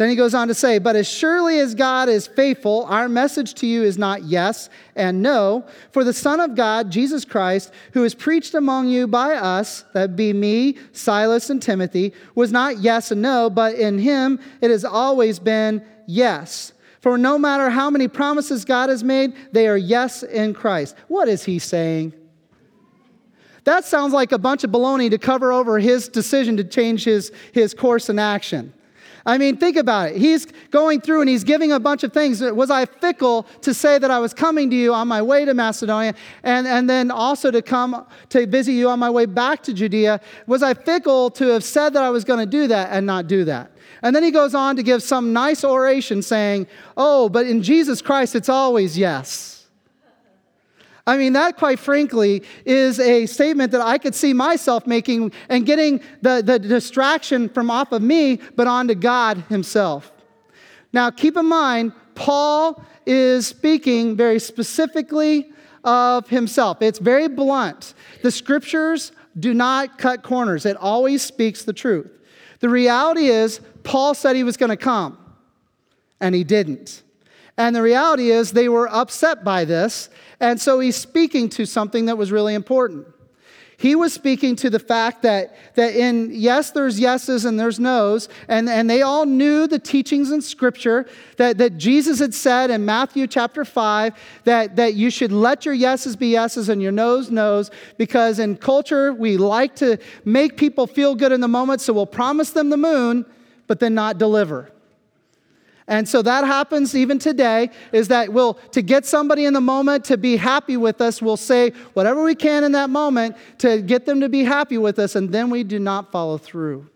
Then 0.00 0.08
he 0.08 0.16
goes 0.16 0.32
on 0.32 0.48
to 0.48 0.54
say, 0.54 0.78
But 0.78 0.96
as 0.96 1.06
surely 1.06 1.58
as 1.58 1.74
God 1.74 2.08
is 2.08 2.26
faithful, 2.26 2.86
our 2.88 3.06
message 3.06 3.52
to 3.56 3.66
you 3.66 3.82
is 3.82 3.98
not 3.98 4.22
yes 4.22 4.70
and 4.96 5.20
no. 5.20 5.66
For 5.92 6.04
the 6.04 6.14
Son 6.14 6.40
of 6.40 6.54
God, 6.54 6.90
Jesus 6.90 7.26
Christ, 7.26 7.70
who 7.92 8.02
is 8.02 8.14
preached 8.14 8.54
among 8.54 8.88
you 8.88 9.06
by 9.06 9.34
us, 9.34 9.84
that 9.92 10.16
be 10.16 10.32
me, 10.32 10.78
Silas, 10.92 11.50
and 11.50 11.60
Timothy, 11.60 12.14
was 12.34 12.50
not 12.50 12.78
yes 12.78 13.10
and 13.10 13.20
no, 13.20 13.50
but 13.50 13.74
in 13.74 13.98
him 13.98 14.40
it 14.62 14.70
has 14.70 14.86
always 14.86 15.38
been 15.38 15.84
yes. 16.06 16.72
For 17.02 17.18
no 17.18 17.36
matter 17.36 17.68
how 17.68 17.90
many 17.90 18.08
promises 18.08 18.64
God 18.64 18.88
has 18.88 19.04
made, 19.04 19.34
they 19.52 19.68
are 19.68 19.76
yes 19.76 20.22
in 20.22 20.54
Christ. 20.54 20.96
What 21.08 21.28
is 21.28 21.44
he 21.44 21.58
saying? 21.58 22.14
That 23.64 23.84
sounds 23.84 24.14
like 24.14 24.32
a 24.32 24.38
bunch 24.38 24.64
of 24.64 24.70
baloney 24.70 25.10
to 25.10 25.18
cover 25.18 25.52
over 25.52 25.78
his 25.78 26.08
decision 26.08 26.56
to 26.56 26.64
change 26.64 27.04
his, 27.04 27.32
his 27.52 27.74
course 27.74 28.08
and 28.08 28.18
action. 28.18 28.72
I 29.26 29.38
mean, 29.38 29.56
think 29.56 29.76
about 29.76 30.10
it. 30.10 30.16
He's 30.16 30.46
going 30.70 31.00
through 31.00 31.20
and 31.20 31.28
he's 31.28 31.44
giving 31.44 31.72
a 31.72 31.80
bunch 31.80 32.02
of 32.02 32.12
things. 32.12 32.40
Was 32.40 32.70
I 32.70 32.86
fickle 32.86 33.44
to 33.62 33.74
say 33.74 33.98
that 33.98 34.10
I 34.10 34.18
was 34.18 34.32
coming 34.32 34.70
to 34.70 34.76
you 34.76 34.94
on 34.94 35.08
my 35.08 35.20
way 35.20 35.44
to 35.44 35.54
Macedonia 35.54 36.14
and, 36.42 36.66
and 36.66 36.88
then 36.88 37.10
also 37.10 37.50
to 37.50 37.62
come 37.62 38.06
to 38.30 38.46
visit 38.46 38.72
you 38.72 38.88
on 38.88 38.98
my 38.98 39.10
way 39.10 39.26
back 39.26 39.62
to 39.64 39.74
Judea? 39.74 40.20
Was 40.46 40.62
I 40.62 40.74
fickle 40.74 41.30
to 41.32 41.48
have 41.48 41.64
said 41.64 41.90
that 41.90 42.02
I 42.02 42.10
was 42.10 42.24
going 42.24 42.40
to 42.40 42.46
do 42.46 42.66
that 42.68 42.90
and 42.92 43.06
not 43.06 43.26
do 43.26 43.44
that? 43.44 43.70
And 44.02 44.16
then 44.16 44.22
he 44.22 44.30
goes 44.30 44.54
on 44.54 44.76
to 44.76 44.82
give 44.82 45.02
some 45.02 45.32
nice 45.32 45.64
oration 45.64 46.22
saying, 46.22 46.66
Oh, 46.96 47.28
but 47.28 47.46
in 47.46 47.62
Jesus 47.62 48.00
Christ, 48.00 48.34
it's 48.34 48.48
always 48.48 48.96
yes. 48.96 49.59
I 51.06 51.16
mean, 51.16 51.32
that, 51.32 51.56
quite 51.56 51.78
frankly, 51.78 52.42
is 52.64 53.00
a 53.00 53.26
statement 53.26 53.72
that 53.72 53.80
I 53.80 53.98
could 53.98 54.14
see 54.14 54.32
myself 54.32 54.86
making 54.86 55.32
and 55.48 55.66
getting 55.66 56.00
the, 56.22 56.42
the 56.44 56.58
distraction 56.58 57.48
from 57.48 57.70
off 57.70 57.92
of 57.92 58.02
me, 58.02 58.40
but 58.56 58.66
onto 58.66 58.94
God 58.94 59.38
Himself. 59.48 60.12
Now, 60.92 61.10
keep 61.10 61.36
in 61.36 61.46
mind, 61.46 61.92
Paul 62.14 62.84
is 63.06 63.46
speaking 63.46 64.16
very 64.16 64.38
specifically 64.38 65.52
of 65.84 66.28
himself. 66.28 66.82
It's 66.82 66.98
very 66.98 67.28
blunt. 67.28 67.94
The 68.22 68.30
scriptures 68.30 69.12
do 69.38 69.54
not 69.54 69.98
cut 69.98 70.22
corners, 70.22 70.66
it 70.66 70.76
always 70.76 71.22
speaks 71.22 71.64
the 71.64 71.72
truth. 71.72 72.10
The 72.58 72.68
reality 72.68 73.26
is, 73.26 73.60
Paul 73.84 74.12
said 74.14 74.36
he 74.36 74.44
was 74.44 74.56
going 74.56 74.70
to 74.70 74.76
come, 74.76 75.16
and 76.20 76.34
he 76.34 76.44
didn't. 76.44 77.02
And 77.56 77.74
the 77.74 77.82
reality 77.82 78.30
is, 78.30 78.52
they 78.52 78.68
were 78.68 78.88
upset 78.88 79.44
by 79.44 79.64
this, 79.64 80.10
and 80.40 80.60
so 80.60 80.80
he's 80.80 80.96
speaking 80.96 81.48
to 81.50 81.66
something 81.66 82.06
that 82.06 82.16
was 82.16 82.32
really 82.32 82.54
important. 82.54 83.06
He 83.80 83.94
was 83.94 84.12
speaking 84.12 84.56
to 84.56 84.68
the 84.68 84.78
fact 84.78 85.22
that, 85.22 85.56
that 85.74 85.94
in 85.94 86.32
yes, 86.34 86.70
there's 86.70 87.00
yeses 87.00 87.46
and 87.46 87.58
there's 87.58 87.80
nos, 87.80 88.28
and, 88.46 88.68
and 88.68 88.90
they 88.90 89.00
all 89.00 89.24
knew 89.24 89.66
the 89.66 89.78
teachings 89.78 90.30
in 90.30 90.42
Scripture 90.42 91.08
that, 91.38 91.56
that 91.56 91.78
Jesus 91.78 92.18
had 92.18 92.34
said 92.34 92.70
in 92.70 92.84
Matthew 92.84 93.26
chapter 93.26 93.64
5 93.64 94.12
that, 94.44 94.76
that 94.76 94.94
you 94.94 95.08
should 95.08 95.32
let 95.32 95.64
your 95.64 95.72
yeses 95.72 96.14
be 96.14 96.26
yeses 96.28 96.68
and 96.68 96.82
your 96.82 96.92
nos, 96.92 97.30
nos, 97.30 97.70
because 97.96 98.38
in 98.38 98.58
culture, 98.58 99.14
we 99.14 99.38
like 99.38 99.74
to 99.76 99.96
make 100.26 100.58
people 100.58 100.86
feel 100.86 101.14
good 101.14 101.32
in 101.32 101.40
the 101.40 101.48
moment, 101.48 101.80
so 101.80 101.94
we'll 101.94 102.04
promise 102.04 102.50
them 102.50 102.68
the 102.68 102.76
moon, 102.76 103.24
but 103.66 103.80
then 103.80 103.94
not 103.94 104.18
deliver. 104.18 104.70
And 105.90 106.08
so 106.08 106.22
that 106.22 106.44
happens 106.44 106.94
even 106.94 107.18
today 107.18 107.68
is 107.90 108.06
that 108.08 108.32
we'll, 108.32 108.54
to 108.70 108.80
get 108.80 109.04
somebody 109.04 109.44
in 109.44 109.54
the 109.54 109.60
moment 109.60 110.04
to 110.04 110.16
be 110.16 110.36
happy 110.36 110.76
with 110.76 111.00
us, 111.00 111.20
we'll 111.20 111.36
say 111.36 111.70
whatever 111.94 112.22
we 112.22 112.36
can 112.36 112.62
in 112.62 112.70
that 112.72 112.90
moment 112.90 113.36
to 113.58 113.82
get 113.82 114.06
them 114.06 114.20
to 114.20 114.28
be 114.28 114.44
happy 114.44 114.78
with 114.78 115.00
us, 115.00 115.16
and 115.16 115.32
then 115.32 115.50
we 115.50 115.64
do 115.64 115.80
not 115.80 116.12
follow 116.12 116.38
through. 116.38 116.88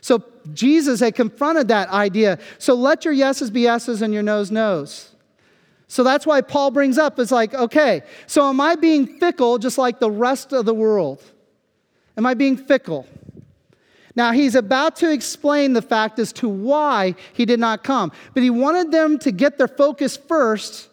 So 0.00 0.22
Jesus 0.52 1.00
had 1.00 1.16
confronted 1.16 1.66
that 1.68 1.88
idea. 1.88 2.38
So 2.58 2.74
let 2.74 3.04
your 3.04 3.14
yeses 3.14 3.50
be 3.50 3.62
yeses 3.62 4.00
and 4.00 4.14
your 4.14 4.22
no's 4.22 4.52
no's. 4.52 5.10
So 5.88 6.04
that's 6.04 6.24
why 6.24 6.40
Paul 6.40 6.70
brings 6.70 6.98
up 6.98 7.18
is 7.18 7.32
like, 7.32 7.52
okay, 7.52 8.02
so 8.28 8.48
am 8.48 8.60
I 8.60 8.76
being 8.76 9.18
fickle 9.18 9.58
just 9.58 9.76
like 9.76 9.98
the 9.98 10.10
rest 10.10 10.52
of 10.52 10.66
the 10.66 10.74
world? 10.74 11.20
Am 12.16 12.26
I 12.26 12.34
being 12.34 12.56
fickle? 12.56 13.08
Now, 14.16 14.32
he's 14.32 14.54
about 14.54 14.96
to 14.96 15.10
explain 15.10 15.72
the 15.72 15.82
fact 15.82 16.18
as 16.18 16.32
to 16.34 16.48
why 16.48 17.16
he 17.32 17.44
did 17.44 17.58
not 17.58 17.82
come, 17.82 18.12
but 18.32 18.42
he 18.42 18.50
wanted 18.50 18.92
them 18.92 19.18
to 19.20 19.32
get 19.32 19.58
their 19.58 19.68
focus 19.68 20.16
first 20.16 20.88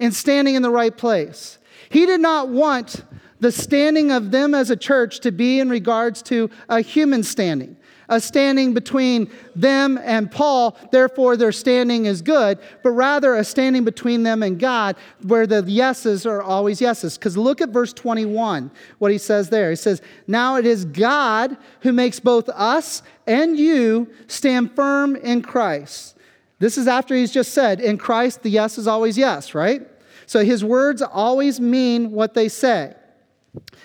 in 0.00 0.10
standing 0.10 0.56
in 0.56 0.62
the 0.62 0.70
right 0.70 0.96
place. 0.96 1.58
He 1.88 2.04
did 2.04 2.20
not 2.20 2.48
want 2.48 3.04
the 3.38 3.52
standing 3.52 4.10
of 4.10 4.30
them 4.32 4.54
as 4.54 4.70
a 4.70 4.76
church 4.76 5.20
to 5.20 5.30
be 5.30 5.60
in 5.60 5.68
regards 5.68 6.22
to 6.22 6.50
a 6.68 6.80
human 6.80 7.22
standing 7.22 7.76
a 8.08 8.20
standing 8.20 8.74
between 8.74 9.30
them 9.54 9.98
and 10.02 10.30
Paul, 10.30 10.76
therefore 10.92 11.36
their 11.36 11.52
standing 11.52 12.06
is 12.06 12.22
good, 12.22 12.58
but 12.82 12.90
rather 12.90 13.34
a 13.34 13.44
standing 13.44 13.84
between 13.84 14.22
them 14.22 14.42
and 14.42 14.58
God 14.58 14.96
where 15.22 15.46
the 15.46 15.62
yeses 15.62 16.26
are 16.26 16.42
always 16.42 16.80
yeses. 16.80 17.16
Because 17.16 17.36
look 17.36 17.60
at 17.60 17.70
verse 17.70 17.92
21, 17.92 18.70
what 18.98 19.12
he 19.12 19.18
says 19.18 19.50
there. 19.50 19.70
He 19.70 19.76
says, 19.76 20.02
Now 20.26 20.56
it 20.56 20.66
is 20.66 20.84
God 20.84 21.56
who 21.80 21.92
makes 21.92 22.20
both 22.20 22.48
us 22.50 23.02
and 23.26 23.58
you 23.58 24.12
stand 24.26 24.74
firm 24.74 25.16
in 25.16 25.42
Christ. 25.42 26.16
This 26.58 26.78
is 26.78 26.86
after 26.86 27.14
he's 27.14 27.32
just 27.32 27.52
said, 27.52 27.80
In 27.80 27.98
Christ, 27.98 28.42
the 28.42 28.50
yes 28.50 28.78
is 28.78 28.86
always 28.86 29.18
yes, 29.18 29.54
right? 29.54 29.82
So 30.26 30.44
his 30.44 30.64
words 30.64 31.02
always 31.02 31.60
mean 31.60 32.10
what 32.10 32.34
they 32.34 32.48
say. 32.48 32.94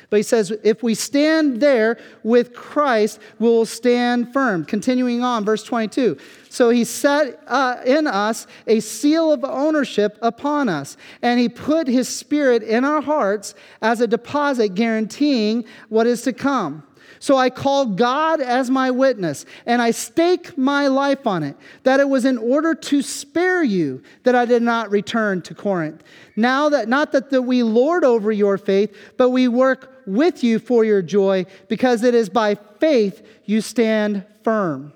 But 0.09 0.17
he 0.17 0.23
says, 0.23 0.51
if 0.63 0.81
we 0.81 0.95
stand 0.95 1.61
there 1.61 1.99
with 2.23 2.53
Christ, 2.53 3.19
we'll 3.37 3.65
stand 3.65 4.33
firm. 4.33 4.65
Continuing 4.65 5.21
on, 5.21 5.45
verse 5.45 5.63
22. 5.63 6.17
So 6.49 6.71
he 6.71 6.83
set 6.83 7.41
uh, 7.45 7.77
in 7.85 8.07
us 8.07 8.47
a 8.65 8.79
seal 8.79 9.31
of 9.31 9.43
ownership 9.43 10.17
upon 10.21 10.67
us, 10.67 10.97
and 11.21 11.39
he 11.39 11.47
put 11.47 11.87
his 11.87 12.09
spirit 12.09 12.63
in 12.63 12.83
our 12.83 13.01
hearts 13.01 13.53
as 13.81 14.01
a 14.01 14.07
deposit 14.07 14.73
guaranteeing 14.73 15.65
what 15.89 16.07
is 16.07 16.23
to 16.23 16.33
come. 16.33 16.83
So 17.19 17.35
I 17.35 17.49
call 17.49 17.85
God 17.85 18.39
as 18.39 18.69
my 18.69 18.91
witness, 18.91 19.45
and 19.65 19.81
I 19.81 19.91
stake 19.91 20.57
my 20.57 20.87
life 20.87 21.27
on 21.27 21.43
it, 21.43 21.57
that 21.83 21.99
it 21.99 22.07
was 22.07 22.23
in 22.23 22.37
order 22.37 22.73
to 22.73 23.01
spare 23.01 23.61
you 23.61 24.01
that 24.23 24.35
I 24.35 24.45
did 24.45 24.61
not 24.61 24.89
return 24.89 25.41
to 25.43 25.53
Corinth. 25.53 26.01
Now 26.35 26.69
that 26.69 26.87
not 26.87 27.11
that 27.11 27.29
the, 27.29 27.41
we 27.41 27.61
lord 27.61 28.03
over 28.05 28.31
your 28.31 28.57
faith, 28.57 28.95
but 29.17 29.31
we 29.31 29.47
work 29.47 30.01
with 30.05 30.43
you 30.43 30.59
for 30.59 30.85
your 30.85 31.01
joy, 31.01 31.45
because 31.67 32.03
it 32.03 32.15
is 32.15 32.29
by 32.29 32.55
faith 32.55 33.25
you 33.45 33.61
stand 33.61 34.25
firm. 34.43 34.93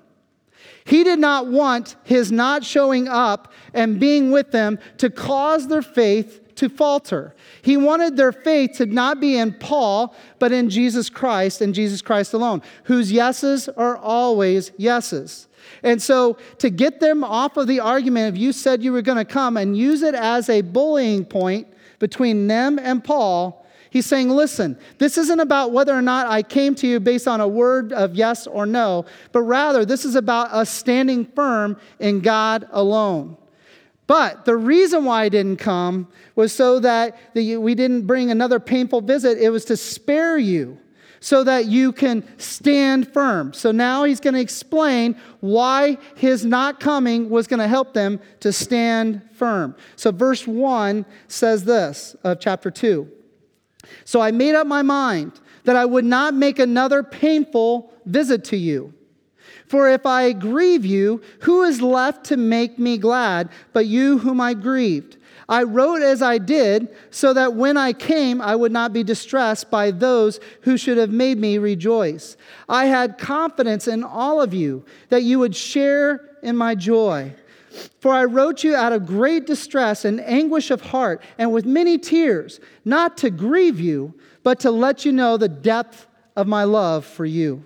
He 0.86 1.04
did 1.04 1.18
not 1.18 1.46
want 1.46 1.96
his 2.04 2.32
not 2.32 2.64
showing 2.64 3.08
up 3.08 3.52
and 3.72 4.00
being 4.00 4.32
with 4.32 4.50
them 4.50 4.78
to 4.98 5.08
cause 5.08 5.68
their 5.68 5.82
faith 5.82 6.40
to 6.56 6.68
falter. 6.68 7.34
He 7.62 7.76
wanted 7.76 8.16
their 8.16 8.32
faith 8.32 8.72
to 8.78 8.86
not 8.86 9.20
be 9.20 9.36
in 9.36 9.54
Paul, 9.54 10.14
but 10.38 10.52
in 10.52 10.70
Jesus 10.70 11.10
Christ 11.10 11.60
and 11.60 11.74
Jesus 11.74 12.02
Christ 12.02 12.32
alone, 12.32 12.62
whose 12.84 13.10
yeses 13.10 13.68
are 13.68 13.96
always 13.96 14.72
yeses. 14.76 15.48
And 15.82 16.00
so, 16.00 16.36
to 16.58 16.70
get 16.70 17.00
them 17.00 17.24
off 17.24 17.56
of 17.56 17.66
the 17.66 17.80
argument 17.80 18.28
of 18.28 18.36
you 18.36 18.52
said 18.52 18.82
you 18.82 18.92
were 18.92 19.02
going 19.02 19.18
to 19.18 19.24
come 19.24 19.56
and 19.56 19.76
use 19.76 20.02
it 20.02 20.14
as 20.14 20.48
a 20.48 20.60
bullying 20.60 21.24
point 21.24 21.68
between 21.98 22.46
them 22.46 22.78
and 22.78 23.02
Paul, 23.02 23.66
he's 23.90 24.06
saying, 24.06 24.28
listen, 24.28 24.78
this 24.98 25.16
isn't 25.16 25.40
about 25.40 25.72
whether 25.72 25.94
or 25.94 26.02
not 26.02 26.26
I 26.26 26.42
came 26.42 26.74
to 26.76 26.86
you 26.86 27.00
based 27.00 27.26
on 27.26 27.40
a 27.40 27.48
word 27.48 27.92
of 27.92 28.14
yes 28.14 28.46
or 28.46 28.66
no, 28.66 29.06
but 29.32 29.42
rather 29.42 29.84
this 29.84 30.04
is 30.04 30.14
about 30.14 30.50
us 30.50 30.68
standing 30.68 31.24
firm 31.24 31.78
in 31.98 32.20
God 32.20 32.68
alone. 32.72 33.38
But 34.06 34.44
the 34.44 34.56
reason 34.56 35.04
why 35.04 35.24
I 35.24 35.28
didn't 35.28 35.56
come 35.56 36.08
was 36.34 36.52
so 36.52 36.78
that 36.80 37.16
we 37.34 37.74
didn't 37.74 38.02
bring 38.02 38.30
another 38.30 38.60
painful 38.60 39.00
visit. 39.00 39.38
It 39.38 39.50
was 39.50 39.64
to 39.66 39.76
spare 39.76 40.36
you 40.36 40.78
so 41.20 41.42
that 41.42 41.64
you 41.66 41.90
can 41.90 42.22
stand 42.38 43.10
firm. 43.10 43.54
So 43.54 43.72
now 43.72 44.04
he's 44.04 44.20
going 44.20 44.34
to 44.34 44.40
explain 44.40 45.16
why 45.40 45.96
his 46.16 46.44
not 46.44 46.80
coming 46.80 47.30
was 47.30 47.46
going 47.46 47.60
to 47.60 47.68
help 47.68 47.94
them 47.94 48.20
to 48.40 48.52
stand 48.52 49.22
firm. 49.32 49.74
So, 49.96 50.12
verse 50.12 50.46
1 50.46 51.06
says 51.28 51.64
this 51.64 52.14
of 52.24 52.40
chapter 52.40 52.70
2. 52.70 53.10
So 54.04 54.20
I 54.20 54.32
made 54.32 54.54
up 54.54 54.66
my 54.66 54.82
mind 54.82 55.40
that 55.64 55.76
I 55.76 55.86
would 55.86 56.04
not 56.04 56.34
make 56.34 56.58
another 56.58 57.02
painful 57.02 57.90
visit 58.04 58.44
to 58.44 58.56
you. 58.58 58.92
For 59.74 59.90
if 59.90 60.06
I 60.06 60.30
grieve 60.30 60.86
you, 60.86 61.20
who 61.40 61.64
is 61.64 61.82
left 61.82 62.26
to 62.26 62.36
make 62.36 62.78
me 62.78 62.96
glad 62.96 63.48
but 63.72 63.86
you 63.86 64.18
whom 64.18 64.40
I 64.40 64.54
grieved? 64.54 65.16
I 65.48 65.64
wrote 65.64 66.00
as 66.00 66.22
I 66.22 66.38
did, 66.38 66.94
so 67.10 67.32
that 67.32 67.54
when 67.54 67.76
I 67.76 67.92
came, 67.92 68.40
I 68.40 68.54
would 68.54 68.70
not 68.70 68.92
be 68.92 69.02
distressed 69.02 69.72
by 69.72 69.90
those 69.90 70.38
who 70.60 70.76
should 70.76 70.96
have 70.96 71.10
made 71.10 71.38
me 71.38 71.58
rejoice. 71.58 72.36
I 72.68 72.86
had 72.86 73.18
confidence 73.18 73.88
in 73.88 74.04
all 74.04 74.40
of 74.40 74.54
you 74.54 74.84
that 75.08 75.24
you 75.24 75.40
would 75.40 75.56
share 75.56 76.38
in 76.44 76.56
my 76.56 76.76
joy. 76.76 77.34
For 77.98 78.14
I 78.14 78.26
wrote 78.26 78.62
you 78.62 78.76
out 78.76 78.92
of 78.92 79.06
great 79.06 79.44
distress 79.44 80.04
and 80.04 80.20
anguish 80.20 80.70
of 80.70 80.82
heart, 80.82 81.20
and 81.36 81.52
with 81.52 81.66
many 81.66 81.98
tears, 81.98 82.60
not 82.84 83.16
to 83.16 83.28
grieve 83.28 83.80
you, 83.80 84.14
but 84.44 84.60
to 84.60 84.70
let 84.70 85.04
you 85.04 85.10
know 85.10 85.36
the 85.36 85.48
depth 85.48 86.06
of 86.36 86.46
my 86.46 86.62
love 86.62 87.04
for 87.04 87.24
you. 87.24 87.64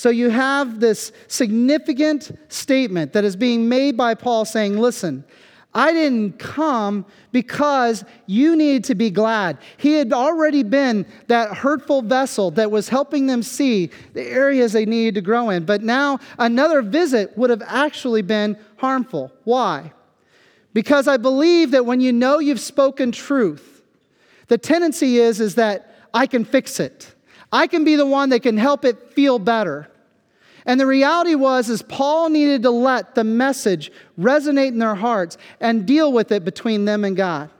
So 0.00 0.08
you 0.08 0.30
have 0.30 0.80
this 0.80 1.12
significant 1.26 2.30
statement 2.48 3.12
that 3.12 3.22
is 3.22 3.36
being 3.36 3.68
made 3.68 3.98
by 3.98 4.14
Paul 4.14 4.46
saying, 4.46 4.78
Listen, 4.78 5.24
I 5.74 5.92
didn't 5.92 6.38
come 6.38 7.04
because 7.32 8.06
you 8.24 8.56
needed 8.56 8.84
to 8.84 8.94
be 8.94 9.10
glad. 9.10 9.58
He 9.76 9.92
had 9.92 10.14
already 10.14 10.62
been 10.62 11.04
that 11.26 11.54
hurtful 11.54 12.00
vessel 12.00 12.50
that 12.52 12.70
was 12.70 12.88
helping 12.88 13.26
them 13.26 13.42
see 13.42 13.90
the 14.14 14.22
areas 14.22 14.72
they 14.72 14.86
needed 14.86 15.16
to 15.16 15.20
grow 15.20 15.50
in. 15.50 15.66
But 15.66 15.82
now 15.82 16.18
another 16.38 16.80
visit 16.80 17.36
would 17.36 17.50
have 17.50 17.62
actually 17.66 18.22
been 18.22 18.56
harmful. 18.78 19.30
Why? 19.44 19.92
Because 20.72 21.08
I 21.08 21.18
believe 21.18 21.72
that 21.72 21.84
when 21.84 22.00
you 22.00 22.10
know 22.10 22.38
you've 22.38 22.58
spoken 22.58 23.12
truth, 23.12 23.82
the 24.48 24.56
tendency 24.56 25.18
is, 25.18 25.42
is 25.42 25.56
that 25.56 25.94
I 26.14 26.26
can 26.26 26.46
fix 26.46 26.80
it. 26.80 27.14
I 27.52 27.66
can 27.66 27.84
be 27.84 27.96
the 27.96 28.06
one 28.06 28.30
that 28.30 28.42
can 28.42 28.56
help 28.56 28.84
it 28.84 29.12
feel 29.12 29.38
better. 29.38 29.88
And 30.66 30.78
the 30.78 30.86
reality 30.86 31.34
was 31.34 31.68
is 31.68 31.82
Paul 31.82 32.28
needed 32.28 32.62
to 32.62 32.70
let 32.70 33.14
the 33.14 33.24
message 33.24 33.90
resonate 34.18 34.68
in 34.68 34.78
their 34.78 34.94
hearts 34.94 35.38
and 35.60 35.86
deal 35.86 36.12
with 36.12 36.30
it 36.32 36.44
between 36.44 36.84
them 36.84 37.04
and 37.04 37.16
God. 37.16 37.50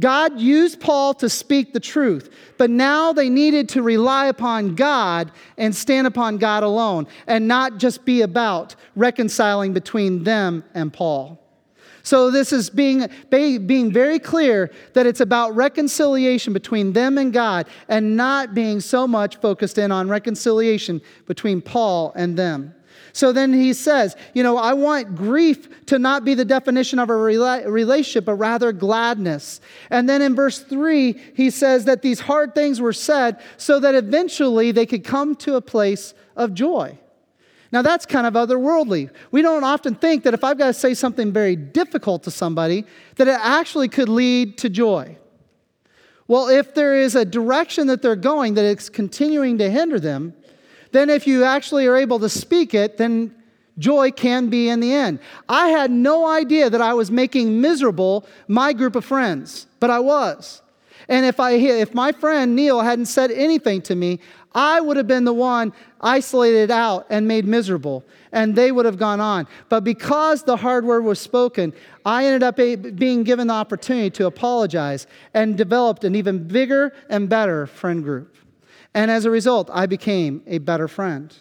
God 0.00 0.38
used 0.38 0.80
Paul 0.80 1.14
to 1.14 1.28
speak 1.28 1.72
the 1.72 1.80
truth, 1.80 2.32
but 2.56 2.70
now 2.70 3.12
they 3.12 3.28
needed 3.28 3.68
to 3.70 3.82
rely 3.82 4.26
upon 4.26 4.76
God 4.76 5.32
and 5.56 5.74
stand 5.74 6.06
upon 6.06 6.38
God 6.38 6.62
alone 6.62 7.08
and 7.26 7.48
not 7.48 7.78
just 7.78 8.04
be 8.04 8.22
about 8.22 8.76
reconciling 8.94 9.72
between 9.72 10.22
them 10.22 10.62
and 10.72 10.92
Paul. 10.92 11.40
So, 12.08 12.30
this 12.30 12.54
is 12.54 12.70
being, 12.70 13.06
being 13.28 13.92
very 13.92 14.18
clear 14.18 14.70
that 14.94 15.04
it's 15.04 15.20
about 15.20 15.54
reconciliation 15.54 16.54
between 16.54 16.94
them 16.94 17.18
and 17.18 17.34
God 17.34 17.66
and 17.86 18.16
not 18.16 18.54
being 18.54 18.80
so 18.80 19.06
much 19.06 19.36
focused 19.36 19.76
in 19.76 19.92
on 19.92 20.08
reconciliation 20.08 21.02
between 21.26 21.60
Paul 21.60 22.14
and 22.16 22.34
them. 22.34 22.74
So 23.12 23.30
then 23.30 23.52
he 23.52 23.74
says, 23.74 24.16
You 24.32 24.42
know, 24.42 24.56
I 24.56 24.72
want 24.72 25.16
grief 25.16 25.84
to 25.84 25.98
not 25.98 26.24
be 26.24 26.32
the 26.32 26.46
definition 26.46 26.98
of 26.98 27.10
a 27.10 27.14
relationship, 27.14 28.24
but 28.24 28.36
rather 28.36 28.72
gladness. 28.72 29.60
And 29.90 30.08
then 30.08 30.22
in 30.22 30.34
verse 30.34 30.60
three, 30.60 31.20
he 31.34 31.50
says 31.50 31.84
that 31.84 32.00
these 32.00 32.20
hard 32.20 32.54
things 32.54 32.80
were 32.80 32.94
said 32.94 33.38
so 33.58 33.78
that 33.80 33.94
eventually 33.94 34.72
they 34.72 34.86
could 34.86 35.04
come 35.04 35.36
to 35.36 35.56
a 35.56 35.60
place 35.60 36.14
of 36.36 36.54
joy. 36.54 36.98
Now, 37.70 37.82
that's 37.82 38.06
kind 38.06 38.26
of 38.26 38.34
otherworldly. 38.34 39.10
We 39.30 39.42
don't 39.42 39.64
often 39.64 39.94
think 39.94 40.24
that 40.24 40.32
if 40.32 40.42
I've 40.42 40.56
got 40.56 40.68
to 40.68 40.72
say 40.72 40.94
something 40.94 41.32
very 41.32 41.54
difficult 41.54 42.22
to 42.22 42.30
somebody, 42.30 42.84
that 43.16 43.28
it 43.28 43.38
actually 43.38 43.88
could 43.88 44.08
lead 44.08 44.56
to 44.58 44.70
joy. 44.70 45.18
Well, 46.26 46.48
if 46.48 46.74
there 46.74 46.94
is 46.94 47.14
a 47.14 47.24
direction 47.24 47.86
that 47.88 48.02
they're 48.02 48.16
going 48.16 48.54
that 48.54 48.64
it's 48.64 48.88
continuing 48.88 49.58
to 49.58 49.70
hinder 49.70 50.00
them, 50.00 50.34
then 50.92 51.10
if 51.10 51.26
you 51.26 51.44
actually 51.44 51.86
are 51.86 51.96
able 51.96 52.18
to 52.20 52.28
speak 52.28 52.74
it, 52.74 52.96
then 52.96 53.34
joy 53.78 54.10
can 54.10 54.48
be 54.48 54.68
in 54.68 54.80
the 54.80 54.92
end. 54.92 55.20
I 55.48 55.68
had 55.68 55.90
no 55.90 56.26
idea 56.26 56.70
that 56.70 56.80
I 56.80 56.94
was 56.94 57.10
making 57.10 57.60
miserable 57.60 58.26
my 58.46 58.72
group 58.72 58.96
of 58.96 59.04
friends, 59.04 59.66
but 59.80 59.90
I 59.90 60.00
was. 60.00 60.62
And 61.08 61.24
if, 61.24 61.40
I, 61.40 61.52
if 61.52 61.94
my 61.94 62.12
friend 62.12 62.54
Neil 62.54 62.80
hadn't 62.80 63.06
said 63.06 63.30
anything 63.30 63.80
to 63.82 63.94
me, 63.94 64.20
I 64.58 64.80
would 64.80 64.96
have 64.96 65.06
been 65.06 65.22
the 65.22 65.32
one 65.32 65.72
isolated 66.00 66.72
out 66.72 67.06
and 67.10 67.28
made 67.28 67.44
miserable, 67.44 68.02
and 68.32 68.56
they 68.56 68.72
would 68.72 68.86
have 68.86 68.98
gone 68.98 69.20
on. 69.20 69.46
But 69.68 69.84
because 69.84 70.42
the 70.42 70.56
hard 70.56 70.84
word 70.84 71.04
was 71.04 71.20
spoken, 71.20 71.72
I 72.04 72.26
ended 72.26 72.42
up 72.42 72.56
being 72.56 73.22
given 73.22 73.46
the 73.46 73.54
opportunity 73.54 74.10
to 74.10 74.26
apologize 74.26 75.06
and 75.32 75.56
developed 75.56 76.02
an 76.02 76.16
even 76.16 76.48
bigger 76.48 76.92
and 77.08 77.28
better 77.28 77.68
friend 77.68 78.02
group. 78.02 78.36
And 78.94 79.12
as 79.12 79.26
a 79.26 79.30
result, 79.30 79.70
I 79.72 79.86
became 79.86 80.42
a 80.48 80.58
better 80.58 80.88
friend. 80.88 81.32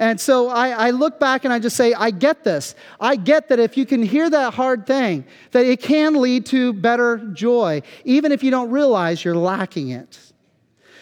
And 0.00 0.20
so 0.20 0.48
I, 0.48 0.70
I, 0.70 0.90
look 0.90 1.20
back 1.20 1.44
and 1.44 1.52
I 1.52 1.60
just 1.60 1.76
say, 1.76 1.94
I 1.94 2.10
get 2.10 2.42
this. 2.42 2.74
I 2.98 3.14
get 3.14 3.48
that 3.50 3.60
if 3.60 3.76
you 3.76 3.86
can 3.86 4.02
hear 4.02 4.28
that 4.28 4.54
hard 4.54 4.86
thing, 4.86 5.24
that 5.52 5.66
it 5.66 5.80
can 5.80 6.20
lead 6.20 6.46
to 6.46 6.72
better 6.72 7.18
joy, 7.32 7.82
even 8.04 8.32
if 8.32 8.42
you 8.42 8.50
don't 8.50 8.70
realize 8.70 9.24
you're 9.24 9.36
lacking 9.36 9.90
it. 9.90 10.29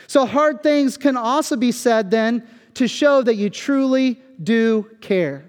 So 0.08 0.24
hard 0.24 0.62
things 0.62 0.96
can 0.96 1.16
also 1.16 1.54
be 1.54 1.70
said 1.70 2.10
then 2.10 2.48
to 2.74 2.88
show 2.88 3.22
that 3.22 3.36
you 3.36 3.50
truly 3.50 4.20
do 4.42 4.88
care. 5.00 5.44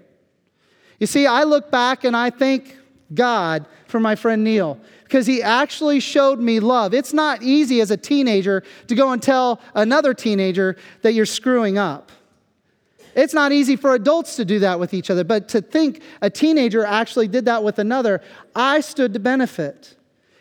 You 0.98 1.06
see, 1.06 1.26
I 1.26 1.44
look 1.44 1.70
back 1.70 2.04
and 2.04 2.14
I 2.14 2.28
thank 2.28 2.76
God 3.12 3.66
for 3.88 3.98
my 3.98 4.14
friend 4.14 4.44
Neil 4.44 4.78
because 5.04 5.26
he 5.26 5.42
actually 5.42 5.98
showed 5.98 6.38
me 6.38 6.60
love. 6.60 6.92
It's 6.92 7.14
not 7.14 7.42
easy 7.42 7.80
as 7.80 7.90
a 7.90 7.96
teenager 7.96 8.62
to 8.86 8.94
go 8.94 9.12
and 9.12 9.22
tell 9.22 9.60
another 9.74 10.12
teenager 10.12 10.76
that 11.00 11.14
you're 11.14 11.26
screwing 11.26 11.78
up. 11.78 12.12
It's 13.16 13.34
not 13.34 13.52
easy 13.52 13.76
for 13.76 13.94
adults 13.94 14.36
to 14.36 14.44
do 14.44 14.58
that 14.60 14.78
with 14.78 14.92
each 14.92 15.10
other, 15.10 15.24
but 15.24 15.48
to 15.48 15.62
think 15.62 16.02
a 16.20 16.28
teenager 16.28 16.84
actually 16.84 17.28
did 17.28 17.46
that 17.46 17.64
with 17.64 17.78
another, 17.78 18.20
I 18.54 18.80
stood 18.80 19.14
to 19.14 19.18
benefit. 19.18 19.96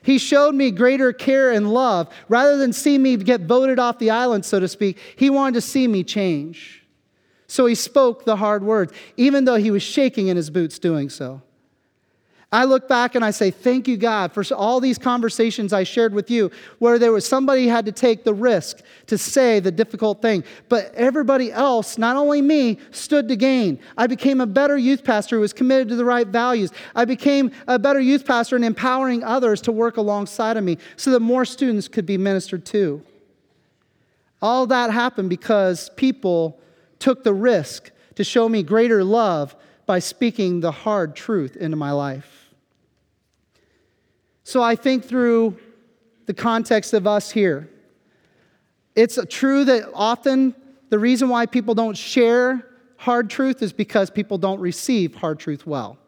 He 0.10 0.18
showed 0.18 0.55
me 0.55 0.72
greater 0.72 1.14
care 1.14 1.51
and 1.51 1.72
love. 1.72 2.10
Rather 2.30 2.57
than 2.57 2.74
see 2.74 2.97
me 2.97 3.16
get 3.16 3.41
voted 3.41 3.78
off 3.78 3.99
the 3.99 4.10
island, 4.10 4.43
so 4.43 4.60
to 4.60 4.68
speak, 4.68 4.97
he 5.16 5.30
wanted 5.30 5.53
to 5.53 5.62
see 5.62 5.88
me 5.88 6.03
change. 6.03 6.84
So 7.45 7.68
he 7.68 7.76
spoke 7.76 8.26
the 8.26 8.36
hard 8.36 8.64
words, 8.64 8.91
even 9.18 9.45
though 9.45 9.57
he 9.57 9.70
was 9.70 9.84
shaking 9.84 10.28
in 10.28 10.36
his 10.36 10.49
boots 10.49 10.80
doing 10.80 11.12
so. 11.12 11.43
I 12.52 12.64
look 12.64 12.88
back 12.88 13.14
and 13.14 13.24
I 13.24 13.30
say, 13.30 13.52
Thank 13.52 13.88
you, 13.88 13.95
God, 13.95 14.34
for 14.34 14.43
all 14.56 14.80
these 14.80 14.97
conversations 14.97 15.72
I 15.72 15.84
shared 15.84 16.14
with 16.14 16.32
you 16.32 16.50
where 16.80 16.97
there 16.97 17.12
was 17.12 17.28
somebody 17.28 17.68
had 17.68 17.86
to 17.86 17.91
take 17.91 18.24
the 18.24 18.34
risk 18.34 18.82
to 19.06 19.20
say 19.20 19.60
the 19.60 19.72
difficult 19.72 20.24
thing. 20.24 20.43
But 20.68 20.91
everybody 20.95 21.52
else, 21.52 22.00
not 22.00 22.16
only 22.16 22.41
me, 22.41 22.80
stood 22.89 23.28
to 23.28 23.36
gain. 23.36 23.78
I 23.97 24.08
became 24.08 24.41
a 24.41 24.47
better 24.47 24.78
youth 24.78 25.04
pastor 25.04 25.36
who 25.36 25.41
was 25.41 25.54
committed 25.54 25.89
to 25.89 25.95
the 25.95 26.06
right 26.06 26.26
values. 26.26 26.72
I 26.95 27.06
became 27.06 27.52
a 27.68 27.78
better 27.78 28.00
youth 28.00 28.26
pastor 28.26 28.56
in 28.56 28.64
empowering 28.64 29.24
others 29.24 29.62
to 29.62 29.72
work 29.72 29.97
alongside 29.97 30.58
of 30.58 30.64
me 30.64 30.80
so 30.95 31.12
that 31.12 31.20
more 31.20 31.45
students 31.45 31.88
could 31.88 32.08
be 32.08 32.18
ministered 32.18 32.66
to. 32.68 33.04
All 34.41 34.66
that 34.68 34.89
happened 34.89 35.30
because 35.30 35.89
people 35.97 36.60
took 36.97 37.24
the 37.24 37.34
risk 37.34 37.91
to 38.16 38.24
show 38.24 38.50
me 38.50 38.64
greater 38.64 39.04
love 39.04 39.56
by 39.86 40.00
speaking 40.00 40.62
the 40.62 40.72
hard 40.72 41.16
truth 41.16 41.56
into 41.56 41.78
my 41.78 41.91
life. 41.91 42.39
So 44.50 44.64
I 44.64 44.76
think 44.76 45.06
through 45.06 45.60
the 46.26 46.34
context 46.34 46.95
of 46.95 47.06
us 47.06 47.30
here. 47.30 47.70
It's 48.95 49.20
true 49.30 49.64
that 49.66 49.91
often 49.93 50.56
the 50.89 50.97
reason 50.97 51.30
why 51.30 51.45
people 51.45 51.76
don't 51.76 51.95
share 51.95 52.66
hard 52.97 53.30
truth 53.30 53.62
is 53.62 53.72
because 53.72 54.10
people 54.10 54.39
don't 54.39 54.60
receive 54.60 55.14
hard 55.14 55.38
truth 55.38 55.68
well. 55.68 56.00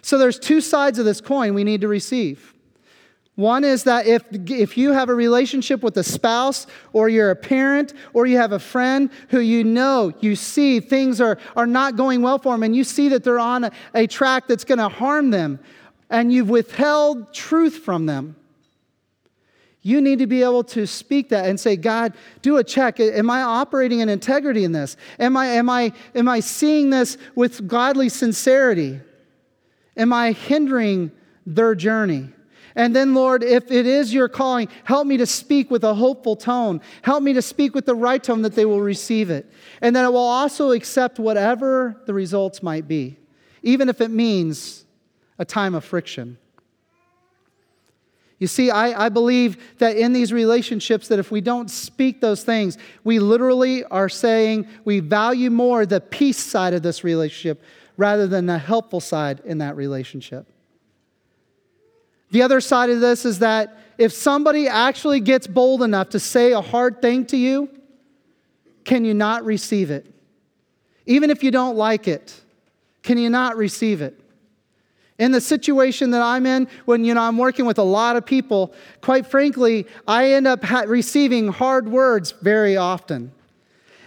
So 0.00 0.16
there's 0.16 0.38
two 0.38 0.60
sides 0.60 1.00
of 1.00 1.06
this 1.06 1.20
coin 1.20 1.54
we 1.54 1.64
need 1.64 1.80
to 1.80 1.88
receive. 1.88 2.54
One 3.34 3.64
is 3.64 3.82
that 3.82 4.06
if, 4.06 4.22
if 4.32 4.78
you 4.78 4.92
have 4.92 5.08
a 5.08 5.14
relationship 5.14 5.82
with 5.82 5.96
a 5.96 6.04
spouse, 6.04 6.68
or 6.92 7.08
you're 7.08 7.32
a 7.32 7.36
parent, 7.36 7.94
or 8.14 8.26
you 8.26 8.36
have 8.36 8.52
a 8.52 8.60
friend 8.60 9.10
who 9.30 9.40
you 9.40 9.64
know, 9.64 10.12
you 10.20 10.36
see 10.36 10.78
things 10.78 11.20
are, 11.20 11.36
are 11.56 11.66
not 11.66 11.96
going 11.96 12.22
well 12.22 12.38
for 12.38 12.54
them, 12.54 12.62
and 12.62 12.76
you 12.76 12.84
see 12.84 13.08
that 13.08 13.24
they're 13.24 13.40
on 13.40 13.64
a, 13.64 13.72
a 13.92 14.06
track 14.06 14.46
that's 14.46 14.64
going 14.64 14.78
to 14.78 14.88
harm 14.88 15.30
them, 15.30 15.58
and 16.10 16.32
you've 16.32 16.50
withheld 16.50 17.34
truth 17.34 17.78
from 17.78 18.06
them, 18.06 18.36
you 19.82 20.00
need 20.00 20.18
to 20.18 20.26
be 20.26 20.42
able 20.42 20.64
to 20.64 20.84
speak 20.84 21.28
that 21.28 21.46
and 21.46 21.60
say, 21.60 21.76
God, 21.76 22.14
do 22.42 22.56
a 22.56 22.64
check. 22.64 22.98
Am 22.98 23.30
I 23.30 23.42
operating 23.42 24.00
in 24.00 24.08
integrity 24.08 24.64
in 24.64 24.72
this? 24.72 24.96
Am 25.20 25.36
I, 25.36 25.46
am 25.46 25.70
I, 25.70 25.92
am 26.12 26.28
I 26.28 26.40
seeing 26.40 26.90
this 26.90 27.16
with 27.36 27.68
godly 27.68 28.08
sincerity? 28.08 29.00
Am 29.96 30.12
I 30.12 30.32
hindering 30.32 31.12
their 31.46 31.76
journey? 31.76 32.30
And 32.74 32.96
then, 32.96 33.14
Lord, 33.14 33.44
if 33.44 33.70
it 33.70 33.86
is 33.86 34.12
your 34.12 34.28
calling, 34.28 34.68
help 34.82 35.06
me 35.06 35.18
to 35.18 35.26
speak 35.26 35.70
with 35.70 35.84
a 35.84 35.94
hopeful 35.94 36.34
tone. 36.34 36.80
Help 37.02 37.22
me 37.22 37.32
to 37.34 37.40
speak 37.40 37.72
with 37.72 37.86
the 37.86 37.94
right 37.94 38.22
tone 38.22 38.42
that 38.42 38.56
they 38.56 38.64
will 38.64 38.80
receive 38.80 39.30
it. 39.30 39.48
And 39.80 39.94
that 39.94 40.04
it 40.04 40.12
will 40.12 40.18
also 40.18 40.72
accept 40.72 41.20
whatever 41.20 42.02
the 42.06 42.12
results 42.12 42.60
might 42.60 42.88
be, 42.88 43.18
even 43.62 43.88
if 43.88 44.00
it 44.00 44.10
means 44.10 44.84
a 45.38 45.44
time 45.44 45.74
of 45.74 45.84
friction. 45.84 46.38
You 48.38 48.46
see, 48.46 48.70
I, 48.70 49.06
I 49.06 49.08
believe 49.08 49.78
that 49.78 49.96
in 49.96 50.12
these 50.12 50.32
relationships, 50.32 51.08
that 51.08 51.18
if 51.18 51.30
we 51.30 51.40
don't 51.40 51.70
speak 51.70 52.20
those 52.20 52.44
things, 52.44 52.76
we 53.02 53.18
literally 53.18 53.84
are 53.84 54.10
saying 54.10 54.68
we 54.84 55.00
value 55.00 55.50
more 55.50 55.86
the 55.86 56.00
peace 56.00 56.38
side 56.38 56.74
of 56.74 56.82
this 56.82 57.02
relationship 57.02 57.62
rather 57.96 58.26
than 58.26 58.44
the 58.44 58.58
helpful 58.58 59.00
side 59.00 59.40
in 59.46 59.58
that 59.58 59.74
relationship. 59.74 60.46
The 62.30 62.42
other 62.42 62.60
side 62.60 62.90
of 62.90 63.00
this 63.00 63.24
is 63.24 63.38
that 63.38 63.78
if 63.96 64.12
somebody 64.12 64.68
actually 64.68 65.20
gets 65.20 65.46
bold 65.46 65.82
enough 65.82 66.10
to 66.10 66.20
say 66.20 66.52
a 66.52 66.60
hard 66.60 67.00
thing 67.00 67.24
to 67.26 67.38
you, 67.38 67.70
can 68.84 69.06
you 69.06 69.14
not 69.14 69.44
receive 69.44 69.90
it? 69.90 70.06
Even 71.06 71.30
if 71.30 71.42
you 71.42 71.50
don't 71.50 71.76
like 71.76 72.06
it, 72.06 72.38
can 73.02 73.16
you 73.16 73.30
not 73.30 73.56
receive 73.56 74.02
it? 74.02 74.20
In 75.18 75.32
the 75.32 75.40
situation 75.40 76.10
that 76.10 76.20
I'm 76.20 76.44
in, 76.44 76.68
when 76.84 77.04
you 77.04 77.14
know 77.14 77.22
I'm 77.22 77.38
working 77.38 77.64
with 77.64 77.78
a 77.78 77.82
lot 77.82 78.16
of 78.16 78.26
people, 78.26 78.74
quite 79.00 79.26
frankly, 79.26 79.86
I 80.06 80.32
end 80.32 80.46
up 80.46 80.62
ha- 80.62 80.84
receiving 80.86 81.48
hard 81.48 81.88
words 81.88 82.32
very 82.42 82.76
often. 82.76 83.32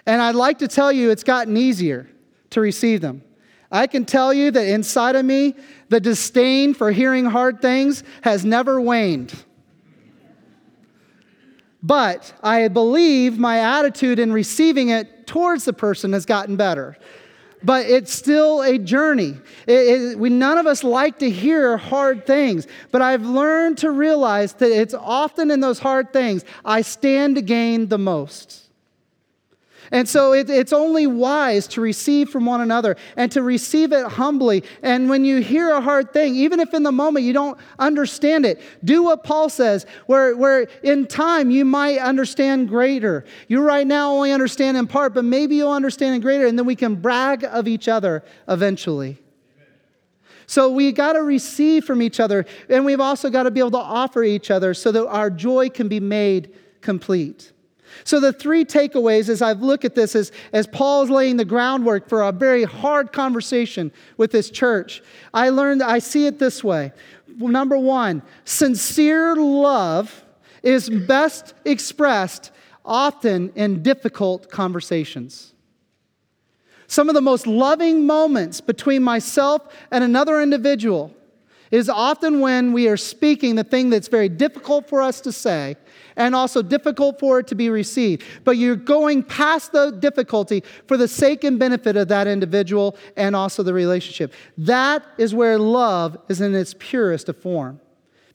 And 0.06 0.22
I'd 0.22 0.36
like 0.36 0.60
to 0.60 0.68
tell 0.68 0.92
you 0.92 1.10
it's 1.10 1.24
gotten 1.24 1.58
easier 1.58 2.08
to 2.52 2.62
receive 2.62 3.02
them. 3.02 3.24
I 3.72 3.88
can 3.88 4.06
tell 4.06 4.34
you 4.34 4.52
that 4.52 4.68
inside 4.68 5.16
of 5.16 5.26
me, 5.26 5.56
the 5.90 6.00
disdain 6.00 6.74
for 6.74 6.92
hearing 6.92 7.26
hard 7.26 7.62
things 7.62 8.04
has 8.22 8.46
never 8.46 8.80
waned. 8.80 9.34
But 11.82 12.34
I 12.44 12.68
believe 12.68 13.40
my 13.40 13.60
attitude 13.60 14.20
in 14.20 14.34
receiving 14.34 14.90
it 14.90 15.28
towards 15.28 15.66
the 15.66 15.74
person 15.74 16.14
has 16.14 16.26
gotten 16.26 16.56
better 16.56 16.98
but 17.64 17.86
it's 17.86 18.14
still 18.14 18.62
a 18.62 18.78
journey. 18.78 19.38
It, 19.68 19.74
it, 19.74 20.20
we, 20.20 20.30
none 20.30 20.58
of 20.58 20.66
us 20.66 20.84
like 20.84 21.20
to 21.20 21.30
hear 21.30 21.78
hard 21.78 22.26
things, 22.26 22.68
but 22.92 23.02
I've 23.02 23.26
learned 23.26 23.80
to 23.80 23.92
realize 23.92 24.54
that 24.54 24.72
it's 24.72 24.94
often 24.94 25.52
in 25.52 25.60
those 25.60 25.80
hard 25.80 26.14
things 26.14 26.46
I 26.64 26.82
stand 26.82 27.36
to 27.36 27.42
gain 27.42 27.88
the 27.88 27.98
most. 27.98 28.69
And 29.92 30.08
so 30.08 30.34
it, 30.34 30.50
it's 30.50 30.74
only 30.74 31.08
wise 31.08 31.68
to 31.70 31.82
receive 31.82 32.30
from 32.30 32.46
one 32.46 32.62
another 32.62 32.96
and 33.16 33.32
to 33.32 33.42
receive 33.42 33.92
it 33.92 34.06
humbly. 34.06 34.64
And 34.84 35.10
when 35.10 35.26
you 35.26 35.42
hear 35.42 35.72
a 35.72 35.82
hard 35.82 36.14
thing, 36.14 36.36
even 36.36 36.60
if 36.60 36.74
in 36.74 36.84
the 36.84 36.92
moment 36.92 37.26
you 37.26 37.34
don't 37.34 37.58
understand 37.80 38.46
it, 38.46 38.62
do 38.84 39.04
what 39.04 39.24
Paul 39.24 39.50
says, 39.50 39.86
where, 40.06 40.36
where 40.38 40.68
in 40.84 41.08
time 41.08 41.50
you 41.50 41.66
might 41.66 41.98
understand 42.00 42.70
greater. 42.70 43.26
You 43.48 43.62
right 43.62 43.88
now 43.88 44.12
only 44.12 44.32
understand 44.32 44.78
in 44.78 44.88
part, 44.88 45.14
but 45.14 45.26
maybe 45.26 45.56
you'll 45.56 45.72
understand 45.72 46.16
in 46.16 46.22
greater, 46.22 46.46
and 46.46 46.58
then 46.58 46.66
we 46.66 46.76
can 46.76 46.96
brag 46.96 47.44
of 47.44 47.68
each 47.68 47.88
other 47.88 48.24
eventually. 48.48 49.18
So 50.46 50.72
we 50.72 50.92
got 50.92 51.14
to 51.14 51.22
receive 51.22 51.86
from 51.86 52.02
each 52.02 52.20
other, 52.20 52.46
and 52.70 52.84
we've 52.84 53.00
also 53.00 53.30
got 53.30 53.44
to 53.44 53.52
be 53.52 53.60
able 53.60 53.72
to 53.72 53.78
offer 53.78 54.24
each 54.24 54.50
other 54.50 54.74
so 54.74 54.92
that 54.92 55.08
our 55.08 55.30
joy 55.30 55.70
can 55.70 55.88
be 55.88 56.00
made 56.00 56.56
complete. 56.82 57.52
So, 58.04 58.20
the 58.20 58.34
three 58.34 58.66
takeaways 58.66 59.30
as 59.30 59.42
I've 59.42 59.62
looked 59.62 59.86
at 59.86 59.96
this 59.96 60.16
is 60.16 60.32
as 60.54 60.68
Paul's 60.68 61.10
laying 61.10 61.38
the 61.38 61.46
groundwork 61.46 62.10
for 62.10 62.24
a 62.24 62.32
very 62.32 62.64
hard 62.64 63.12
conversation 63.12 63.92
with 64.18 64.32
this 64.32 64.50
church, 64.50 65.02
I 65.34 65.50
learned, 65.50 65.84
I 65.84 66.00
see 66.00 66.26
it 66.26 66.40
this 66.40 66.64
way. 66.64 66.92
Number 67.28 67.78
one, 67.78 68.22
sincere 68.46 69.36
love 69.36 70.26
is 70.64 70.90
best 70.90 71.54
expressed 71.66 72.52
often 72.84 73.52
in 73.56 73.84
difficult 73.84 74.50
conversations. 74.50 75.54
Some 76.88 77.08
of 77.08 77.14
the 77.14 77.22
most 77.22 77.46
loving 77.46 78.08
moments 78.08 78.62
between 78.62 79.04
myself 79.04 79.62
and 79.92 80.04
another 80.04 80.42
individual 80.42 81.14
is 81.70 81.88
often 81.88 82.40
when 82.40 82.74
we 82.74 82.88
are 82.88 82.98
speaking 82.98 83.56
the 83.56 83.64
thing 83.64 83.92
that's 83.92 84.08
very 84.08 84.28
difficult 84.28 84.90
for 84.90 85.02
us 85.02 85.22
to 85.22 85.32
say 85.32 85.76
and 86.20 86.36
also 86.36 86.62
difficult 86.62 87.18
for 87.20 87.40
it 87.40 87.48
to 87.48 87.56
be 87.56 87.70
received. 87.70 88.24
But 88.44 88.58
you're 88.58 88.76
going 88.76 89.24
past 89.24 89.72
the 89.72 89.92
difficulty 89.92 90.64
for 90.88 90.98
the 90.98 91.08
sake 91.08 91.44
and 91.44 91.58
benefit 91.58 91.96
of 91.96 92.10
that 92.10 92.28
individual 92.28 92.96
and 93.16 93.36
also 93.36 93.64
the 93.64 93.74
relationship. 93.74 94.34
That 94.58 95.04
is 95.18 95.34
where 95.34 95.58
love 95.58 96.18
is 96.28 96.42
in 96.42 96.54
its 96.54 96.76
purest 96.78 97.34
form 97.42 97.80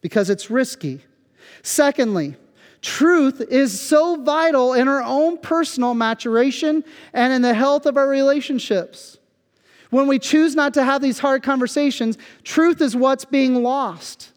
because 0.00 0.30
it's 0.30 0.50
risky. 0.50 1.04
Secondly, 1.62 2.36
Truth 2.84 3.40
is 3.40 3.80
so 3.80 4.16
vital 4.16 4.74
in 4.74 4.88
our 4.88 5.02
own 5.02 5.38
personal 5.38 5.94
maturation 5.94 6.84
and 7.14 7.32
in 7.32 7.40
the 7.40 7.54
health 7.54 7.86
of 7.86 7.96
our 7.96 8.06
relationships. 8.06 9.16
When 9.88 10.06
we 10.06 10.18
choose 10.18 10.54
not 10.54 10.74
to 10.74 10.84
have 10.84 11.00
these 11.00 11.18
hard 11.18 11.42
conversations, 11.42 12.18
truth 12.42 12.82
is 12.82 12.94
what's 12.94 13.24
being 13.24 13.62
lost. 13.62 14.33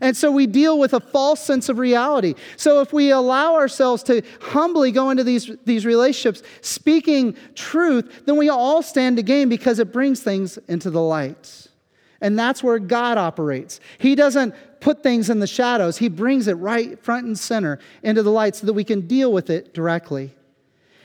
And 0.00 0.16
so 0.16 0.30
we 0.30 0.46
deal 0.46 0.78
with 0.78 0.94
a 0.94 1.00
false 1.00 1.40
sense 1.40 1.68
of 1.68 1.78
reality. 1.78 2.34
So 2.56 2.80
if 2.80 2.92
we 2.92 3.10
allow 3.10 3.54
ourselves 3.54 4.02
to 4.04 4.22
humbly 4.40 4.92
go 4.92 5.10
into 5.10 5.24
these, 5.24 5.50
these 5.66 5.84
relationships 5.84 6.42
speaking 6.62 7.36
truth, 7.54 8.22
then 8.24 8.36
we 8.36 8.48
all 8.48 8.82
stand 8.82 9.18
to 9.18 9.22
gain 9.22 9.48
because 9.48 9.78
it 9.78 9.92
brings 9.92 10.22
things 10.22 10.58
into 10.68 10.90
the 10.90 11.02
light. 11.02 11.66
And 12.22 12.38
that's 12.38 12.62
where 12.62 12.78
God 12.78 13.18
operates. 13.18 13.80
He 13.98 14.14
doesn't 14.14 14.54
put 14.80 15.02
things 15.02 15.28
in 15.28 15.40
the 15.40 15.46
shadows, 15.46 15.98
He 15.98 16.08
brings 16.08 16.48
it 16.48 16.54
right 16.54 16.98
front 16.98 17.26
and 17.26 17.38
center 17.38 17.78
into 18.02 18.22
the 18.22 18.30
light 18.30 18.56
so 18.56 18.66
that 18.66 18.72
we 18.72 18.84
can 18.84 19.06
deal 19.06 19.32
with 19.32 19.50
it 19.50 19.74
directly. 19.74 20.34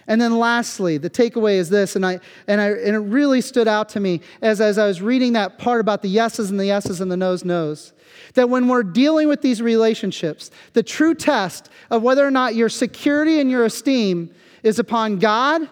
And 0.07 0.21
then 0.21 0.37
lastly, 0.37 0.97
the 0.97 1.09
takeaway 1.09 1.55
is 1.55 1.69
this, 1.69 1.95
and, 1.95 2.05
I, 2.05 2.19
and, 2.47 2.61
I, 2.61 2.69
and 2.69 2.95
it 2.95 2.99
really 2.99 3.41
stood 3.41 3.67
out 3.67 3.89
to 3.89 3.99
me 3.99 4.21
as, 4.41 4.61
as 4.61 4.77
I 4.77 4.85
was 4.85 5.01
reading 5.01 5.33
that 5.33 5.57
part 5.57 5.81
about 5.81 6.01
the 6.01 6.09
yeses 6.09 6.51
and 6.51 6.59
the 6.59 6.67
yeses 6.67 7.01
and 7.01 7.11
the 7.11 7.17
no's, 7.17 7.43
no's. 7.43 7.93
That 8.35 8.49
when 8.49 8.67
we're 8.67 8.83
dealing 8.83 9.27
with 9.27 9.41
these 9.41 9.61
relationships, 9.61 10.51
the 10.73 10.83
true 10.83 11.15
test 11.15 11.69
of 11.89 12.03
whether 12.03 12.25
or 12.25 12.31
not 12.31 12.55
your 12.55 12.69
security 12.69 13.39
and 13.39 13.49
your 13.49 13.65
esteem 13.65 14.33
is 14.63 14.77
upon 14.77 15.17
God 15.19 15.67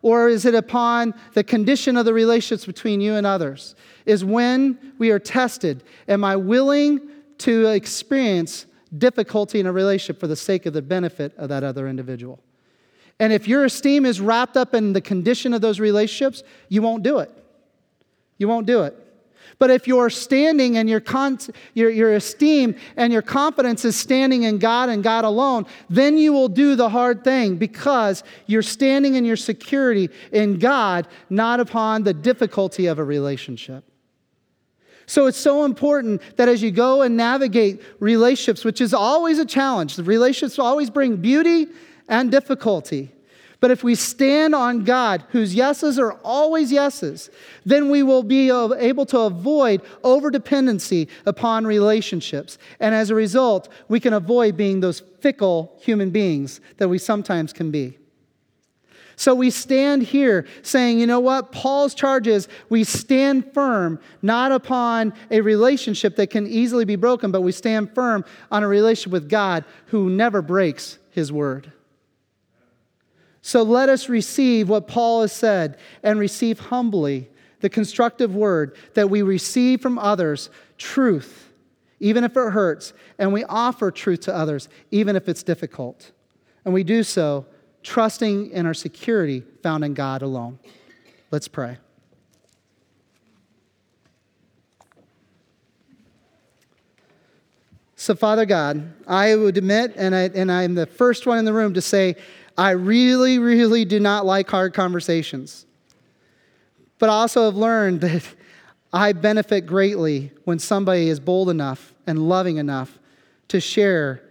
or 0.00 0.28
is 0.28 0.44
it 0.44 0.54
upon 0.54 1.14
the 1.32 1.42
condition 1.42 1.96
of 1.96 2.04
the 2.04 2.12
relationships 2.12 2.66
between 2.66 3.00
you 3.00 3.14
and 3.14 3.26
others, 3.26 3.74
is 4.04 4.22
when 4.22 4.92
we 4.98 5.10
are 5.10 5.18
tested. 5.18 5.82
Am 6.08 6.24
I 6.24 6.36
willing 6.36 7.00
to 7.38 7.66
experience 7.68 8.66
difficulty 8.96 9.60
in 9.60 9.66
a 9.66 9.72
relationship 9.72 10.20
for 10.20 10.26
the 10.26 10.36
sake 10.36 10.66
of 10.66 10.72
the 10.72 10.82
benefit 10.82 11.34
of 11.36 11.48
that 11.48 11.64
other 11.64 11.88
individual. 11.88 12.40
And 13.20 13.32
if 13.32 13.46
your 13.46 13.64
esteem 13.64 14.06
is 14.06 14.20
wrapped 14.20 14.56
up 14.56 14.74
in 14.74 14.92
the 14.92 15.00
condition 15.00 15.54
of 15.54 15.60
those 15.60 15.78
relationships, 15.78 16.42
you 16.68 16.82
won't 16.82 17.02
do 17.02 17.18
it. 17.18 17.30
You 18.38 18.48
won't 18.48 18.66
do 18.66 18.82
it. 18.82 18.96
But 19.58 19.70
if 19.70 19.86
your 19.86 20.10
standing 20.10 20.76
and 20.76 20.88
your, 20.88 21.00
con- 21.00 21.38
your, 21.74 21.90
your 21.90 22.14
esteem 22.14 22.74
and 22.96 23.12
your 23.12 23.22
confidence 23.22 23.84
is 23.84 23.94
standing 23.94 24.42
in 24.42 24.58
God 24.58 24.88
and 24.88 25.02
God 25.02 25.24
alone, 25.24 25.66
then 25.88 26.18
you 26.18 26.32
will 26.32 26.48
do 26.48 26.74
the 26.74 26.88
hard 26.88 27.22
thing 27.22 27.56
because 27.56 28.24
you're 28.46 28.62
standing 28.62 29.14
in 29.14 29.24
your 29.24 29.36
security 29.36 30.10
in 30.32 30.58
God, 30.58 31.06
not 31.30 31.60
upon 31.60 32.02
the 32.02 32.14
difficulty 32.14 32.86
of 32.86 32.98
a 32.98 33.04
relationship. 33.04 33.84
So 35.06 35.26
it's 35.26 35.38
so 35.38 35.64
important 35.64 36.22
that 36.36 36.48
as 36.48 36.62
you 36.62 36.70
go 36.70 37.02
and 37.02 37.16
navigate 37.16 37.82
relationships, 38.00 38.64
which 38.64 38.80
is 38.80 38.94
always 38.94 39.38
a 39.38 39.44
challenge, 39.44 39.96
the 39.96 40.02
relationships 40.02 40.58
always 40.58 40.88
bring 40.88 41.16
beauty 41.16 41.68
and 42.08 42.30
difficulty. 42.30 43.10
But 43.60 43.70
if 43.70 43.82
we 43.82 43.94
stand 43.94 44.54
on 44.54 44.84
God, 44.84 45.24
whose 45.30 45.54
yeses 45.54 45.98
are 45.98 46.12
always 46.22 46.70
yeses, 46.70 47.30
then 47.64 47.88
we 47.88 48.02
will 48.02 48.22
be 48.22 48.50
able 48.50 49.06
to 49.06 49.20
avoid 49.20 49.82
overdependency 50.02 51.08
upon 51.24 51.66
relationships. 51.66 52.58
And 52.78 52.94
as 52.94 53.08
a 53.08 53.14
result, 53.14 53.70
we 53.88 54.00
can 54.00 54.12
avoid 54.12 54.56
being 54.56 54.80
those 54.80 55.00
fickle 55.20 55.78
human 55.80 56.10
beings 56.10 56.60
that 56.76 56.88
we 56.88 56.98
sometimes 56.98 57.54
can 57.54 57.70
be. 57.70 57.96
So 59.16 59.34
we 59.34 59.48
stand 59.50 60.02
here 60.02 60.46
saying, 60.62 60.98
you 60.98 61.06
know 61.06 61.20
what? 61.20 61.52
Paul's 61.52 61.94
charge 61.94 62.26
is 62.26 62.48
we 62.68 62.84
stand 62.84 63.54
firm 63.54 63.98
not 64.20 64.52
upon 64.52 65.14
a 65.30 65.40
relationship 65.40 66.16
that 66.16 66.30
can 66.30 66.46
easily 66.46 66.84
be 66.84 66.96
broken, 66.96 67.30
but 67.30 67.40
we 67.40 67.52
stand 67.52 67.94
firm 67.94 68.24
on 68.50 68.62
a 68.62 68.68
relationship 68.68 69.12
with 69.12 69.30
God 69.30 69.64
who 69.86 70.10
never 70.10 70.42
breaks 70.42 70.98
his 71.10 71.32
word. 71.32 71.72
So 73.46 73.62
let 73.62 73.90
us 73.90 74.08
receive 74.08 74.70
what 74.70 74.88
Paul 74.88 75.20
has 75.20 75.30
said 75.30 75.76
and 76.02 76.18
receive 76.18 76.58
humbly 76.58 77.28
the 77.60 77.68
constructive 77.68 78.34
word 78.34 78.74
that 78.94 79.10
we 79.10 79.20
receive 79.20 79.82
from 79.82 79.98
others 79.98 80.48
truth, 80.78 81.52
even 82.00 82.24
if 82.24 82.34
it 82.38 82.52
hurts, 82.52 82.94
and 83.18 83.34
we 83.34 83.44
offer 83.44 83.90
truth 83.90 84.20
to 84.20 84.34
others, 84.34 84.70
even 84.90 85.14
if 85.14 85.28
it's 85.28 85.42
difficult. 85.42 86.10
And 86.64 86.72
we 86.72 86.84
do 86.84 87.02
so 87.02 87.44
trusting 87.82 88.50
in 88.50 88.64
our 88.64 88.72
security 88.72 89.42
found 89.62 89.84
in 89.84 89.92
God 89.92 90.22
alone. 90.22 90.58
Let's 91.30 91.46
pray. 91.46 91.76
So, 97.94 98.14
Father 98.14 98.46
God, 98.46 98.90
I 99.06 99.36
would 99.36 99.58
admit, 99.58 99.92
and, 99.96 100.14
I, 100.14 100.30
and 100.34 100.50
I'm 100.50 100.74
the 100.74 100.86
first 100.86 101.26
one 101.26 101.38
in 101.38 101.44
the 101.44 101.52
room 101.52 101.74
to 101.74 101.80
say, 101.82 102.16
I 102.56 102.70
really, 102.70 103.38
really 103.38 103.84
do 103.84 103.98
not 103.98 104.24
like 104.24 104.48
hard 104.48 104.74
conversations. 104.74 105.66
But 106.98 107.08
I 107.08 107.12
also 107.12 107.44
have 107.44 107.56
learned 107.56 108.00
that 108.02 108.22
I 108.92 109.12
benefit 109.12 109.66
greatly 109.66 110.30
when 110.44 110.58
somebody 110.58 111.08
is 111.08 111.18
bold 111.18 111.50
enough 111.50 111.92
and 112.06 112.28
loving 112.28 112.58
enough 112.58 112.98
to 113.48 113.60
share 113.60 114.22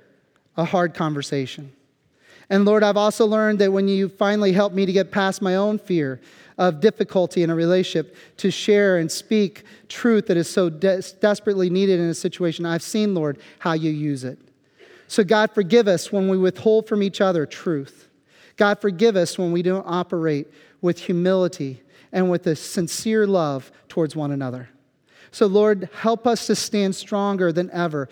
a 0.56 0.64
hard 0.64 0.94
conversation. 0.94 1.74
And 2.50 2.66
Lord, 2.66 2.84
I've 2.84 2.98
also 2.98 3.26
learned 3.26 3.60
that 3.60 3.74
when 3.74 3.88
you 3.88 4.10
finally 4.10 4.54
help 4.54 4.74
me 4.74 4.86
to 4.86 4.94
get 4.94 5.12
past 5.12 5.42
my 5.42 5.56
own 5.56 5.80
fear 5.80 6.22
of 6.58 6.80
difficulty 6.80 7.44
in 7.44 7.50
a 7.50 7.56
relationship, 7.56 8.16
to 8.38 8.52
share 8.52 8.98
and 8.98 9.12
speak 9.12 9.64
truth 9.90 10.28
that 10.28 10.38
is 10.38 10.50
so 10.50 10.70
de- 10.70 11.02
desperately 11.20 11.70
needed 11.70 12.00
in 12.00 12.08
a 12.08 12.14
situation, 12.14 12.66
I've 12.66 12.84
seen, 12.84 13.16
Lord, 13.16 13.40
how 13.60 13.74
you 13.74 13.92
use 13.92 14.24
it. 14.24 14.38
So, 15.08 15.24
God, 15.24 15.52
forgive 15.52 15.88
us 15.88 16.12
when 16.12 16.30
we 16.30 16.38
withhold 16.38 16.88
from 16.88 17.04
each 17.04 17.22
other 17.22 17.46
truth. 17.46 18.08
God, 18.56 18.80
forgive 18.80 19.16
us 19.16 19.38
when 19.38 19.52
we 19.52 19.62
don't 19.62 19.86
operate 19.88 20.48
with 20.82 21.00
humility 21.00 21.82
and 22.12 22.30
with 22.30 22.46
a 22.48 22.56
sincere 22.56 23.26
love 23.26 23.72
towards 23.88 24.16
one 24.16 24.32
another. 24.32 24.70
So, 25.32 25.48
Lord, 25.48 25.90
help 26.02 26.28
us 26.28 26.46
to 26.48 26.56
stand 26.56 26.96
stronger 26.96 27.52
than 27.52 27.72
ever, 27.72 28.08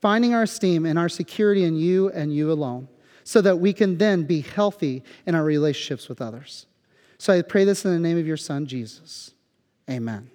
finding 0.00 0.34
our 0.34 0.42
esteem 0.42 0.84
and 0.84 0.98
our 0.98 1.08
security 1.08 1.64
in 1.64 1.76
you 1.76 2.10
and 2.10 2.34
you 2.34 2.52
alone 2.52 2.88
so 3.24 3.40
that 3.40 3.58
we 3.58 3.72
can 3.72 3.98
then 3.98 4.24
be 4.24 4.42
healthy 4.42 5.02
in 5.26 5.34
our 5.34 5.44
relationships 5.44 6.08
with 6.08 6.20
others. 6.20 6.66
So 7.18 7.32
I 7.32 7.42
pray 7.42 7.64
this 7.64 7.84
in 7.84 7.92
the 7.92 7.98
name 7.98 8.18
of 8.18 8.26
your 8.26 8.36
Son, 8.36 8.66
Jesus. 8.66 9.32
Amen. 9.90 10.30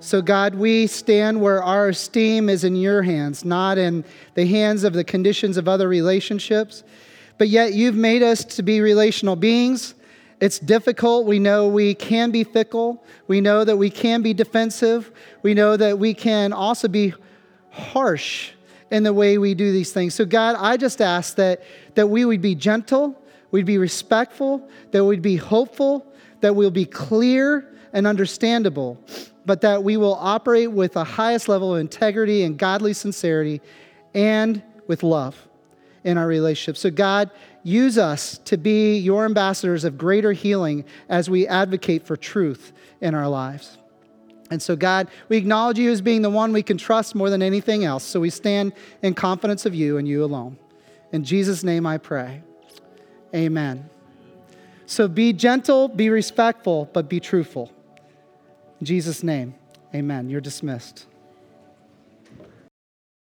So, 0.00 0.20
God, 0.20 0.56
we 0.56 0.88
stand 0.88 1.40
where 1.40 1.62
our 1.62 1.90
esteem 1.90 2.48
is 2.48 2.64
in 2.64 2.74
your 2.74 3.02
hands, 3.02 3.44
not 3.44 3.78
in 3.78 4.04
the 4.34 4.46
hands 4.46 4.82
of 4.82 4.94
the 4.94 5.04
conditions 5.04 5.56
of 5.56 5.68
other 5.68 5.86
relationships. 5.86 6.82
But 7.38 7.48
yet, 7.48 7.74
you've 7.74 7.94
made 7.94 8.22
us 8.22 8.44
to 8.44 8.62
be 8.62 8.80
relational 8.80 9.36
beings. 9.36 9.94
It's 10.40 10.58
difficult. 10.58 11.26
We 11.26 11.38
know 11.38 11.68
we 11.68 11.94
can 11.94 12.30
be 12.30 12.44
fickle. 12.44 13.04
We 13.28 13.40
know 13.40 13.64
that 13.64 13.76
we 13.76 13.90
can 13.90 14.22
be 14.22 14.34
defensive. 14.34 15.12
We 15.42 15.54
know 15.54 15.76
that 15.76 15.98
we 15.98 16.14
can 16.14 16.52
also 16.52 16.88
be 16.88 17.14
harsh 17.70 18.50
in 18.90 19.04
the 19.04 19.12
way 19.12 19.38
we 19.38 19.54
do 19.54 19.72
these 19.72 19.92
things. 19.92 20.14
So, 20.14 20.24
God, 20.24 20.56
I 20.58 20.76
just 20.76 21.00
ask 21.00 21.36
that, 21.36 21.62
that 21.94 22.08
we 22.08 22.24
would 22.24 22.42
be 22.42 22.54
gentle, 22.54 23.16
we'd 23.50 23.66
be 23.66 23.78
respectful, 23.78 24.68
that 24.90 25.04
we'd 25.04 25.22
be 25.22 25.36
hopeful, 25.36 26.06
that 26.40 26.54
we'll 26.54 26.70
be 26.70 26.84
clear 26.84 27.72
and 27.92 28.06
understandable, 28.06 28.98
but 29.46 29.60
that 29.62 29.82
we 29.82 29.96
will 29.96 30.14
operate 30.14 30.72
with 30.72 30.92
the 30.92 31.04
highest 31.04 31.48
level 31.48 31.74
of 31.74 31.80
integrity 31.80 32.42
and 32.42 32.58
godly 32.58 32.92
sincerity 32.92 33.60
and 34.12 34.62
with 34.88 35.02
love 35.02 35.48
in 36.04 36.18
our 36.18 36.26
relationship. 36.26 36.76
So, 36.76 36.90
God, 36.90 37.30
use 37.62 37.98
us 37.98 38.38
to 38.44 38.56
be 38.56 38.98
your 38.98 39.24
ambassadors 39.24 39.84
of 39.84 39.96
greater 39.96 40.32
healing 40.32 40.84
as 41.08 41.30
we 41.30 41.46
advocate 41.46 42.06
for 42.06 42.16
truth 42.16 42.72
in 43.00 43.14
our 43.14 43.28
lives. 43.28 43.78
And 44.50 44.60
so, 44.60 44.76
God, 44.76 45.08
we 45.28 45.38
acknowledge 45.38 45.78
you 45.78 45.90
as 45.90 46.00
being 46.00 46.22
the 46.22 46.30
one 46.30 46.52
we 46.52 46.62
can 46.62 46.76
trust 46.76 47.14
more 47.14 47.30
than 47.30 47.42
anything 47.42 47.84
else. 47.84 48.04
So 48.04 48.20
we 48.20 48.30
stand 48.30 48.72
in 49.00 49.14
confidence 49.14 49.64
of 49.64 49.74
you 49.74 49.96
and 49.96 50.06
you 50.06 50.24
alone. 50.24 50.58
In 51.12 51.24
Jesus' 51.24 51.64
name 51.64 51.86
I 51.86 51.98
pray. 51.98 52.42
Amen. 53.34 53.88
So 54.84 55.08
be 55.08 55.32
gentle, 55.32 55.88
be 55.88 56.10
respectful, 56.10 56.90
but 56.92 57.08
be 57.08 57.18
truthful. 57.18 57.72
In 58.80 58.86
Jesus' 58.86 59.22
name, 59.22 59.54
amen. 59.94 60.28
You're 60.28 60.40
dismissed. 60.42 61.06